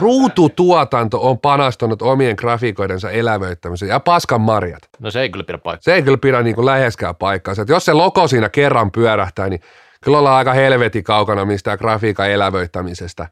Ruututuotanto 0.00 1.28
on 1.28 1.38
panastanut 1.38 2.02
omien 2.02 2.36
grafiikoidensa 2.38 3.10
elävöittämiseen 3.10 3.88
ja 3.88 4.00
paskan 4.00 4.40
marjat. 4.40 4.82
No 5.00 5.10
se 5.10 5.20
ei 5.20 5.30
kyllä 5.30 5.44
pidä 5.44 5.58
paikkaa. 5.58 5.82
Se 5.82 5.94
ei 5.94 6.02
kyllä 6.02 6.18
pidä 6.18 6.42
niin 6.42 6.54
kuin 6.54 6.66
läheskään 6.66 7.16
paikkaansa. 7.16 7.62
Että 7.62 7.72
jos 7.72 7.84
se 7.84 7.92
logo 7.92 8.28
siinä 8.28 8.48
kerran 8.48 8.92
pyörähtää, 8.92 9.48
niin 9.48 9.60
kyllä 10.04 10.18
ollaan 10.18 10.36
aika 10.36 10.52
helvetin 10.52 11.04
kaukana 11.04 11.44
mistä 11.44 11.76
grafiikan 11.76 12.30
elävöittämisestä. 12.30 13.28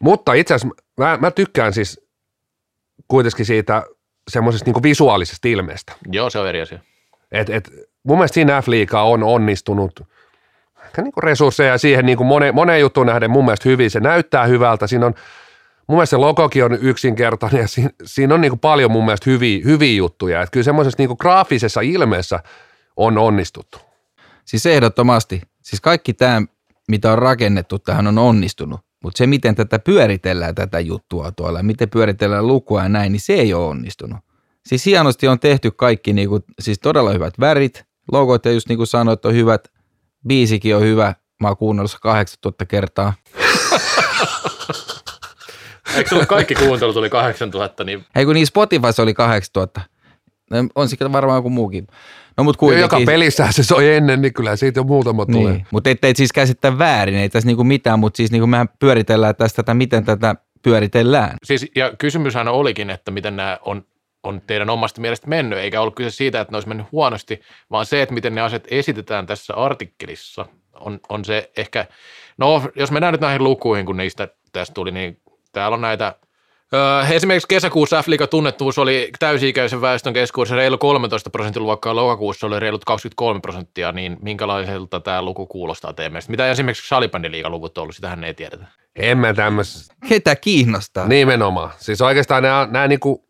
Mutta 0.00 0.32
itse 0.32 0.54
asiassa 0.54 0.82
mä, 0.96 1.18
mä 1.20 1.30
tykkään 1.30 1.72
siis 1.72 2.08
kuitenkin 3.08 3.46
siitä 3.46 3.82
semmoisesta 4.30 4.70
niin 4.70 4.82
visuaalisesta 4.82 5.48
ilmeestä. 5.48 5.92
Joo, 6.12 6.30
se 6.30 6.38
on 6.38 6.48
eri 6.48 6.60
asia. 6.60 6.78
Et, 7.32 7.50
et, 7.50 7.70
mun 8.02 8.18
mielestä 8.18 8.34
siinä 8.34 8.62
f 8.62 8.68
on 8.94 9.22
onnistunut 9.22 10.08
niin 10.96 11.12
resursseja 11.22 11.78
siihen 11.78 12.06
niin 12.06 12.18
kuin 12.18 12.26
moneen, 12.26 12.54
moneen 12.54 12.80
juttuun 12.80 13.06
nähden 13.06 13.30
mun 13.30 13.44
mielestä 13.44 13.68
hyvin. 13.68 13.90
Se 13.90 14.00
näyttää 14.00 14.46
hyvältä. 14.46 14.86
Siinä 14.86 15.06
on, 15.06 15.14
mun 15.86 15.96
mielestä 15.96 16.10
se 16.10 16.16
logokin 16.16 16.64
on 16.64 16.78
yksinkertainen 16.80 17.60
ja 17.60 17.68
siinä, 17.68 17.90
siinä 18.04 18.34
on 18.34 18.40
niin 18.40 18.50
kuin 18.50 18.60
paljon 18.60 18.90
mun 18.90 19.04
mielestä 19.04 19.30
hyviä, 19.30 19.60
hyviä 19.64 19.96
juttuja. 19.96 20.42
Et 20.42 20.50
kyllä 20.50 20.64
semmoisessa 20.64 20.98
niin 20.98 21.08
kuin 21.08 21.18
graafisessa 21.20 21.80
ilmeessä 21.80 22.40
on 22.96 23.18
onnistuttu. 23.18 23.78
Siis 24.44 24.66
ehdottomasti. 24.66 25.42
Siis 25.62 25.80
kaikki 25.80 26.12
tämä, 26.12 26.42
mitä 26.88 27.12
on 27.12 27.18
rakennettu, 27.18 27.78
tähän 27.78 28.06
on 28.06 28.18
onnistunut. 28.18 28.80
Mutta 29.02 29.18
se, 29.18 29.26
miten 29.26 29.54
tätä 29.54 29.78
pyöritellään 29.78 30.54
tätä 30.54 30.80
juttua 30.80 31.32
tuolla, 31.32 31.62
miten 31.62 31.90
pyöritellään 31.90 32.46
lukua 32.46 32.82
ja 32.82 32.88
näin, 32.88 33.12
niin 33.12 33.20
se 33.20 33.32
ei 33.32 33.54
ole 33.54 33.66
onnistunut. 33.66 34.18
Siis 34.68 34.86
hienosti 34.86 35.28
on 35.28 35.40
tehty 35.40 35.70
kaikki, 35.70 36.12
niinku, 36.12 36.40
siis 36.60 36.78
todella 36.78 37.12
hyvät 37.12 37.34
värit, 37.40 37.84
logot 38.12 38.44
ja 38.44 38.52
just 38.52 38.68
niin 38.68 38.76
kuin 38.76 38.86
sanoit, 38.86 39.24
on 39.24 39.34
hyvät, 39.34 39.68
biisikin 40.26 40.76
on 40.76 40.82
hyvä, 40.82 41.14
mä 41.40 41.48
oon 41.48 41.56
kuunnellut 41.56 41.90
se 41.90 41.98
8000 42.00 42.66
kertaa. 42.66 43.12
Eikö 45.96 46.08
sulla 46.08 46.26
kaikki 46.26 46.54
kuuntelut 46.54 46.96
oli 46.96 47.10
8000? 47.10 47.84
Niin... 47.84 48.04
Ei 48.16 48.24
kun 48.24 48.34
niin 48.34 48.46
Spotify 48.46 49.02
oli 49.02 49.14
8000. 49.14 49.80
No, 50.50 50.56
on 50.74 50.88
sitten 50.88 51.12
varmaan 51.12 51.38
joku 51.38 51.50
muukin. 51.50 51.86
No, 52.36 52.44
mut 52.44 52.56
kuitenkin. 52.56 52.82
Joka 52.82 53.00
pelissä 53.06 53.48
se 53.50 53.62
soi 53.62 53.94
ennen, 53.94 54.22
niin 54.22 54.34
kyllä 54.34 54.56
siitä 54.56 54.80
jo 54.80 54.84
muutama 54.84 55.24
niin. 55.24 55.32
tulee. 55.32 55.66
Mutta 55.70 55.90
ettei 55.90 56.16
siis 56.16 56.32
käsittää 56.32 56.78
väärin, 56.78 57.14
ei 57.14 57.28
tässä 57.28 57.46
niinku 57.46 57.64
mitään, 57.64 57.98
mutta 57.98 58.16
siis 58.16 58.30
niinku 58.30 58.46
mehän 58.46 58.68
pyöritellään 58.78 59.36
tästä, 59.36 59.62
että 59.62 59.74
miten 59.74 60.04
tätä 60.04 60.34
pyöritellään. 60.62 61.36
Siis, 61.44 61.66
ja 61.76 61.92
kysymyshän 61.98 62.48
olikin, 62.48 62.90
että 62.90 63.10
miten 63.10 63.36
nämä 63.36 63.58
on, 63.62 63.84
on 64.22 64.40
teidän 64.46 64.70
omasta 64.70 65.00
mielestä 65.00 65.28
mennyt, 65.28 65.58
eikä 65.58 65.80
ollut 65.80 65.94
kyse 65.94 66.10
siitä, 66.10 66.40
että 66.40 66.52
ne 66.52 66.56
olisi 66.56 66.68
mennyt 66.68 66.86
huonosti, 66.92 67.40
vaan 67.70 67.86
se, 67.86 68.02
että 68.02 68.14
miten 68.14 68.34
ne 68.34 68.40
asiat 68.40 68.64
esitetään 68.70 69.26
tässä 69.26 69.54
artikkelissa, 69.54 70.46
on, 70.80 71.00
on 71.08 71.24
se 71.24 71.50
ehkä, 71.56 71.86
no 72.38 72.62
jos 72.76 72.90
mennään 72.90 73.14
nyt 73.14 73.20
näihin 73.20 73.44
lukuihin, 73.44 73.86
kun 73.86 73.96
niistä 73.96 74.28
tästä 74.52 74.74
tuli, 74.74 74.90
niin 74.90 75.20
täällä 75.52 75.74
on 75.74 75.80
näitä 75.80 76.14
Öö, 76.74 77.14
esimerkiksi 77.14 77.48
kesäkuussa 77.48 78.02
f 78.02 78.06
tunnettuus 78.30 78.78
oli 78.78 79.10
täysi-ikäisen 79.18 79.80
väestön 79.80 80.12
keskuudessa 80.12 80.56
reilu 80.56 80.78
13 80.78 81.30
prosentin 81.30 81.62
luokkaa, 81.62 81.96
lokakuussa 81.96 82.46
oli 82.46 82.60
reilut 82.60 82.84
23 82.84 83.40
prosenttia, 83.40 83.92
niin 83.92 84.16
minkälaiselta 84.22 85.00
tämä 85.00 85.22
luku 85.22 85.46
kuulostaa 85.46 85.92
teemme? 85.92 86.18
Mitä 86.28 86.50
esimerkiksi 86.50 86.88
salibändiliigaluvut 86.88 87.78
on 87.78 87.82
ollut, 87.82 87.94
sitähän 87.94 88.24
ei 88.24 88.34
tiedetä. 88.34 88.66
En 88.96 89.18
mä 89.18 89.34
tämmöistä. 89.34 89.94
Ketä 90.08 90.36
kiinnostaa? 90.36 91.08
Nimenomaan. 91.08 91.70
Siis 91.76 92.00
oikeastaan 92.00 92.42
nämä, 92.42 92.68
nämä, 92.70 92.88
niinku, 92.88 93.27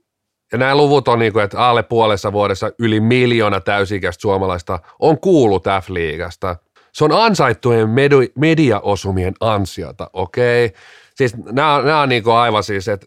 ja 0.52 0.58
nämä 0.58 0.76
luvut 0.76 1.08
on, 1.08 1.18
niinku, 1.18 1.38
että 1.38 1.68
alle 1.68 1.82
puolessa 1.82 2.32
vuodessa 2.32 2.70
yli 2.78 3.00
miljoona 3.00 3.60
täysi-ikäistä 3.60 4.20
suomalaista 4.20 4.78
on 4.98 5.20
kuullut 5.20 5.64
F-liigasta. 5.64 6.56
Se 6.92 7.04
on 7.04 7.12
ansaittujen 7.12 7.88
mediaosumien 8.34 9.34
ansiota, 9.40 10.10
okei? 10.12 10.66
Okay? 10.66 10.80
Siis 11.14 11.36
nämä, 11.36 11.82
nämä 11.84 12.00
on 12.00 12.08
niinku 12.08 12.30
aivan 12.30 12.62
siis, 12.62 12.88
että 12.88 13.06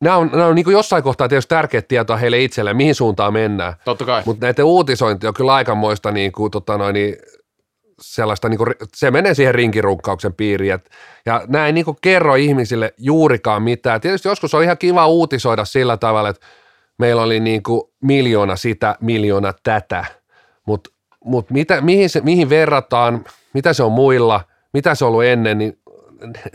nämä 0.00 0.16
on, 0.16 0.30
nämä 0.32 0.46
on 0.46 0.54
niin 0.54 0.70
jossain 0.70 1.02
kohtaa 1.02 1.28
tietysti 1.28 1.48
tärkeät 1.48 1.88
tietoa 1.88 2.16
heille 2.16 2.42
itselleen, 2.42 2.76
mihin 2.76 2.94
suuntaan 2.94 3.32
mennään. 3.32 3.74
Totta 3.84 4.04
kai. 4.04 4.22
Mutta 4.26 4.46
näiden 4.46 4.64
uutisointi 4.64 5.26
on 5.26 5.34
kyllä 5.34 5.54
aikamoista 5.54 6.12
niin 6.12 6.32
kuin, 6.32 6.50
tota 6.50 6.78
noin, 6.78 6.94
niin 6.94 7.16
sellaista, 8.00 8.48
niin 8.48 8.58
kuin, 8.58 8.74
se 8.94 9.10
menee 9.10 9.34
siihen 9.34 9.54
rinkirunkkauksen 9.54 10.34
piiriin. 10.34 10.74
Et, 10.74 10.90
ja 11.26 11.42
näin 11.48 11.74
niin 11.74 11.84
kuin 11.84 11.96
kerro 12.00 12.34
ihmisille 12.34 12.94
juurikaan 12.98 13.62
mitään. 13.62 14.00
Tietysti 14.00 14.28
joskus 14.28 14.54
on 14.54 14.62
ihan 14.62 14.78
kiva 14.78 15.06
uutisoida 15.06 15.64
sillä 15.64 15.96
tavalla, 15.96 16.28
että 16.28 16.46
meillä 16.98 17.22
oli 17.22 17.40
niin 17.40 17.62
kuin 17.62 17.82
miljoona 18.02 18.56
sitä, 18.56 18.96
miljoona 19.00 19.54
tätä, 19.62 20.04
mutta 20.66 20.90
mut 21.24 21.50
mitä, 21.50 21.80
mihin, 21.80 22.10
se, 22.10 22.20
mihin 22.20 22.48
verrataan, 22.48 23.24
mitä 23.54 23.72
se 23.72 23.82
on 23.82 23.92
muilla, 23.92 24.40
mitä 24.72 24.94
se 24.94 25.04
on 25.04 25.08
ollut 25.08 25.24
ennen, 25.24 25.58
niin 25.58 25.78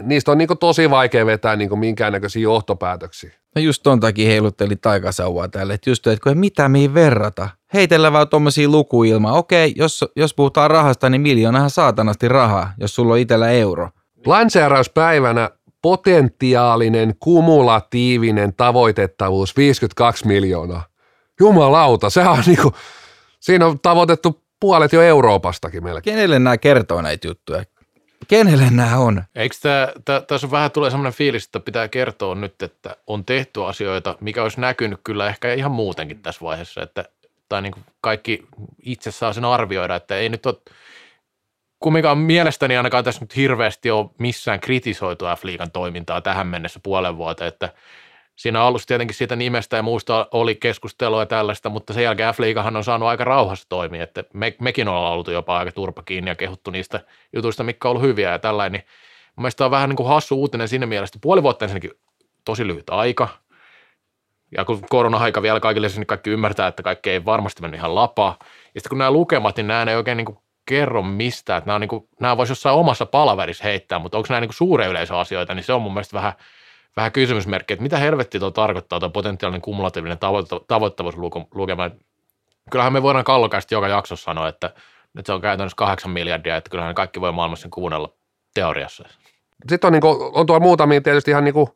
niistä 0.02 0.32
on 0.32 0.38
niin 0.38 0.50
tosi 0.60 0.89
vaikea 0.89 1.26
vetää 1.26 1.56
niin 1.56 1.80
minkäännäköisiä 1.80 2.42
johtopäätöksiä. 2.42 3.32
No 3.56 3.62
just 3.62 3.84
ton 3.84 4.00
takia 4.00 4.30
heilutteli 4.30 4.76
taikasauvaa 4.76 5.48
tälle, 5.48 5.74
että 5.74 5.89
just, 5.89 6.08
että 6.08 6.24
kun 6.24 6.32
ei 6.32 6.36
mitään 6.36 6.72
mihin 6.72 6.94
verrata. 6.94 7.50
Heitellä 7.74 8.12
vaan 8.14 8.30
tuommoisia 8.30 8.70
lukuilma. 8.70 9.34
Okei, 9.34 9.74
jos, 9.76 10.06
jos 10.16 10.34
puhutaan 10.34 10.72
rahasta, 10.72 11.10
niin 11.10 11.22
miljoonahan 11.22 11.70
saatanasti 11.70 12.28
rahaa, 12.28 12.74
jos 12.80 12.96
sulla 12.96 13.14
on 13.14 13.20
itsellä 13.20 13.50
euro. 13.50 13.89
Lanseerauspäivänä 14.26 15.50
potentiaalinen 15.82 17.14
kumulatiivinen 17.20 18.54
tavoitettavuus 18.54 19.58
52 19.58 20.28
miljoonaa. 20.28 20.86
Jumalauta, 21.40 22.10
sehän 22.10 22.32
on 22.32 22.44
niinku, 22.46 22.74
siinä 23.40 23.66
on 23.66 23.80
tavoitettu 23.80 24.42
puolet 24.60 24.94
jo 24.94 25.02
Euroopastakin 25.02 25.84
melkein. 25.84 26.16
Kenelle 26.16 26.40
nämä 26.40 26.58
kertoo 26.58 27.02
näitä 27.02 27.28
juttuja? 27.28 27.64
Kenelle 28.28 28.70
nämä 28.72 28.98
on? 28.98 29.24
Eikö 29.36 29.56
tämä, 30.06 30.22
tässä 30.22 30.52
vähän 30.52 30.72
tulee 30.72 30.90
sellainen 30.90 31.14
fiilis, 31.14 31.46
että 31.46 31.60
pitää 31.60 31.88
kertoa 31.88 32.36
nyt, 32.36 32.62
että 32.62 32.96
on 33.08 33.26
tehty 33.26 33.66
asioita, 33.66 34.18
mikä 34.22 34.44
olisi 34.44 34.62
näkynyt 34.62 35.00
kyllä 35.04 35.28
ehkä 35.28 35.54
ihan 35.54 35.72
muutenkin 35.72 36.22
tässä 36.22 36.42
vaiheessa, 36.42 36.82
että 36.82 37.06
tai 37.50 37.62
niin 37.62 37.74
kuin 37.74 37.84
kaikki 38.02 38.46
itse 38.84 39.12
saa 39.12 39.34
sen 39.34 39.46
arvioida, 39.46 39.96
että 39.96 40.18
ei 40.18 40.30
nyt 40.30 40.46
ole 40.46 40.56
kumminkaan 41.82 42.18
mielestäni 42.18 42.78
ainakaan 42.78 43.04
tässä 43.04 43.22
nyt 43.22 43.36
hirveästi 43.36 43.92
ole 43.92 44.10
missään 44.18 44.60
kritisoitu 44.60 45.26
F-liigan 45.26 45.72
toimintaa 45.72 46.22
tähän 46.22 46.48
mennessä 46.48 46.80
puolen 46.84 47.18
vuoteen, 47.18 47.48
että 47.48 47.74
siinä 48.36 48.62
alussa 48.62 48.88
tietenkin 48.88 49.16
siitä 49.16 49.36
nimestä 49.36 49.78
ja 49.78 49.84
muusta 49.84 50.28
oli 50.32 50.56
keskustelua 50.56 51.22
ja 51.22 51.26
tällaista, 51.26 51.70
mutta 51.70 51.94
sen 51.94 52.04
jälkeen 52.04 52.34
F-liigahan 52.34 52.76
on 52.76 52.84
saanut 52.84 53.10
aika 53.10 53.24
rauhassa 53.24 53.70
toimia, 53.70 54.04
että 54.04 54.24
me, 54.34 54.56
mekin 54.62 54.88
ollaan 54.88 55.14
oltu 55.14 55.32
jopa 55.32 55.58
aika 55.58 55.72
turpa 55.72 56.04
kiinni 56.04 56.32
ja 56.32 56.36
kehuttu 56.36 56.72
niistä 56.72 57.00
jutuista, 57.34 57.64
mitkä 57.64 57.88
on 57.88 57.90
ollut 57.90 58.08
hyviä 58.08 58.32
ja 58.32 58.40
tällainen, 58.40 58.72
niin 58.72 58.88
mun 59.36 59.44
mielestä 59.44 59.66
on 59.66 59.72
vähän 59.72 59.90
niin 59.90 59.98
kuin 59.98 60.10
hassu 60.10 60.36
uutinen 60.36 60.68
siinä 60.68 60.86
mielessä, 60.86 61.12
että 61.12 61.24
puoli 61.24 61.44
vuotta 61.44 61.66
ensinnäkin 61.66 61.92
tosi 62.46 62.68
lyhyt 62.68 62.90
aika, 62.90 63.28
ja 64.58 64.66
kun 64.66 64.82
korona-aika 64.90 65.42
vielä 65.42 65.60
kaikille, 65.60 65.88
niin 65.88 66.08
kaikki 66.08 66.30
ymmärtää, 66.30 66.68
että 66.68 66.84
kaikki 66.84 67.10
ei 67.10 67.26
varmasti 67.26 67.62
mennyt 67.62 67.80
ihan 67.80 67.96
lapaa. 67.96 68.38
Ja 68.42 68.82
sitten 68.82 68.90
kun 68.90 68.98
nämä 68.98 69.12
lukemat, 69.12 69.58
niin 69.58 69.68
nämä 69.68 69.92
ei 69.92 69.96
oikein 69.96 70.18
niin 70.18 70.26
kuin 70.26 70.38
kerro 70.66 71.01
mistään, 71.01 71.57
että 71.57 71.68
nämä, 71.68 71.80
niin 71.80 72.07
nämä 72.20 72.38
voisi 72.38 72.51
jossain 72.51 72.76
omassa 72.76 73.05
palaverissa 73.05 73.64
heittää, 73.64 73.99
mutta 73.99 74.18
onko 74.18 74.28
nämä 74.30 74.41
niin 74.41 74.53
suuren 74.53 74.89
yleisöasioita, 74.89 75.55
niin 75.55 75.64
se 75.64 75.74
on 75.74 75.82
mun 75.82 75.93
mielestä 75.93 76.18
vähän, 76.18 76.34
vähän 76.97 77.12
kysymysmerkki, 77.12 77.74
että 77.74 77.84
mitä 77.84 77.97
helvetti 77.97 78.39
tuo 78.39 78.51
tarkoittaa, 78.51 78.99
tuo 78.99 79.09
potentiaalinen 79.09 79.62
kumulatiivinen 79.62 80.18
tavoitt- 80.18 80.66
tavoittavuuslukema. 80.68 81.89
Kyllähän 82.72 82.93
me 82.93 83.01
voidaan 83.01 83.26
kallokäisesti 83.26 83.76
joka 83.76 83.88
jaksossa 83.88 84.24
sanoa, 84.24 84.47
että, 84.47 84.68
että 84.68 85.26
se 85.26 85.34
on 85.34 85.41
käytännössä 85.41 85.76
kahdeksan 85.76 86.12
miljardia, 86.12 86.55
että 86.55 86.70
kyllähän 86.70 86.95
kaikki 86.95 87.22
voi 87.22 87.32
maailmassa 87.32 87.62
sen 87.62 87.72
kuunnella 87.72 88.14
teoriassa. 88.53 89.03
Sitten 89.70 89.88
on, 89.88 89.91
niin 89.91 90.01
kuin, 90.01 90.18
on 90.34 90.45
tuolla 90.45 90.64
muutamia 90.64 91.01
tietysti 91.01 91.32
ihan 91.32 91.43
niin 91.43 91.53
kuin, 91.53 91.68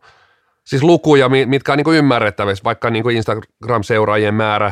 siis 0.63 0.83
lukuja, 0.83 1.29
mitkä 1.29 1.71
on 1.71 1.77
niin 1.77 1.95
ymmärrettävissä, 1.95 2.63
vaikka 2.63 2.89
niin 2.89 3.05
Instagram-seuraajien 3.11 4.33
määrä 4.33 4.71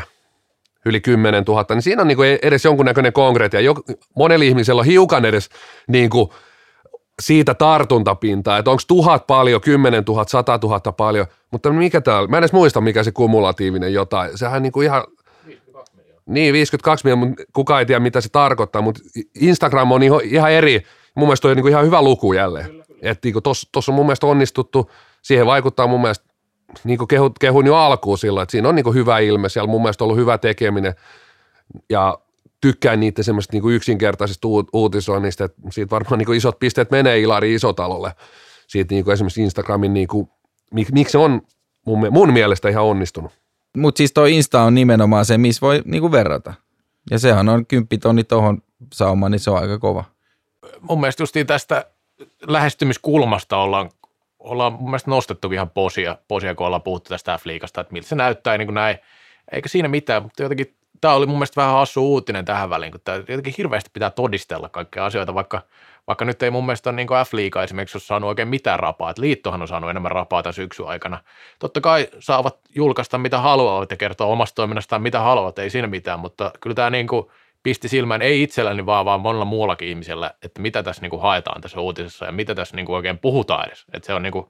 yli 0.86 1.02
10 1.02 1.44
000, 1.48 1.66
niin 1.70 1.82
siinä 1.82 2.02
on 2.02 2.08
niin 2.08 2.16
kuin 2.16 2.40
edes 2.42 2.66
jonkunnäköinen 2.66 3.14
konkreettia. 3.14 3.60
Monella 4.16 4.46
ihmisellä 4.46 4.80
on 4.80 4.86
hiukan 4.86 5.26
edes 5.26 5.50
niin 5.88 6.10
kuin 6.10 6.30
siitä 7.22 7.54
tartuntapintaa, 7.54 8.58
että 8.58 8.72
onko 8.72 8.84
tuhat 8.88 9.28
paljon, 9.28 9.62
10 9.62 10.04
000, 10.08 10.26
100 10.28 10.60
000 10.64 10.80
paljon, 10.80 11.26
mutta 11.52 11.74
mikä 11.74 12.02
täällä, 12.02 12.28
mä 12.28 12.38
en 12.38 12.42
edes 12.42 12.54
muista 12.54 12.82
mikä 12.82 13.04
se 13.04 13.12
kumulatiivinen 13.12 13.94
jotain, 13.94 14.38
sehän 14.38 14.62
niin 14.62 14.72
kuin 14.72 14.86
ihan, 14.86 15.04
52 15.34 15.94
miljoonaa. 15.96 16.24
Niin, 16.26 16.54
52 16.54 17.06
miljoonaa, 17.06 17.30
mutta 17.30 17.44
kukaan 17.54 17.80
ei 17.80 17.86
tiedä 17.86 18.00
mitä 18.00 18.22
se 18.22 18.30
tarkoittaa, 18.30 18.82
mutta 18.82 19.02
Instagram 19.42 19.92
on 19.92 20.04
ihan 20.24 20.52
eri, 20.52 20.84
mun 21.16 21.28
mielestä 21.28 21.48
on 21.48 21.56
niin 21.56 21.68
ihan 21.68 21.86
hyvä 21.86 22.02
luku 22.02 22.34
jälleen, 22.34 22.84
että 23.02 23.28
niin 23.28 23.44
tuossa 23.72 23.92
on 23.92 23.96
mun 23.96 24.06
mielestä 24.06 24.28
onnistuttu, 24.28 24.92
siihen 25.22 25.46
vaikuttaa 25.46 25.88
mun 25.88 26.02
mielestä, 26.02 26.33
niin 26.84 26.98
kuin 26.98 27.08
kehun, 27.08 27.32
kehun 27.40 27.66
jo 27.66 27.76
alkuun 27.76 28.18
silloin, 28.18 28.44
että 28.44 28.52
siinä 28.52 28.70
on 28.70 28.76
niin 28.76 28.84
kuin 28.84 28.96
hyvä 28.96 29.20
ilme, 29.20 29.50
siellä 29.50 29.68
mun 29.68 29.82
mielestä 29.82 30.04
on 30.04 30.06
ollut 30.06 30.22
hyvä 30.22 30.38
tekeminen 30.38 30.96
ja 31.90 32.18
tykkään 32.62 33.00
niitä 33.00 33.24
semmoista 33.24 33.54
niin 33.54 33.74
yksinkertaisesta 33.74 34.48
uutisoinnista, 34.74 35.44
että 35.44 35.62
siitä 35.72 35.90
varmaan 35.90 36.18
niin 36.18 36.26
kuin 36.26 36.38
isot 36.38 36.60
pisteet 36.60 36.92
menee 36.92 37.20
Ilari 37.20 37.54
Isotalolle, 37.54 38.12
siitä 38.68 38.94
niin 38.94 39.04
kuin 39.04 39.14
esimerkiksi 39.14 39.42
Instagramin, 39.42 39.94
niin 39.94 40.08
kuin, 40.08 40.30
mik, 40.72 40.92
miksi 40.92 41.12
se 41.12 41.18
on 41.18 41.42
mun, 41.86 42.08
mun 42.12 42.34
mielestä 42.34 42.70
ihan 42.70 42.84
onnistunut. 42.84 43.32
Mutta 43.78 43.98
siis 43.98 44.12
tuo 44.12 44.26
Insta 44.26 44.62
on 44.62 44.76
nimenomaan 44.76 45.26
se, 45.26 45.38
missä 45.38 45.62
voi 45.62 45.82
niin 45.86 46.02
kuin 46.02 46.12
verrata. 46.12 46.54
Ja 47.12 47.20
sehän 47.20 47.50
on 47.50 47.66
kymppitonni 47.66 48.24
tuohon 48.24 48.62
saumaan, 48.94 49.32
niin 49.32 49.40
se 49.40 49.52
on 49.52 49.58
aika 49.58 49.80
kova. 49.80 50.04
Mun 50.82 51.00
mielestä 51.00 51.24
justiin 51.24 51.48
tästä 51.48 51.86
lähestymiskulmasta 52.48 53.58
ollaan, 53.58 53.90
ollaan 54.44 54.74
mun 54.74 54.90
mielestä 54.90 55.10
nostettu 55.10 55.52
ihan 55.52 55.70
posia, 55.70 56.18
posia 56.28 56.56
kun 56.56 56.66
ollaan 56.68 56.82
puhuttu 56.82 57.10
tästä 57.10 57.38
F-liigasta, 57.38 57.82
että 57.82 57.94
miltä 57.94 58.08
se 58.08 58.16
näyttää 58.16 58.58
niin 58.58 58.68
kuin 58.68 58.76
näin. 58.76 58.98
Eikä 59.52 59.70
siinä 59.70 59.88
mitään, 59.88 60.24
mutta 60.24 60.44
jotenkin 60.44 60.76
tämä 61.02 61.14
oli 61.14 61.26
mun 61.26 61.38
mielestä 61.38 61.62
vähän 61.62 61.76
hassu 61.76 62.12
uutinen 62.12 62.46
tähän 62.46 62.70
väliin, 62.70 62.92
kun 62.92 63.02
tämä 63.04 63.18
jotenkin 63.18 63.54
hirveästi 63.58 63.90
pitää 63.94 64.10
todistella 64.10 64.70
kaikkea 64.70 65.06
asioita, 65.06 65.34
vaikka, 65.34 65.62
vaikka 66.08 66.26
nyt 66.26 66.44
ei 66.44 66.52
mun 66.52 66.66
mielestä 66.66 66.92
niin 66.92 67.08
F-liiga 67.08 67.64
esimerkiksi 67.64 67.98
ole 67.98 68.02
saanut 68.02 68.28
oikein 68.28 68.48
mitään 68.48 68.80
rapaa, 68.80 69.10
että 69.10 69.22
liittohan 69.22 69.62
on 69.62 69.68
saanut 69.68 69.90
enemmän 69.90 70.12
rapaa 70.12 70.44
tämän 70.44 70.54
syksyn 70.54 70.88
aikana. 70.88 71.20
Totta 71.60 71.82
kai 71.82 72.08
saavat 72.20 72.60
julkaista 72.76 73.18
mitä 73.18 73.38
haluavat 73.38 73.92
ja 73.92 73.98
kertoa 73.98 74.28
omasta 74.28 74.56
toiminnastaan 74.56 75.02
mitä 75.02 75.20
haluavat, 75.20 75.60
ei 75.60 75.70
siinä 75.70 75.88
mitään, 75.88 76.20
mutta 76.20 76.52
kyllä 76.62 76.74
tämä 76.74 76.90
niin 76.90 77.08
kuin 77.08 77.28
pisti 77.64 77.88
silmään, 77.88 78.22
ei 78.22 78.44
itselläni 78.44 78.86
vaan, 78.86 79.06
vaan 79.06 79.20
monella 79.20 79.46
muullakin 79.46 79.88
ihmisellä, 79.88 80.32
että 80.42 80.62
mitä 80.62 80.84
tässä 80.84 81.02
niin 81.02 81.10
kuin 81.10 81.22
haetaan 81.22 81.62
tässä 81.62 81.80
uutisessa 81.80 82.26
ja 82.26 82.32
mitä 82.32 82.56
tässä 82.56 82.76
niin 82.76 82.86
kuin 82.86 82.96
oikein 82.96 83.20
puhutaan 83.20 83.68
edes. 83.68 83.86
Että 83.94 84.06
se 84.06 84.14
on, 84.14 84.24
niin 84.24 84.32
kuin, 84.32 84.46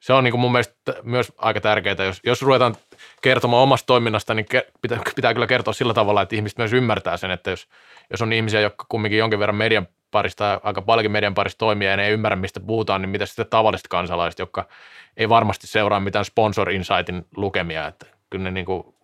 se 0.00 0.12
on 0.12 0.24
niin 0.24 0.32
kuin 0.32 0.40
mun 0.40 0.52
mielestä 0.52 0.74
myös 1.02 1.32
aika 1.38 1.60
tärkeää, 1.60 2.04
jos, 2.04 2.20
jos 2.24 2.42
ruvetaan 2.42 2.76
kertomaan 3.22 3.62
omasta 3.62 3.86
toiminnasta, 3.86 4.34
niin 4.34 4.46
pitää, 4.82 5.00
pitää 5.16 5.34
kyllä 5.34 5.46
kertoa 5.46 5.74
sillä 5.74 5.94
tavalla, 5.94 6.22
että 6.22 6.36
ihmiset 6.36 6.58
myös 6.58 6.72
ymmärtää 6.72 7.16
sen, 7.16 7.30
että 7.30 7.50
jos, 7.50 7.68
jos 8.10 8.22
on 8.22 8.32
ihmisiä, 8.32 8.60
jotka 8.60 8.86
kumminkin 8.88 9.18
jonkin 9.18 9.38
verran 9.38 9.56
median 9.56 9.88
parista, 10.10 10.60
aika 10.62 10.82
paljonkin 10.82 11.12
median 11.12 11.34
parista 11.34 11.58
toimia 11.58 11.90
ja 11.90 11.96
ne 11.96 12.06
ei 12.06 12.12
ymmärrä, 12.12 12.36
mistä 12.36 12.60
puhutaan, 12.60 13.02
niin 13.02 13.10
mitä 13.10 13.26
sitten 13.26 13.46
tavalliset 13.50 13.88
kansalaiset, 13.88 14.38
jotka 14.38 14.68
ei 15.16 15.28
varmasti 15.28 15.66
seuraa 15.66 16.00
mitään 16.00 16.24
sponsor 16.24 16.70
insightin 16.70 17.26
lukemia, 17.36 17.86
että 17.86 18.06
kyllä 18.30 18.44
ne 18.44 18.50
niin 18.50 18.66
kuin 18.66 18.94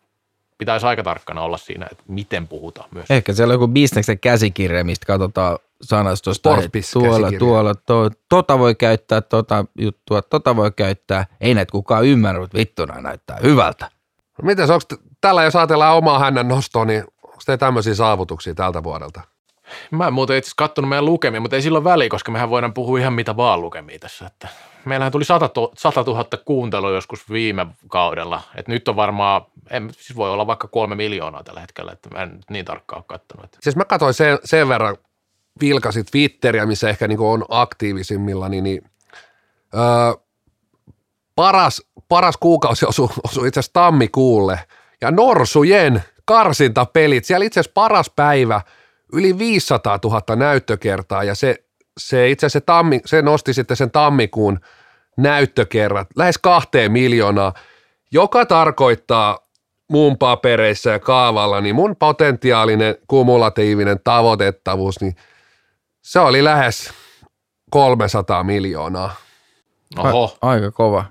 pitäisi 0.59 0.86
aika 0.86 1.02
tarkkana 1.02 1.40
olla 1.42 1.57
siinä, 1.57 1.86
että 1.90 2.05
miten 2.09 2.48
puhutaan 2.48 2.88
myös. 2.94 3.07
Ehkä 3.11 3.32
siellä 3.32 3.52
on 3.52 3.55
joku 3.55 3.68
bisneksen 3.68 4.18
käsikirja, 4.18 4.84
mistä 4.84 5.07
katsotaan 5.07 5.59
sanastosta, 5.82 6.59
että 6.59 6.78
tuolla, 6.92 7.32
tuolla, 7.38 7.74
to, 7.74 8.11
tota 8.28 8.59
voi 8.59 8.74
käyttää, 8.74 9.20
tota 9.20 9.64
juttua, 9.78 10.22
tota 10.22 10.57
voi 10.57 10.70
käyttää. 10.76 11.26
Ei 11.40 11.55
näitä 11.55 11.72
kukaan 11.72 12.05
ymmärrä, 12.05 12.40
mutta 12.40 12.59
vittuna 12.59 13.00
näyttää 13.00 13.38
hyvältä. 13.42 13.90
Miten 14.42 14.70
onko 14.70 14.84
tällä, 15.20 15.44
jos 15.44 15.57
ajatellaan 15.57 15.96
omaa 15.96 16.18
hännän 16.18 16.48
nostoa, 16.48 16.84
niin 16.84 17.05
onko 17.22 17.38
teillä 17.46 17.59
tämmöisiä 17.59 17.94
saavutuksia 17.94 18.55
tältä 18.55 18.82
vuodelta? 18.82 19.20
Mä 19.90 20.07
en 20.07 20.12
muuten 20.12 20.36
itse 20.36 20.50
katsonut 20.57 20.88
meidän 20.88 21.05
lukemia, 21.05 21.40
mutta 21.40 21.57
ei 21.57 21.62
silloin 21.62 21.84
väliä, 21.84 22.09
koska 22.09 22.32
mehän 22.32 22.50
voidaan 22.50 22.74
puhua 22.74 22.98
ihan 22.98 23.12
mitä 23.12 23.36
vaan 23.36 23.61
lukemia 23.61 23.98
tässä. 23.98 24.26
Että 24.26 24.48
meillähän 24.87 25.12
tuli 25.12 25.24
100, 25.24 25.51
100 25.78 26.03
000 26.03 26.24
kuuntelua 26.45 26.91
joskus 26.91 27.30
viime 27.30 27.66
kaudella. 27.89 28.43
Et 28.55 28.68
nyt 28.68 28.89
on 28.89 28.97
varmaan, 28.97 29.43
en, 29.70 29.91
siis 29.93 30.16
voi 30.16 30.30
olla 30.30 30.47
vaikka 30.47 30.68
kolme 30.68 30.95
miljoonaa 30.95 31.43
tällä 31.43 31.61
hetkellä, 31.61 31.93
että 31.93 32.09
mä 32.09 32.22
en 32.22 32.39
niin 32.51 32.64
tarkkaan 32.64 32.99
ole 32.99 33.18
katsonut. 33.18 33.59
Siis 33.61 33.76
mä 33.76 33.85
katsoin 33.85 34.14
sen, 34.14 34.39
sen 34.45 34.68
verran, 34.68 34.97
vilkasit 35.61 36.07
Twitteriä, 36.11 36.66
missä 36.66 36.89
ehkä 36.89 37.09
niin 37.09 37.20
on 37.20 37.45
aktiivisimmilla, 37.49 38.49
niin, 38.49 38.64
niin 38.64 38.82
öö, 39.74 40.24
paras, 41.37 41.82
paras 42.09 42.37
kuukausi 42.37 42.87
osui, 42.87 43.09
osui 43.24 43.49
itse 43.49 43.61
asiassa 43.61 43.72
tammikuulle. 43.72 44.61
Ja 45.01 45.11
Norsujen 45.11 46.03
karsintapelit, 46.24 47.24
siellä 47.24 47.47
itse 47.47 47.61
asiassa 47.61 47.74
paras 47.74 48.11
päivä, 48.16 48.61
yli 49.12 49.39
500 49.39 49.99
000 50.05 50.37
näyttökertaa 50.37 51.24
ja 51.24 51.35
se, 51.35 51.64
se 52.01 52.30
itse 52.30 52.47
asiassa 52.47 52.59
se, 52.59 52.64
tammi, 52.64 53.01
se 53.07 53.22
nosti 53.22 53.55
sitten 53.55 53.76
sen 53.76 53.90
tammikuun 53.90 54.61
näyttökerrat 55.16 56.09
lähes 56.16 56.38
kahteen 56.38 56.92
miljoonaa, 56.92 57.53
joka 58.11 58.47
tarkoittaa 58.47 59.38
mun 59.90 60.18
papereissa 60.18 60.90
ja 60.90 60.99
kaavalla, 60.99 61.61
niin 61.61 61.74
mun 61.74 61.97
potentiaalinen 61.97 62.97
kumulatiivinen 63.09 64.01
tavoitettavuus, 64.05 65.01
niin 65.01 65.16
se 66.03 66.20
oli 66.20 66.45
lähes 66.45 66.95
300 67.70 68.45
miljoonaa. 68.45 69.14
Oho. 69.99 70.38
A- 70.40 70.51
aika 70.51 70.70
kova. 70.70 71.05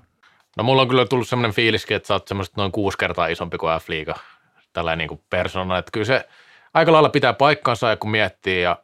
No 0.57 0.63
mulla 0.63 0.81
on 0.81 0.87
kyllä 0.87 1.05
tullut 1.05 1.27
semmoinen 1.27 1.55
fiiliskin, 1.55 1.97
että 1.97 2.07
sä 2.07 2.13
oot 2.13 2.27
semmoista 2.27 2.61
noin 2.61 2.71
kuusi 2.71 2.97
kertaa 2.97 3.27
isompi 3.27 3.57
kuin 3.57 3.73
F-liiga, 3.81 4.19
tällainen 4.73 4.97
niin 4.97 5.07
kuin 5.09 5.21
persona, 5.29 5.77
että 5.77 5.91
kyllä 5.91 6.05
se 6.05 6.27
aika 6.73 6.91
lailla 6.91 7.09
pitää 7.09 7.33
paikkansa 7.33 7.89
ja 7.89 7.97
kun 7.97 8.11
miettii 8.11 8.61
ja 8.61 8.77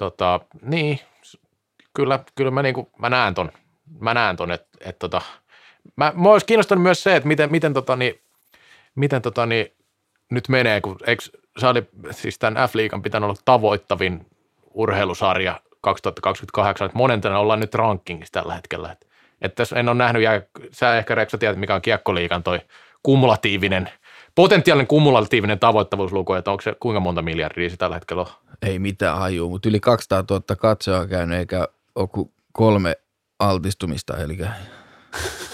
tota, 0.00 0.40
niin, 0.62 1.00
kyllä, 1.94 2.18
kyllä 2.34 2.50
mä, 2.50 2.62
niin 2.62 2.74
kuin, 2.74 2.86
mä 2.98 3.10
näen 3.10 3.34
ton, 3.34 3.52
mä 3.98 4.14
näen 4.14 4.36
ton, 4.36 4.50
että 4.50 4.68
et, 4.80 4.98
tota, 4.98 5.22
mä, 5.96 6.12
mä 6.16 6.28
olisi 6.28 6.46
kiinnostanut 6.46 6.82
myös 6.82 7.02
se, 7.02 7.16
että 7.16 7.28
miten, 7.28 7.50
miten, 7.50 7.74
tota, 7.74 7.96
niin, 7.96 8.20
miten 8.94 9.22
tota, 9.22 9.46
niin, 9.46 9.66
nyt 10.30 10.48
menee, 10.48 10.80
kun 10.80 10.96
eikö 11.06 11.22
se 11.58 11.66
oli 11.66 11.88
siis 12.10 12.38
tämän 12.38 12.68
F-liigan 12.68 13.02
pitänyt 13.02 13.24
olla 13.24 13.40
tavoittavin 13.44 14.26
urheilusarja 14.74 15.60
2028, 15.80 16.86
että 16.86 16.98
monentena 16.98 17.38
ollaan 17.38 17.60
nyt 17.60 17.74
rankingissa 17.74 18.32
tällä 18.32 18.54
hetkellä, 18.54 18.92
että 18.92 19.06
että 19.40 19.56
tässä 19.56 19.76
en 19.76 19.88
ole 19.88 19.96
nähnyt, 19.96 20.22
ja 20.22 20.42
sä 20.72 20.98
ehkä 20.98 21.14
Reksa 21.14 21.38
tiedät, 21.38 21.58
mikä 21.58 21.74
on 21.74 21.82
kiekkoliikan 21.82 22.42
toi 22.42 22.60
kumulatiivinen, 23.02 23.90
potentiaalinen 24.34 24.86
kumulatiivinen 24.86 25.58
tavoittavuusluku, 25.58 26.32
että 26.32 26.50
onko 26.50 26.60
se 26.62 26.74
kuinka 26.80 27.00
monta 27.00 27.22
miljardia 27.22 27.70
se 27.70 27.76
tällä 27.76 27.96
hetkellä 27.96 28.20
on? 28.20 28.28
Ei 28.62 28.78
mitään 28.78 29.18
hajua, 29.18 29.48
mutta 29.48 29.68
yli 29.68 29.80
200 29.80 30.24
000 30.30 30.56
katsoa 30.56 31.06
käynyt, 31.06 31.38
eikä 31.38 31.68
ole 31.94 32.26
kolme 32.52 32.96
altistumista, 33.38 34.16
eli 34.16 34.38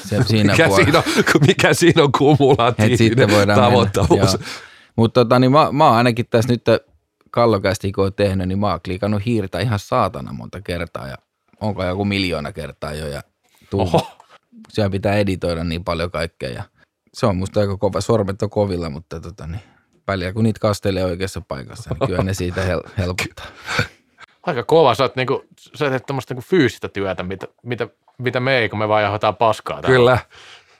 se 0.05 0.22
siinä 0.24 0.53
mikä, 0.53 0.68
siinä 0.68 0.99
on, 0.99 1.05
mikä 1.47 1.74
siinä 1.74 2.03
on 2.03 2.12
kumulatiivinen 2.18 3.49
tavoittavuus? 3.55 4.39
Mutta 4.97 5.24
tota, 5.24 5.39
niin 5.39 5.53
mä, 5.53 5.72
mä 5.72 5.87
oon 5.87 5.97
ainakin 5.97 6.27
tässä 6.31 6.53
nyt 6.53 6.64
kallokästi, 7.31 7.93
kun 7.93 8.12
tehnyt, 8.14 8.49
niin 8.49 8.59
mä 8.59 8.70
oon 8.70 8.81
klikannut 8.85 9.27
hiirtä 9.27 9.61
ihan 9.61 9.79
saatana 9.79 10.33
monta 10.33 10.61
kertaa 10.61 11.07
ja 11.09 11.16
onko 11.61 11.85
joku 11.85 12.05
miljoona 12.05 12.53
kertaa 12.53 12.93
jo 12.95 13.07
ja 13.07 13.22
Oho. 13.74 14.11
Siellä 14.68 14.91
pitää 14.91 15.14
editoida 15.14 15.64
niin 15.64 15.85
paljon 15.85 16.11
kaikkea 16.11 16.51
ja 16.51 16.62
se 17.16 17.26
on 17.26 17.36
musta 17.36 17.60
aika 17.60 17.76
kova. 17.76 18.00
Sormet 18.00 18.42
on 18.42 18.50
kovilla, 18.50 18.90
mutta 18.90 19.20
tota, 19.20 19.46
niin, 19.46 19.60
väliä 20.08 20.32
kun 20.32 20.44
niitä 20.44 20.60
kastelee 20.60 21.04
oikeassa 21.04 21.40
paikassa, 21.40 21.90
niin 21.90 22.08
kyllä 22.08 22.22
ne 22.22 22.34
siitä 22.34 22.60
hel- 22.60 22.90
helpottaa. 22.98 23.46
Aika 24.46 24.62
kova. 24.62 24.94
Sä, 24.94 25.02
oot 25.02 25.16
niinku, 25.16 25.44
sä 25.74 25.90
teet 25.90 26.06
tämmöistä 26.06 26.34
niinku 26.34 26.46
fyysistä 26.48 26.88
työtä, 26.88 27.22
mitä, 27.22 27.46
mitä, 27.62 27.88
mitä 28.18 28.40
me 28.40 28.58
ei, 28.58 28.68
kun 28.68 28.78
me 28.78 28.88
vaan 28.88 29.02
johdetaan 29.02 29.36
paskaa. 29.36 29.82
Täällä. 29.82 29.96
Kyllä. 29.96 30.18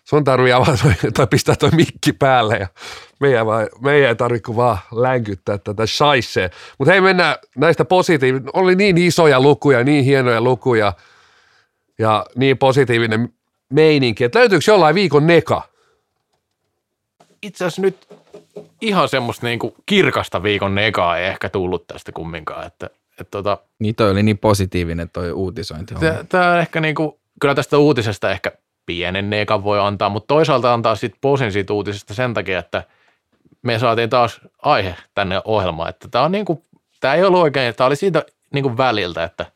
sun 0.05 0.25
tarvii 0.25 0.53
avata 0.53 0.79
toi, 0.83 1.13
tai 1.13 1.27
pistää 1.27 1.57
toi 1.57 1.71
mikki 1.71 2.13
päälle 2.13 2.57
ja 2.57 2.67
meidän, 3.21 3.47
vai, 3.47 3.69
meidän 3.81 4.09
ei 4.09 4.17
tarvitse 4.17 4.57
vaan 4.57 4.79
länkyttää 4.93 5.59
tätä 5.59 5.87
shaisee. 5.87 6.51
Mutta 6.79 6.93
hei 6.93 7.01
mennään 7.01 7.37
näistä 7.57 7.85
positiivista. 7.85 8.51
Oli 8.53 8.75
niin 8.75 8.99
isoja 8.99 9.41
lukuja, 9.41 9.85
niin 9.85 10.05
hienoja 10.05 10.41
lukuja 10.41 10.93
ja 11.99 12.27
niin 12.35 12.59
positiivinen 12.59 13.29
meininki, 13.73 14.25
että 14.25 14.39
löytyykö 14.39 14.65
jollain 14.69 14.95
viikon 14.95 15.27
neka? 15.27 15.76
Itse 17.43 17.65
asiassa 17.65 17.83
nyt 17.83 18.07
ihan 18.81 19.09
semmoista 19.09 19.47
niinku 19.47 19.75
kirkasta 19.87 20.43
viikon 20.43 20.75
negaa 20.75 21.19
ei 21.19 21.27
ehkä 21.27 21.49
tullut 21.49 21.87
tästä 21.87 22.13
kumminkaan, 22.13 22.67
että, 22.67 22.91
että 23.11 23.31
tota, 23.31 23.59
Niin 23.79 23.95
toi 23.95 24.11
oli 24.11 24.23
niin 24.23 24.39
positiivinen 24.39 25.11
toi 25.11 25.33
uutisointi. 25.33 25.95
Tämä 26.29 26.53
on 26.53 26.59
ehkä 26.59 26.81
niinku, 26.81 27.21
kyllä 27.41 27.55
tästä 27.55 27.79
uutisesta 27.79 28.31
ehkä 28.31 28.53
pienen 28.87 29.31
nekan 29.31 29.65
voi 29.65 29.81
antaa, 29.81 30.09
mutta 30.09 30.35
toisaalta 30.35 30.75
antaa 30.75 30.95
sitten 30.97 31.19
posin 31.21 31.53
siitä 31.53 31.73
uutisesta 31.73 32.15
sen 32.15 32.35
takia, 32.35 32.59
että 32.59 32.85
me 33.63 33.79
saatiin 33.79 34.11
taas 34.11 34.41
aihe 34.63 34.95
tänne 35.15 35.41
ohjelmaan, 35.45 35.89
että 35.89 36.09
tämä 36.09 36.25
on 36.25 36.33
niinku, 36.33 36.63
tämä 37.01 37.15
ei 37.15 37.25
ollut 37.25 37.41
oikein, 37.41 37.75
tämä 37.75 37.87
oli 37.87 37.97
siitä 37.97 38.25
niinku 38.53 38.77
väliltä, 38.77 39.25
että 39.25 39.47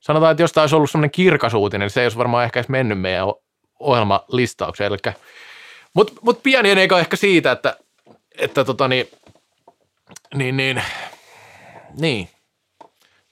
sanotaan, 0.00 0.30
että 0.30 0.42
jos 0.42 0.52
tämä 0.52 0.62
olisi 0.62 0.76
ollut 0.76 0.90
semmoinen 0.90 1.10
kirkas 1.10 1.54
uutinen, 1.54 1.84
niin 1.84 1.90
se 1.90 2.00
ei 2.00 2.04
olisi 2.04 2.18
varmaan 2.18 2.44
ehkä 2.44 2.60
edes 2.60 2.68
mennyt 2.68 3.00
meidän 3.00 3.26
ohjelmalistaukseen, 3.78 4.92
eli 4.92 5.14
mutta 5.94 6.12
mut 6.22 6.42
pieni 6.42 6.74
neka 6.74 6.98
ehkä 6.98 7.16
siitä, 7.16 7.52
että, 7.52 7.76
että 8.38 8.64
tota 8.64 8.88
niin, 8.88 9.08
niin, 10.34 10.56
niin, 10.56 10.82
niin, 11.98 12.28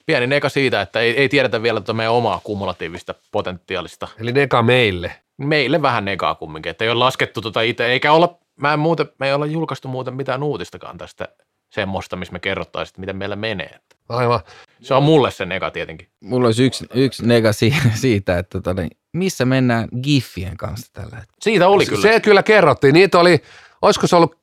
pieni 0.07 0.27
neka 0.27 0.49
siitä, 0.49 0.81
että 0.81 1.01
ei, 1.01 1.21
ei 1.21 1.29
tiedetä 1.29 1.63
vielä 1.63 1.81
tuota 1.81 1.93
meidän 1.93 2.13
omaa 2.13 2.41
kumulatiivista 2.45 3.15
potentiaalista. 3.33 4.09
Eli 4.21 4.33
neka 4.33 4.63
meille. 4.63 5.13
Meille 5.37 5.83
vähän 5.83 6.05
negaa 6.05 6.35
kumminkin, 6.35 6.71
että 6.71 6.85
ei 6.85 6.91
ole 6.91 6.99
laskettu 6.99 7.41
tota 7.41 7.61
itse, 7.61 7.87
eikä 7.87 8.13
olla, 8.13 8.39
mä 8.57 8.73
en 8.73 8.79
muuten, 8.79 9.09
me 9.19 9.27
ei 9.27 9.35
olla 9.35 9.47
julkaistu 9.47 9.89
muuten 9.89 10.15
mitään 10.15 10.43
uutistakaan 10.43 10.99
tästä 10.99 11.29
semmoista, 11.71 12.16
missä 12.16 12.33
me 12.33 12.39
kerrottaisiin, 12.39 12.91
että 12.93 13.01
miten 13.01 13.16
meillä 13.16 13.37
menee. 13.37 13.79
Aivan. 14.09 14.41
Se 14.81 14.95
on 14.95 15.03
mulle 15.03 15.31
se 15.31 15.47
nega 15.47 15.71
tietenkin. 15.71 16.09
Mulla 16.21 16.47
olisi 16.49 16.64
yksi, 16.64 16.87
yksi 16.95 17.27
nega 17.27 17.53
si- 17.53 17.75
siitä, 17.95 18.39
että 18.39 18.61
tota, 18.61 18.83
niin, 18.83 18.91
missä 19.12 19.45
mennään 19.45 19.89
GIFien 20.03 20.57
kanssa 20.57 20.93
tällä 20.93 21.16
hetkellä. 21.16 21.39
Siitä 21.43 21.69
oli 21.69 21.87
kyllä. 21.87 22.03
Se 22.03 22.21
kyllä 22.21 22.43
kerrottiin. 22.43 22.95
Niitä 22.95 23.19
oli, 23.19 23.43
olisiko 23.83 24.07
se 24.07 24.16
ollut 24.16 24.39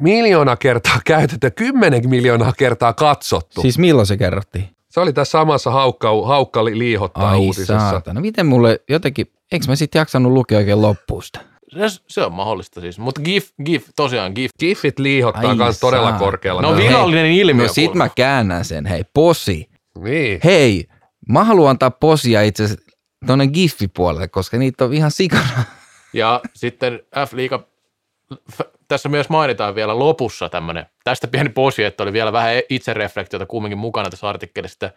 miljoona 0.00 0.56
kertaa 0.56 1.00
käytetty 1.06 1.46
ja 1.46 1.50
kymmenen 1.50 2.08
miljoonaa 2.10 2.52
kertaa 2.58 2.92
katsottu. 2.92 3.62
Siis 3.62 3.78
milloin 3.78 4.06
se 4.06 4.16
kerrottiin? 4.16 4.68
Se 4.90 5.00
oli 5.00 5.12
tässä 5.12 5.30
samassa 5.38 5.70
haukka, 5.70 6.08
haukka 6.26 6.64
li- 6.64 6.78
liihottaa 6.78 7.30
Ai 7.30 7.38
uutisessa. 7.38 7.78
saatana. 7.90 8.20
Miten 8.20 8.46
mulle 8.46 8.80
jotenkin, 8.88 9.32
eikö 9.52 9.66
mä 9.68 9.76
sitten 9.76 10.00
jaksanut 10.00 10.32
lukea 10.32 10.58
oikein 10.58 10.82
loppuun 10.82 11.22
sitä? 11.22 11.40
Se, 11.72 12.00
se 12.08 12.24
on 12.24 12.32
mahdollista 12.32 12.80
siis, 12.80 12.98
mutta 12.98 13.20
GIF, 13.20 13.50
GIF 13.64 13.88
tosiaan 13.96 14.32
GIF. 14.34 14.50
Giffit 14.58 14.98
liihottaa 14.98 15.54
myös 15.54 15.80
todella 15.80 16.12
korkealla. 16.12 16.62
No 16.62 16.68
täällä. 16.68 16.84
virallinen 16.84 17.26
ilmiö. 17.26 17.66
No 17.66 17.72
sit 17.72 17.94
mä 17.94 18.08
käännän 18.08 18.64
sen, 18.64 18.86
hei, 18.86 19.04
posi. 19.14 19.68
Niin. 19.98 20.40
Hei, 20.44 20.88
mä 21.28 21.44
haluan 21.44 21.70
antaa 21.70 21.90
posia 21.90 22.42
itse 22.42 22.64
asiassa 22.64 22.84
tuonne 23.26 23.46
Giffi-puolelle, 23.46 24.28
koska 24.28 24.56
niitä 24.56 24.84
on 24.84 24.92
ihan 24.92 25.10
sikana. 25.10 25.64
Ja 26.12 26.40
sitten 26.54 27.00
F-liiga, 27.16 27.64
tässä 28.92 29.08
myös 29.08 29.28
mainitaan 29.28 29.74
vielä 29.74 29.98
lopussa 29.98 30.48
tämmöinen, 30.48 30.86
tästä 31.04 31.28
pieni 31.28 31.48
posi, 31.48 31.84
että 31.84 32.02
oli 32.02 32.12
vielä 32.12 32.32
vähän 32.32 32.54
itsereflektiota 32.68 33.46
kumminkin 33.46 33.78
mukana 33.78 34.10
tässä 34.10 34.28
artikkelissa, 34.28 34.86
että 34.86 34.92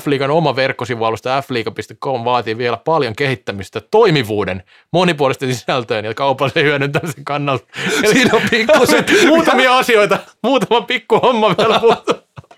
F-liigan 0.00 0.30
oma 0.30 0.56
verkkosivualusta 0.56 1.42
fliiga.com 1.42 2.24
vaatii 2.24 2.58
vielä 2.58 2.76
paljon 2.76 3.16
kehittämistä 3.16 3.80
toimivuuden, 3.80 4.62
monipuolisten 4.92 5.54
sisältöjen 5.54 6.04
ja 6.04 6.14
kaupallisen 6.14 6.64
hyödyntämisen 6.64 7.24
kannalta. 7.24 7.64
Eli 8.04 8.12
Siinä 8.12 8.30
on 8.32 8.42
pikkuset. 8.50 9.12
muutamia 9.28 9.78
asioita, 9.78 10.18
muutama 10.42 10.80
pikku 10.80 11.18
homma 11.18 11.54
vielä 11.58 11.80
puuttuu. 11.80 12.14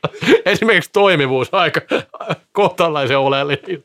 Esimerkiksi 0.47 0.91
toimivuus 0.93 1.55
aika 1.55 1.81
kohtalaisen 2.53 3.19
oleellinen. 3.19 3.85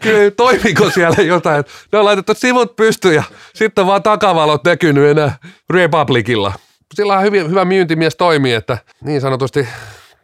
Kyllä, 0.00 0.30
toimiko 0.30 0.90
siellä 0.90 1.22
jotain? 1.22 1.64
Ne 1.92 1.98
on 1.98 2.04
laitettu 2.04 2.34
sivut 2.34 2.76
pystyyn 2.76 3.14
ja 3.14 3.22
sitten 3.54 3.86
vaan 3.86 4.02
takavalot 4.02 4.64
näkynyt 4.64 5.10
enää 5.10 5.36
Republicilla. 5.70 6.52
Sillä 6.94 7.16
on 7.16 7.22
hyvin, 7.22 7.50
hyvä 7.50 7.64
myyntimies 7.64 8.16
toimii, 8.16 8.52
että 8.54 8.78
niin 9.00 9.20
sanotusti 9.20 9.68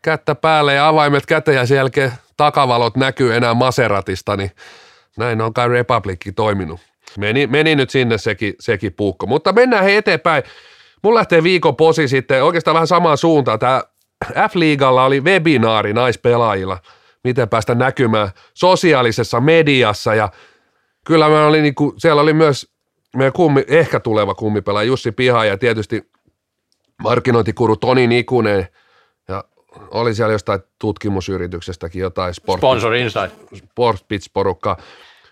kättä 0.03 0.34
päälle 0.34 0.74
ja 0.74 0.88
avaimet 0.88 1.26
käteen 1.26 1.57
ja 1.57 1.66
sen 1.66 1.76
jälkeen 1.76 2.12
takavalot 2.36 2.96
näkyy 2.96 3.34
enää 3.34 3.55
Maseratista, 3.55 4.36
niin 4.36 4.50
näin 5.16 5.40
on 5.40 5.55
kai 5.55 5.68
Republicki 5.68 6.32
toiminut. 6.32 6.80
Meni, 7.18 7.46
meni 7.46 7.76
nyt 7.76 7.90
sinne 7.90 8.18
sekin, 8.18 8.55
sekin 8.61 8.92
puukko, 8.92 9.26
mutta 9.26 9.53
mennään 9.53 9.84
he 9.84 9.96
eteenpäin. 9.96 10.42
Mulla 11.03 11.18
lähtee 11.18 11.42
viikon 11.42 11.76
posi 11.76 12.09
sitten 12.09 12.44
oikeastaan 12.44 12.74
vähän 12.74 12.86
samaan 12.86 13.18
suuntaan. 13.18 13.59
Tämä 13.59 13.82
F-liigalla 14.24 15.04
oli 15.04 15.20
webinaari 15.20 15.92
naispelaajilla, 15.92 16.78
miten 17.24 17.48
päästä 17.48 17.74
näkymään 17.74 18.28
sosiaalisessa 18.54 19.40
mediassa. 19.40 20.14
Ja 20.14 20.28
kyllä 21.06 21.28
mä 21.28 21.46
olin 21.46 21.62
niinku, 21.62 21.94
siellä 21.98 22.22
oli 22.22 22.32
myös 22.32 22.72
meidän 23.16 23.32
kummi, 23.32 23.64
ehkä 23.68 24.00
tuleva 24.00 24.34
kummipelaaja 24.34 24.86
Jussi 24.86 25.12
Piha 25.12 25.44
ja 25.44 25.58
tietysti 25.58 26.10
markkinointikuru 27.02 27.76
Toni 27.76 28.06
Nikunen. 28.06 28.68
Ja 29.28 29.44
oli 29.90 30.14
siellä 30.14 30.32
jostain 30.32 30.60
tutkimusyrityksestäkin 30.78 32.00
jotain 32.00 32.34
sport, 32.34 32.60
Sponsor 32.60 32.94
Inside. 32.94 33.30
Sportbits-porukkaa. 33.54 34.76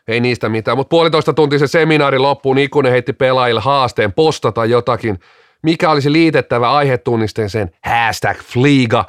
Ei 0.09 0.21
niistä 0.21 0.49
mitään, 0.49 0.77
mutta 0.77 0.89
puolitoista 0.89 1.33
tuntisen 1.33 1.69
seminaari 1.69 2.19
loppuun 2.19 2.59
Ikunen 2.59 2.93
heitti 2.93 3.13
pelaajille 3.13 3.61
haasteen 3.61 4.13
postata 4.13 4.65
jotakin, 4.65 5.19
mikä 5.63 5.91
olisi 5.91 6.13
liitettävä 6.13 6.73
aihetunnisteeseen 6.73 7.71
hashtag 7.85 8.37
Fliga. 8.37 9.05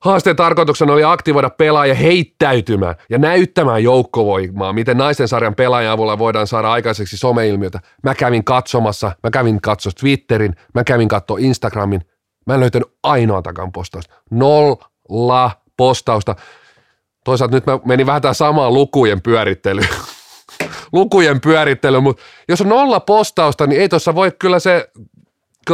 Haasteen 0.00 0.36
tarkoituksena 0.36 0.92
oli 0.92 1.04
aktivoida 1.04 1.50
pelaaja 1.50 1.94
heittäytymään 1.94 2.94
ja 3.10 3.18
näyttämään 3.18 3.82
joukkovoimaa, 3.82 4.72
miten 4.72 4.96
naisten 4.96 5.28
sarjan 5.28 5.54
pelaajan 5.54 5.92
avulla 5.92 6.18
voidaan 6.18 6.46
saada 6.46 6.72
aikaiseksi 6.72 7.16
someilmiötä. 7.16 7.80
Mä 8.02 8.14
kävin 8.14 8.44
katsomassa, 8.44 9.12
mä 9.22 9.30
kävin 9.30 9.60
katsoa 9.60 9.92
Twitterin, 10.00 10.56
mä 10.74 10.84
kävin 10.84 11.08
katsoa 11.08 11.38
Instagramin, 11.40 12.00
mä 12.46 12.54
en 12.54 12.60
löytänyt 12.60 12.88
ainoatakaan 13.02 13.72
postausta. 13.72 14.14
Nolla 14.30 15.50
postausta. 15.76 16.36
Toisaalta 17.24 17.56
nyt 17.56 17.66
mä 17.66 17.78
menin 17.84 18.06
vähän 18.06 18.22
tähän 18.22 18.34
samaan 18.34 18.74
lukujen 18.74 19.22
pyörittelyyn. 19.22 19.88
lukujen 20.92 21.40
pyörittely, 21.40 22.00
mutta 22.00 22.22
jos 22.48 22.60
on 22.60 22.68
nolla 22.68 23.00
postausta, 23.00 23.66
niin 23.66 23.80
ei 23.80 23.88
tuossa 23.88 24.14
voi 24.14 24.32
kyllä 24.38 24.58
se 24.58 24.90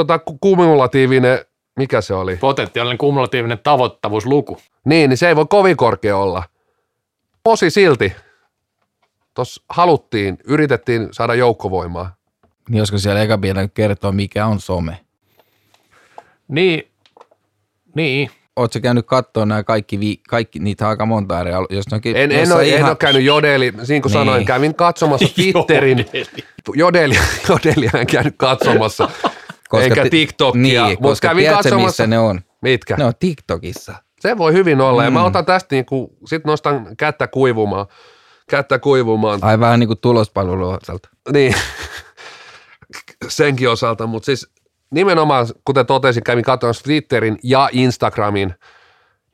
tota, 0.01 0.19
ku- 0.19 0.39
kumulatiivinen, 0.41 1.39
mikä 1.77 2.01
se 2.01 2.15
oli? 2.15 2.37
Potentiaalinen 2.37 2.99
kumulatiivinen 2.99 3.59
tavoittavuusluku. 3.63 4.59
Niin, 4.85 5.11
niin 5.11 5.19
se 5.19 5.29
ei 5.29 5.37
voi 5.37 5.47
kovin 5.49 5.77
korkea 5.77 6.17
olla. 6.17 6.43
Posi 7.45 7.71
silti. 7.71 8.13
Tuossa 9.35 9.63
haluttiin, 9.69 10.39
yritettiin 10.45 11.09
saada 11.13 11.35
joukkovoimaa. 11.35 12.15
Niin 12.69 12.81
olisiko 12.81 12.99
siellä 12.99 13.23
eka 13.23 13.39
pitänyt 13.39 13.71
kertoa, 13.75 14.13
mikä 14.13 14.47
on 14.47 14.61
some? 14.61 14.99
Niin, 16.49 16.89
niin. 17.95 18.31
Oletko 18.57 18.79
käynyt 18.83 19.07
katsoa 19.07 19.47
nämä 19.47 19.63
kaikki, 19.63 20.01
vi- 20.01 20.21
kaikki 20.29 20.59
niitä 20.59 20.85
on 20.85 20.91
aika 20.91 21.07
monta 21.07 21.41
eri, 21.41 21.53
al- 21.53 21.67
jos 21.71 21.85
onkin, 21.93 22.17
En, 22.17 22.33
en, 22.33 22.53
ole, 22.53 22.63
en 22.63 22.69
ihan- 22.69 22.89
ole 22.89 22.97
käynyt 22.97 23.23
jodeli, 23.23 23.71
niin 23.89 24.03
kuin 24.03 24.11
Niin. 24.11 24.11
sanoin, 24.11 24.45
kävin 24.45 24.75
katsomassa 24.75 25.29
Twitterin, 25.35 26.07
jodeli, 26.75 27.15
jodelia 27.49 27.91
en 27.95 28.07
käynyt 28.07 28.35
katsomassa, 28.37 29.09
enkä 29.75 30.03
ti- 30.03 30.11
TikTokia, 30.11 30.63
niin, 30.63 30.83
mutta 30.89 31.03
koska 31.09 31.29
kävin 31.29 31.43
tiedätkö, 31.43 31.63
katsomassa. 31.63 31.87
missä 31.87 32.07
ne 32.07 32.19
on? 32.19 32.41
Mitkä? 32.63 32.97
Ne 32.97 33.05
on 33.05 33.13
TikTokissa. 33.21 33.95
Se 34.21 34.39
voi 34.39 34.53
hyvin 34.53 34.81
olla, 34.81 35.05
ja 35.05 35.11
mä 35.11 35.19
Mm. 35.21 35.25
otan 35.27 35.47
tästä 35.47 35.75
niinku, 35.75 36.17
sit 36.27 36.45
nostan 36.45 36.97
kättä 36.97 37.27
kuivumaan, 37.29 37.87
kättä 38.51 38.79
kuivumaan, 38.79 39.39
Ai 39.43 39.61
vähän 39.61 39.81
niin 39.81 39.87
kuin 39.89 39.99
tulospalvelun 40.01 40.79
osalta. 40.83 41.09
niin, 41.33 41.55
senkin 43.29 43.69
osalta, 43.71 44.07
mutta 44.07 44.27
siis 44.27 44.49
nimenomaan, 44.91 45.47
kuten 45.65 45.87
totesin, 45.87 46.25
kävin 46.25 46.45
katsomassa 46.45 46.85
Twitterin 46.85 47.39
ja 47.43 47.69
Instagramin, 47.73 48.55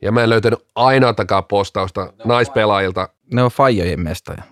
ja 0.01 0.11
mä 0.11 0.23
en 0.23 0.29
löytänyt 0.29 0.59
ainoatakaan 0.75 1.43
postausta 1.45 2.13
naispelaajilta, 2.25 3.09
Ne 3.33 3.43
on 3.43 3.51
fajojen 3.51 3.99
mestoja. 3.99 4.43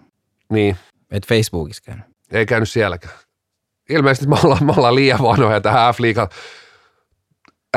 niin 0.52 0.78
Et 1.12 1.28
Facebookissa 1.28 1.84
käynyt. 1.86 2.06
ei 2.32 2.46
käynyt 2.46 2.70
sielläkään. 2.70 3.14
Ilmeisesti 3.92 4.28
me 4.28 4.36
ollaan, 4.44 4.66
me 4.66 4.74
ollaan 4.78 4.96
liian 4.96 5.20
vanhoja 5.22 5.62
tähän 5.62 5.94
F-liigan, 5.94 6.28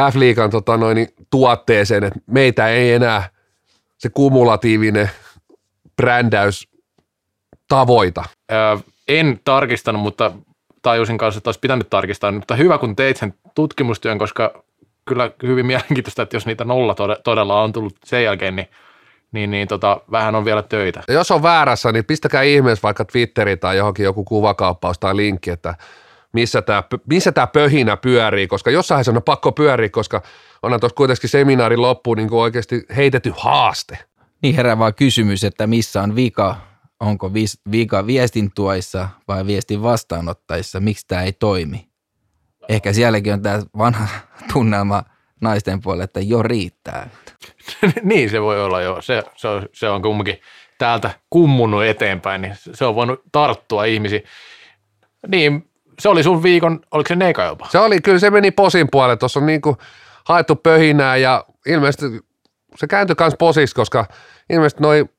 F-liigan 0.00 0.50
tota 0.50 0.76
noin, 0.76 0.94
niin 0.94 1.08
tuotteeseen, 1.30 2.04
että 2.04 2.20
meitä 2.26 2.68
ei 2.68 2.92
enää 2.92 3.28
se 3.98 4.08
kumulatiivinen 4.08 5.10
brändäys 5.96 6.68
tavoita. 7.68 8.24
Öö, 8.52 8.76
en 9.08 9.40
tarkistanut, 9.44 10.02
mutta 10.02 10.32
tajusin 10.82 11.18
kanssa, 11.18 11.38
että 11.38 11.48
olisi 11.48 11.60
pitänyt 11.60 11.90
tarkistaa. 11.90 12.32
Mutta 12.32 12.56
hyvä, 12.56 12.78
kun 12.78 12.96
teit 12.96 13.16
sen 13.16 13.34
tutkimustyön, 13.54 14.18
koska 14.18 14.64
kyllä 15.04 15.30
hyvin 15.42 15.66
mielenkiintoista, 15.66 16.22
että 16.22 16.36
jos 16.36 16.46
niitä 16.46 16.64
nolla 16.64 16.94
tode- 16.94 17.20
todella 17.24 17.62
on 17.62 17.72
tullut 17.72 17.96
sen 18.04 18.24
jälkeen, 18.24 18.56
niin, 18.56 18.68
niin, 19.32 19.50
niin 19.50 19.68
tota, 19.68 20.00
vähän 20.10 20.34
on 20.34 20.44
vielä 20.44 20.62
töitä. 20.62 21.02
Ja 21.08 21.14
jos 21.14 21.30
on 21.30 21.42
väärässä, 21.42 21.92
niin 21.92 22.04
pistäkää 22.04 22.42
ihmeessä 22.42 22.82
vaikka 22.82 23.04
Twitteriin 23.04 23.58
tai 23.58 23.76
johonkin 23.76 24.04
joku 24.04 24.24
kuvakauppaus 24.24 24.98
tai 24.98 25.16
linkki, 25.16 25.50
että 25.50 25.74
missä 26.34 26.62
tämä, 26.62 26.82
missä 27.06 27.32
tämä 27.32 27.46
pöhinä 27.46 27.96
pyörii, 27.96 28.46
koska 28.46 28.70
jossain 28.70 29.04
se 29.04 29.10
on 29.10 29.22
pakko 29.22 29.52
pyöriä, 29.52 29.88
koska 29.88 30.22
onhan 30.62 30.80
tuossa 30.80 30.96
kuitenkin 30.96 31.30
seminaarin 31.30 31.82
loppuun 31.82 32.16
niin 32.16 32.32
oikeasti 32.32 32.82
heitetty 32.96 33.32
haaste. 33.36 33.98
Niin 34.42 34.56
herää 34.56 34.78
vaan 34.78 34.94
kysymys, 34.94 35.44
että 35.44 35.66
missä 35.66 36.02
on 36.02 36.16
vika, 36.16 36.56
onko 37.00 37.30
vika 37.70 38.06
viestin 38.06 38.50
tuoissa 38.54 39.08
vai 39.28 39.46
viestin 39.46 39.82
vastaanottajissa, 39.82 40.80
miksi 40.80 41.04
tämä 41.08 41.22
ei 41.22 41.32
toimi. 41.32 41.88
Ehkä 42.68 42.92
sielläkin 42.92 43.32
on 43.32 43.42
tämä 43.42 43.62
vanha 43.78 44.08
tunnelma 44.52 45.02
naisten 45.40 45.80
puolelle, 45.80 46.04
että 46.04 46.20
jo 46.20 46.42
riittää. 46.42 47.10
niin 48.02 48.30
se 48.30 48.42
voi 48.42 48.64
olla 48.64 48.80
jo. 48.80 49.02
Se, 49.02 49.22
se, 49.36 49.48
on, 49.48 49.68
se 49.72 49.88
on 49.88 50.02
kumminkin 50.02 50.40
täältä 50.78 51.10
kummunut 51.30 51.84
eteenpäin, 51.84 52.42
niin 52.42 52.54
se 52.74 52.84
on 52.84 52.94
voinut 52.94 53.22
tarttua 53.32 53.84
ihmisiin. 53.84 54.22
Niin, 55.28 55.70
se 55.98 56.08
oli 56.08 56.22
sun 56.22 56.42
viikon, 56.42 56.80
oliko 56.90 57.08
se 57.08 57.16
neka 57.16 57.44
jopa? 57.44 57.66
Se 57.70 57.78
oli, 57.78 58.00
kyllä 58.00 58.18
se 58.18 58.30
meni 58.30 58.50
posin 58.50 58.88
puolelle. 58.92 59.16
Tuossa 59.16 59.40
on 59.40 59.46
niinku 59.46 59.76
haettu 60.24 60.56
pöhinää 60.56 61.16
ja 61.16 61.44
ilmeisesti 61.66 62.20
se 62.76 62.86
kääntyi 62.86 63.16
myös 63.20 63.34
posiksi, 63.38 63.74
koska 63.74 64.06
ilmeisesti 64.50 64.82
noin 64.82 65.10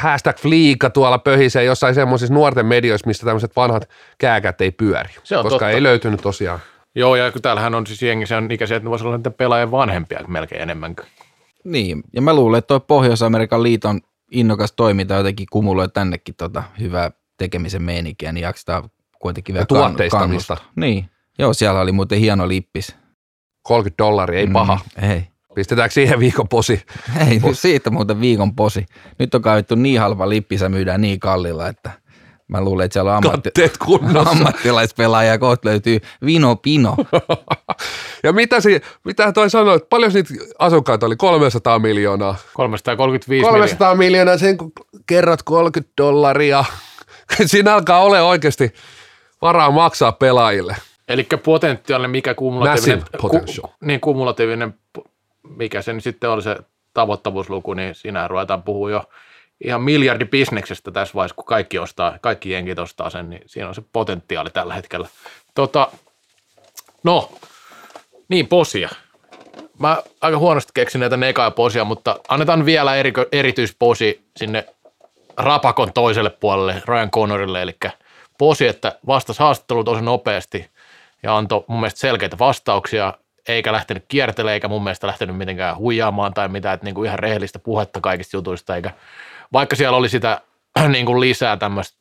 hashtag 0.00 0.36
fliika 0.36 0.90
tuolla 0.90 1.18
pöhisee 1.18 1.64
jossain 1.64 1.94
semmoisissa 1.94 2.34
nuorten 2.34 2.66
medioissa, 2.66 3.06
mistä 3.06 3.26
tämmöiset 3.26 3.56
vanhat 3.56 3.88
kääkät 4.18 4.60
ei 4.60 4.70
pyöri. 4.70 5.10
Se 5.22 5.36
on 5.36 5.42
koska 5.42 5.58
totta. 5.58 5.70
ei 5.70 5.82
löytynyt 5.82 6.20
tosiaan. 6.20 6.60
Joo, 6.94 7.16
ja 7.16 7.32
kun 7.32 7.42
täällähän 7.42 7.74
on 7.74 7.86
siis 7.86 8.02
jengi 8.02 8.26
sen 8.26 8.50
ikäisiä, 8.50 8.76
että 8.76 8.86
ne 8.86 8.90
voisi 8.90 9.04
olla 9.04 9.16
niitä 9.16 9.30
pelaajien 9.30 9.70
vanhempia 9.70 10.20
melkein 10.26 10.62
enemmän. 10.62 10.96
Niin, 11.64 12.02
ja 12.12 12.22
mä 12.22 12.34
luulen, 12.34 12.58
että 12.58 12.68
tuo 12.68 12.80
Pohjois-Amerikan 12.80 13.62
liiton 13.62 14.00
innokas 14.30 14.72
toiminta 14.72 15.14
jotenkin 15.14 15.46
kumuloi 15.50 15.88
tännekin 15.88 16.34
tota 16.34 16.62
hyvää 16.80 17.10
tekemisen 17.36 17.82
meininkiä, 17.82 18.32
niin 18.32 18.42
jaksetaan 18.42 18.90
kuitenkin 19.22 19.52
vielä 19.52 19.66
tuotteistamista. 19.66 20.56
Niin, 20.76 21.10
joo, 21.38 21.52
siellä 21.54 21.80
oli 21.80 21.92
muuten 21.92 22.18
hieno 22.18 22.48
lippis. 22.48 22.96
30 23.62 24.04
dollaria, 24.04 24.40
ei 24.40 24.46
mm, 24.46 24.52
paha. 24.52 24.78
Ei. 25.10 25.28
Pistetäänkö 25.54 25.92
siihen 25.92 26.18
viikon 26.18 26.48
posi? 26.48 26.82
Ei, 27.30 27.40
posi. 27.40 27.60
siitä 27.60 27.90
muuten 27.90 28.20
viikon 28.20 28.54
posi. 28.56 28.86
Nyt 29.18 29.34
on 29.34 29.42
kaivettu 29.42 29.74
niin 29.74 30.00
halva 30.00 30.28
lippi, 30.28 30.58
se 30.58 30.68
myydään 30.68 31.00
niin 31.00 31.20
kallilla, 31.20 31.68
että 31.68 31.90
mä 32.48 32.60
luulen, 32.60 32.84
että 32.84 32.92
siellä 32.92 33.16
on 33.16 33.22
ammatti- 33.24 34.28
ammattilaispelaajia, 34.30 35.38
kohta 35.38 35.68
löytyy 35.68 36.00
Vino 36.24 36.56
Pino. 36.56 36.96
ja 38.24 38.32
mitä, 38.32 38.60
si- 38.60 38.80
mitä 39.04 39.32
toi 39.32 39.50
sanoi, 39.50 39.76
että 39.76 39.88
paljon 39.88 40.12
niitä 40.12 40.34
asukkaita 40.58 41.06
oli? 41.06 41.16
300 41.16 41.78
miljoonaa. 41.78 42.36
335 42.54 43.50
300 43.50 43.94
miljoonaa, 43.94 44.38
sen 44.38 44.56
kun 44.56 44.72
kerrot 45.06 45.42
30 45.42 45.92
dollaria. 45.98 46.64
Siinä 47.46 47.74
alkaa 47.74 48.02
olla 48.02 48.22
oikeasti 48.22 48.72
varaa 49.42 49.70
maksaa 49.70 50.12
pelaajille. 50.12 50.76
Eli 51.08 51.26
potentiaalinen, 51.44 52.10
mikä 52.10 52.34
kumulatiivinen, 52.34 53.04
ku, 53.20 53.40
niin 53.80 54.00
kumulatiivinen 54.00 54.74
mikä 55.48 55.82
se 55.82 55.92
nyt 55.92 56.04
sitten 56.04 56.30
oli 56.30 56.42
se 56.42 56.56
tavoittavuusluku, 56.94 57.74
niin 57.74 57.94
siinä 57.94 58.28
ruvetaan 58.28 58.62
puhua 58.62 58.90
jo 58.90 59.04
ihan 59.64 59.82
miljardibisneksestä 59.82 60.90
tässä 60.90 61.14
vaiheessa, 61.14 61.34
kun 61.34 61.44
kaikki, 61.44 61.78
ostaa, 61.78 62.18
kaikki 62.20 62.50
jenkit 62.50 62.78
ostaa 62.78 63.10
sen, 63.10 63.30
niin 63.30 63.42
siinä 63.46 63.68
on 63.68 63.74
se 63.74 63.82
potentiaali 63.92 64.50
tällä 64.50 64.74
hetkellä. 64.74 65.08
Tota, 65.54 65.88
no, 67.02 67.32
niin 68.28 68.46
posia. 68.46 68.88
Mä 69.78 70.02
aika 70.20 70.38
huonosti 70.38 70.70
keksin 70.74 71.00
näitä 71.00 71.16
neka 71.16 71.42
ja 71.42 71.50
posia, 71.50 71.84
mutta 71.84 72.16
annetaan 72.28 72.66
vielä 72.66 72.96
eri, 72.96 73.12
erityisposi 73.32 74.24
sinne 74.36 74.66
rapakon 75.36 75.92
toiselle 75.92 76.30
puolelle, 76.30 76.82
Ryan 76.86 77.10
Connorille, 77.10 77.62
eli 77.62 77.76
posi, 78.38 78.66
että 78.66 78.98
vastasi 79.06 79.38
haastatteluun 79.38 79.84
tosi 79.84 80.02
nopeasti 80.02 80.70
ja 81.22 81.36
antoi 81.36 81.64
mun 81.66 81.80
mielestä 81.80 82.00
selkeitä 82.00 82.38
vastauksia 82.38 83.14
eikä 83.48 83.72
lähtenyt 83.72 84.04
kiertelemään, 84.08 84.54
eikä 84.54 84.68
mun 84.68 84.84
mielestä 84.84 85.06
lähtenyt 85.06 85.36
mitenkään 85.36 85.76
huijaamaan 85.76 86.34
tai 86.34 86.48
mitään, 86.48 86.74
että 86.74 86.84
niin 86.84 86.94
kuin 86.94 87.06
ihan 87.06 87.18
rehellistä 87.18 87.58
puhetta 87.58 88.00
kaikista 88.00 88.36
jutuista, 88.36 88.76
eikä 88.76 88.90
vaikka 89.52 89.76
siellä 89.76 89.96
oli 89.96 90.08
sitä 90.08 90.40
niin 90.88 91.06
kuin 91.06 91.20
lisää 91.20 91.56
tämmöistä, 91.56 91.98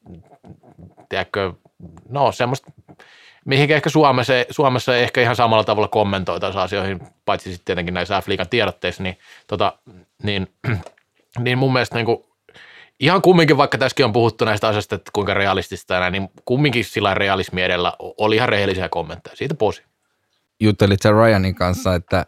tiedätkö, 1.09 1.53
no 2.09 2.31
semmoista, 2.31 2.71
mihin 3.45 3.71
ehkä 3.71 3.89
Suomessa, 3.89 4.33
Suomessa 4.49 4.95
ei 4.95 5.03
ehkä 5.03 5.21
ihan 5.21 5.35
samalla 5.35 5.63
tavalla 5.63 5.87
kommentoitaisi 5.87 6.59
asioihin, 6.59 6.99
paitsi 7.25 7.51
sitten 7.51 7.65
tietenkin 7.65 7.93
näissä 7.93 8.21
f 8.21 8.25
tiedotteissa, 8.49 9.03
niin, 9.03 9.17
tota, 9.47 9.73
niin, 10.23 10.47
niin 11.39 11.57
mun 11.57 11.73
mielestä 11.73 11.95
niin 11.95 12.05
kuin, 12.05 12.23
ihan 13.01 13.21
kumminkin, 13.21 13.57
vaikka 13.57 13.77
tässäkin 13.77 14.05
on 14.05 14.13
puhuttu 14.13 14.45
näistä 14.45 14.67
asioista, 14.67 14.95
että 14.95 15.11
kuinka 15.13 15.33
realistista 15.33 15.99
näin, 15.99 16.11
niin 16.11 16.29
kumminkin 16.45 16.85
sillä 16.85 17.13
realismi 17.13 17.61
edellä 17.61 17.93
oli 17.99 18.35
ihan 18.35 18.49
rehellisiä 18.49 18.89
kommentteja. 18.89 19.35
Siitä 19.35 19.55
posi 19.55 19.83
juttelit 20.61 21.01
sä 21.01 21.11
Ryanin 21.11 21.55
kanssa, 21.55 21.95
että 21.95 22.25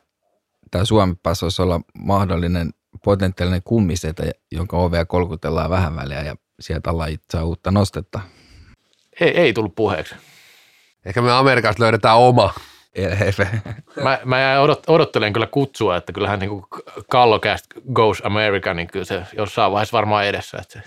tämä 0.71 0.85
Suomi 0.85 1.15
voisi 1.41 1.61
olla 1.61 1.81
mahdollinen 1.97 2.69
potentiaalinen 3.03 3.61
kummisetä, 3.63 4.23
jonka 4.51 4.77
ovea 4.77 5.05
kolkutellaan 5.05 5.69
vähän 5.69 5.95
väliä 5.95 6.21
ja 6.21 6.35
sieltä 6.59 6.89
alla 6.89 7.05
saa 7.31 7.43
uutta 7.43 7.71
nostetta? 7.71 8.19
Ei, 9.19 9.29
ei 9.29 9.53
tullut 9.53 9.75
puheeksi. 9.75 10.15
Ehkä 11.05 11.21
me 11.21 11.31
Amerikasta 11.31 11.83
löydetään 11.83 12.17
oma. 12.17 12.53
Mä, 14.03 14.19
mä 14.25 14.59
odot, 14.59 14.83
odottelen 14.87 15.33
kyllä 15.33 15.47
kutsua, 15.47 15.97
että 15.97 16.13
kyllähän 16.13 16.39
niin 16.39 16.49
kuin 16.49 16.65
Kallocast 17.09 17.65
Goes 17.93 18.21
America, 18.25 18.73
niin 18.73 18.87
kyllä 18.87 19.05
se 19.05 19.21
jossain 19.37 19.71
vaiheessa 19.71 19.97
varmaan 19.97 20.25
edessä. 20.25 20.57
Että 20.57 20.81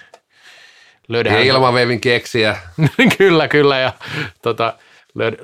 löydetään... 1.08 1.42
Ilmaveivin 1.42 2.00
keksiä. 2.00 2.56
kyllä, 3.18 3.48
kyllä. 3.48 3.78
Ja 3.78 3.92
tota, 4.42 4.74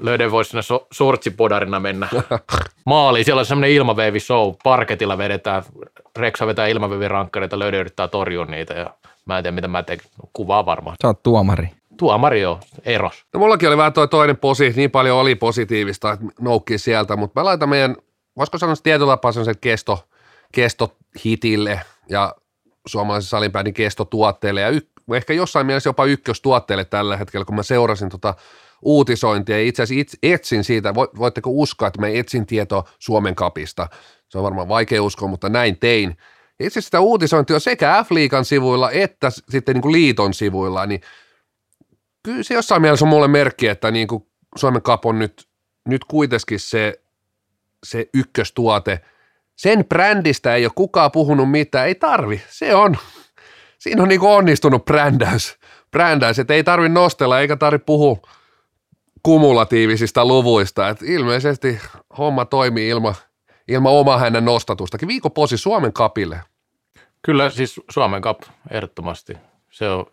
Löden 0.00 0.30
voisi 0.30 0.50
sinne 0.50 0.62
so, 0.62 0.86
sortsipodarina 0.92 1.80
mennä 1.80 2.08
maaliin. 2.86 3.24
Siellä 3.24 3.40
on 3.40 3.46
semmoinen 3.46 3.70
ilmaveivi 3.70 4.20
show, 4.20 4.54
parketilla 4.64 5.18
vedetään, 5.18 5.62
Reksa 6.16 6.46
vetää 6.46 6.66
ilmaveivi-rankkareita, 6.66 7.58
Löden 7.58 7.80
yrittää 7.80 8.08
torjua 8.08 8.44
niitä 8.44 8.74
ja 8.74 8.94
mä 9.24 9.38
en 9.38 9.44
tiedä 9.44 9.54
mitä 9.54 9.68
mä 9.68 9.82
teen, 9.82 9.98
kuvaa 10.32 10.66
varmaan. 10.66 10.96
Sä 11.02 11.08
oot 11.08 11.22
tuomari. 11.22 11.70
Tuomari 11.96 12.40
joo, 12.40 12.60
eros. 12.84 13.24
No 13.34 13.40
mullakin 13.40 13.68
oli 13.68 13.76
vähän 13.76 13.92
toi 13.92 14.08
toinen 14.08 14.36
posi, 14.36 14.72
niin 14.76 14.90
paljon 14.90 15.18
oli 15.18 15.34
positiivista, 15.34 16.12
että 16.12 16.26
noukkii 16.40 16.78
sieltä, 16.78 17.16
mutta 17.16 17.40
mä 17.40 17.44
laitan 17.44 17.68
meidän, 17.68 17.96
voisiko 18.36 18.58
sanoa 18.58 18.74
tietyllä 18.82 19.12
tapaa 19.12 19.32
sen 19.32 19.54
kesto, 19.60 20.08
kestohitille 20.52 21.80
ja 22.08 22.34
suomalaisen 22.86 23.28
salinpäin 23.28 23.74
kestotuotteille 23.74 24.60
ja 24.60 24.68
y- 24.68 24.88
ehkä 25.14 25.32
jossain 25.32 25.66
mielessä 25.66 25.88
jopa 25.88 26.04
ykköstuotteille 26.04 26.84
tällä 26.84 27.16
hetkellä, 27.16 27.44
kun 27.44 27.56
mä 27.56 27.62
seurasin 27.62 28.08
tota 28.08 28.34
uutisointia. 28.82 29.60
Itse 29.60 29.82
asiassa 29.82 30.16
etsin 30.22 30.64
siitä, 30.64 30.94
voitteko 30.94 31.50
uskoa, 31.52 31.88
että 31.88 32.00
mä 32.00 32.08
etsin 32.08 32.46
tietoa 32.46 32.84
Suomen 32.98 33.34
kapista. 33.34 33.88
Se 34.28 34.38
on 34.38 34.44
varmaan 34.44 34.68
vaikea 34.68 35.02
uskoa, 35.02 35.28
mutta 35.28 35.48
näin 35.48 35.78
tein. 35.78 36.10
Itse 36.10 36.66
asiassa 36.66 36.80
sitä 36.80 37.00
uutisointia 37.00 37.56
on 37.56 37.60
sekä 37.60 38.04
F-liigan 38.04 38.44
sivuilla 38.44 38.90
että 38.90 39.30
sitten 39.30 39.74
niin 39.74 39.82
kuin 39.82 39.92
liiton 39.92 40.34
sivuilla, 40.34 40.86
niin 40.86 41.00
kyllä 42.22 42.42
se 42.42 42.54
jossain 42.54 42.82
mielessä 42.82 43.04
on 43.04 43.08
mulle 43.08 43.28
merkki, 43.28 43.68
että 43.68 43.90
niin 43.90 44.08
kuin 44.08 44.26
Suomen 44.56 44.82
kap 44.82 45.06
on 45.06 45.18
nyt, 45.18 45.48
nyt 45.88 46.04
kuitenkin 46.04 46.60
se, 46.60 47.02
se 47.86 48.06
ykköstuote. 48.14 49.00
Sen 49.56 49.84
brändistä 49.84 50.54
ei 50.54 50.66
ole 50.66 50.72
kukaan 50.74 51.10
puhunut 51.12 51.50
mitään, 51.50 51.86
ei 51.86 51.94
tarvi, 51.94 52.42
se 52.48 52.74
on. 52.74 52.96
Siinä 53.78 54.02
on 54.02 54.08
niin 54.08 54.20
onnistunut 54.20 54.84
brändäys, 54.84 55.58
brändäys, 55.90 56.38
että 56.38 56.54
ei 56.54 56.64
tarvi 56.64 56.88
nostella 56.88 57.40
eikä 57.40 57.56
tarvi 57.56 57.78
puhua 57.78 58.16
kumulatiivisista 59.22 60.24
luvuista, 60.24 60.88
että 60.88 61.04
ilmeisesti 61.08 61.80
homma 62.18 62.44
toimii 62.44 62.88
ilman 62.88 63.14
ilma 63.68 63.90
oma 63.90 64.18
hänen 64.18 64.44
nostatustakin. 64.44 65.08
Viikon 65.08 65.32
posi 65.32 65.56
Suomen 65.56 65.92
kapille. 65.92 66.40
Kyllä 67.22 67.50
siis 67.50 67.80
Suomen 67.90 68.22
kap 68.22 68.42
ehdottomasti. 68.70 69.36
Se 69.70 69.88
on 69.88 70.06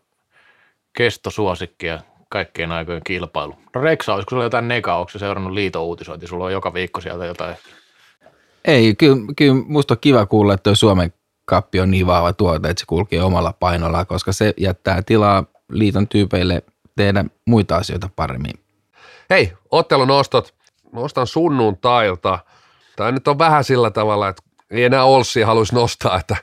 kestosuosikki 0.99 1.85
ja 1.85 1.99
kaikkien 2.29 2.71
aikojen 2.71 3.01
kilpailu. 3.03 3.55
No 3.75 3.81
Reksa, 3.81 4.13
olisiko 4.13 4.29
sulla 4.29 4.43
jotain 4.43 4.67
nega, 4.67 4.95
onko 4.95 5.09
se 5.09 5.19
seurannut 5.19 5.53
liiton 5.53 5.83
uutisointi? 5.83 6.27
Sulla 6.27 6.45
on 6.45 6.51
joka 6.51 6.73
viikko 6.73 7.01
sieltä 7.01 7.25
jotain. 7.25 7.55
Ei, 8.65 8.95
kyllä, 8.95 9.17
kyllä 9.37 9.63
musta 9.67 9.93
on 9.93 9.97
kiva 10.01 10.25
kuulla, 10.25 10.53
että 10.53 10.75
Suomen 10.75 11.13
kappi 11.45 11.79
on 11.79 11.91
niin 11.91 12.07
vahva 12.07 12.33
tuote, 12.33 12.69
että 12.69 12.79
se 12.79 12.85
kulkee 12.85 13.23
omalla 13.23 13.53
painolla, 13.59 14.05
koska 14.05 14.31
se 14.31 14.53
jättää 14.57 15.01
tilaa 15.01 15.43
liiton 15.71 16.07
tyypeille 16.07 16.63
tehdä 16.95 17.25
muita 17.45 17.75
asioita 17.75 18.09
paremmin. 18.15 18.53
Hei, 19.29 19.53
ottelunostot. 19.71 20.53
Nostan 20.91 21.27
sunnuntailta. 21.27 22.39
Tämä 22.95 23.11
nyt 23.11 23.27
on 23.27 23.39
vähän 23.39 23.63
sillä 23.63 23.91
tavalla, 23.91 24.27
että 24.27 24.43
ei 24.71 24.83
enää 24.83 25.03
Olssi 25.03 25.41
haluaisi 25.41 25.75
nostaa, 25.75 26.19
että 26.19 26.35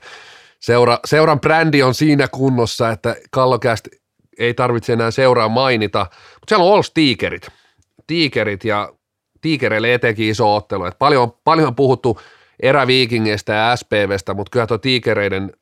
seura, 0.60 0.98
seuran 1.04 1.40
brändi 1.40 1.82
on 1.82 1.94
siinä 1.94 2.28
kunnossa, 2.28 2.90
että 2.90 3.16
Kallokäst 3.30 3.88
ei 4.38 4.54
tarvitse 4.54 4.92
enää 4.92 5.10
seuraa 5.10 5.48
mainita. 5.48 5.98
Mutta 6.10 6.48
siellä 6.48 6.64
on 6.64 6.72
Ols 6.72 6.90
Tiikerit. 6.90 7.48
Tiikerit 8.06 8.64
ja 8.64 8.92
Tiikereille 9.40 9.94
etenkin 9.94 10.30
iso 10.30 10.54
ottelu. 10.56 10.84
Et 10.84 10.98
paljon, 10.98 11.32
paljon 11.44 11.68
on 11.68 11.76
puhuttu 11.76 12.20
eräviikingeistä 12.62 13.52
ja 13.52 13.76
SPVstä, 13.76 14.34
mutta 14.34 14.50
kyllä 14.50 14.66
tuo 14.66 14.78
Tiikereiden 14.78 15.52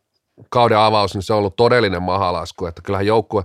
kauden 0.50 0.78
avaus, 0.78 1.14
niin 1.14 1.22
se 1.22 1.32
on 1.32 1.38
ollut 1.38 1.56
todellinen 1.56 2.02
mahalasku, 2.02 2.66
että 2.66 2.82
kyllähän 2.82 3.06
joukkue, 3.06 3.42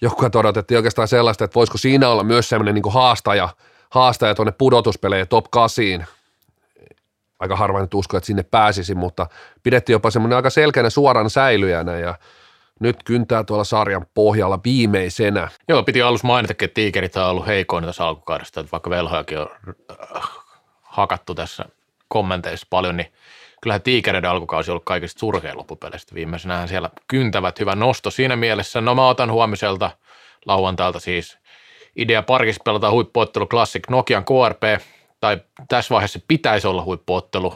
joukkue 0.00 0.30
odotettiin 0.34 0.78
oikeastaan 0.78 1.08
sellaista, 1.08 1.44
että 1.44 1.54
voisiko 1.54 1.78
siinä 1.78 2.08
olla 2.08 2.24
myös 2.24 2.48
semmoinen 2.48 2.74
niin 2.74 2.92
haastaja, 2.92 3.48
haastaja 3.90 4.34
tuonne 4.34 4.52
pudotuspeleihin 4.52 5.28
top 5.28 5.50
8, 5.50 6.06
aika 7.38 7.56
harva 7.56 7.80
nyt 7.80 7.94
usko, 7.94 8.16
että 8.16 8.26
sinne 8.26 8.42
pääsisi, 8.42 8.94
mutta 8.94 9.26
pidettiin 9.62 9.94
jopa 9.94 10.10
semmoinen 10.10 10.36
aika 10.36 10.50
selkeänä 10.50 10.90
suoran 10.90 11.30
säilyjänä 11.30 11.98
ja 11.98 12.14
nyt 12.80 12.96
kyntää 13.04 13.44
tuolla 13.44 13.64
sarjan 13.64 14.06
pohjalla 14.14 14.60
viimeisenä. 14.64 15.48
Joo, 15.68 15.82
piti 15.82 16.02
alussa 16.02 16.26
mainita, 16.26 16.52
että 16.52 16.74
tiikerit 16.74 17.16
on 17.16 17.26
ollut 17.26 17.46
heikoin 17.46 17.84
tässä 17.84 18.06
alkukaudesta, 18.06 18.60
että 18.60 18.72
vaikka 18.72 18.90
velhojakin 18.90 19.38
on 19.38 19.48
äh, 19.90 20.22
hakattu 20.82 21.34
tässä 21.34 21.64
kommenteissa 22.08 22.66
paljon, 22.70 22.96
niin 22.96 23.12
kyllähän 23.62 23.82
tiikereiden 23.82 24.30
alkukausi 24.30 24.70
on 24.70 24.72
ollut 24.72 24.84
kaikista 24.84 25.20
surkein 25.20 25.58
loppupeleistä. 25.58 26.14
Viimeisenähän 26.14 26.68
siellä 26.68 26.90
kyntävät 27.08 27.60
hyvä 27.60 27.74
nosto 27.74 28.10
siinä 28.10 28.36
mielessä. 28.36 28.80
No 28.80 28.94
mä 28.94 29.08
otan 29.08 29.32
huomiselta 29.32 29.90
lauantailta 30.46 31.00
siis 31.00 31.38
idea 31.96 32.22
parkissa 32.22 32.62
pelata 32.64 32.90
huippuottelu 32.90 33.46
Classic 33.46 33.90
Nokian 33.90 34.24
KRP, 34.24 34.82
tai 35.20 35.40
tässä 35.68 35.94
vaiheessa 35.94 36.20
pitäisi 36.28 36.66
olla 36.66 36.84
huippuottelu. 36.84 37.54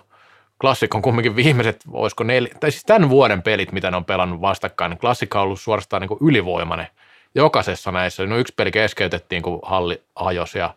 Classic 0.61 0.95
on 0.95 1.03
kumminkin 1.03 1.37
viimeiset, 1.37 1.85
olisiko 1.93 2.25
neljä, 2.25 2.55
tai 2.61 2.71
siis 2.71 2.85
tämän 2.85 3.11
vuoden 3.11 3.43
pelit, 3.43 3.73
mitä 3.73 3.91
ne 3.91 3.97
on 3.97 4.05
pelannut 4.05 4.41
vastakkain. 4.41 4.99
Classic 4.99 5.37
on 5.37 5.43
ollut 5.43 5.61
suorastaan 5.61 6.03
niin 6.03 6.29
ylivoimainen 6.29 6.87
jokaisessa 7.35 7.93
näissä. 7.93 8.27
No 8.27 8.37
yksi 8.37 8.55
peli 8.57 8.71
keskeytettiin, 8.71 9.43
kun 9.43 9.61
halli 9.63 10.03
hajosi 10.17 10.59
ja 10.59 10.75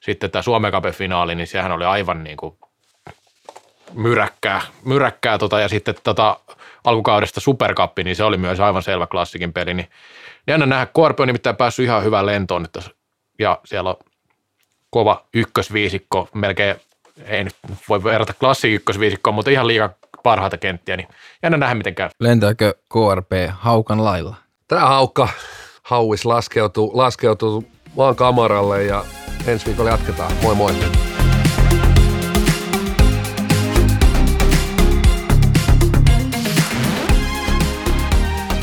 sitten 0.00 0.30
tämä 0.30 0.42
Suomen 0.42 0.72
finaali 0.92 1.34
niin 1.34 1.46
sehän 1.46 1.72
oli 1.72 1.84
aivan 1.84 2.24
niin 2.24 2.36
kuin 2.36 2.56
myräkkää, 3.94 4.62
myräkkää 4.84 5.38
tota, 5.38 5.60
ja 5.60 5.68
sitten 5.68 5.94
tota, 6.04 6.40
alkukaudesta 6.84 7.40
Superkappi, 7.40 8.04
niin 8.04 8.16
se 8.16 8.24
oli 8.24 8.36
myös 8.36 8.60
aivan 8.60 8.82
selvä 8.82 9.06
klassikin 9.06 9.52
peli. 9.52 9.74
Niin 9.74 9.88
jännä 10.46 10.66
nähdä, 10.66 10.86
Korpi 10.86 11.22
on 11.22 11.26
nimittäin 11.26 11.56
päässyt 11.56 11.84
ihan 11.84 12.04
hyvään 12.04 12.26
lentoon 12.26 12.62
nyt 12.62 12.72
tässä, 12.72 12.90
ja 13.38 13.60
siellä 13.64 13.90
on 13.90 13.96
kova 14.90 15.24
ykkösviisikko, 15.34 16.28
melkein 16.34 16.76
ei 17.26 17.44
nyt 17.44 17.56
voi 17.88 18.04
verrata 18.04 18.34
klassi 18.34 18.74
ykkösviisikkoon, 18.74 19.34
mutta 19.34 19.50
ihan 19.50 19.66
liian 19.66 19.90
parhaita 20.22 20.56
kenttiä, 20.56 20.96
niin 20.96 21.08
jännä 21.42 21.58
nähdä 21.58 21.74
miten 21.74 21.94
käy. 21.94 22.08
Lentääkö 22.20 22.74
KRP 22.92 23.32
haukan 23.52 24.04
lailla? 24.04 24.36
Tämä 24.68 24.86
haukka 24.86 25.28
hauis 25.82 26.24
laskeutuu, 26.24 26.90
laskeutuu 26.94 27.64
vaan 27.96 28.16
kamaralle 28.16 28.84
ja 28.84 29.04
ensi 29.46 29.66
viikolla 29.66 29.90
jatketaan. 29.90 30.32
Moi 30.42 30.54
moi. 30.54 30.74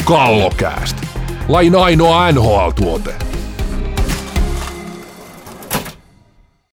Kallokääst. 0.05 0.97
Lain 1.47 1.75
ainoa 1.75 2.31
NHL-tuote. 2.31 3.34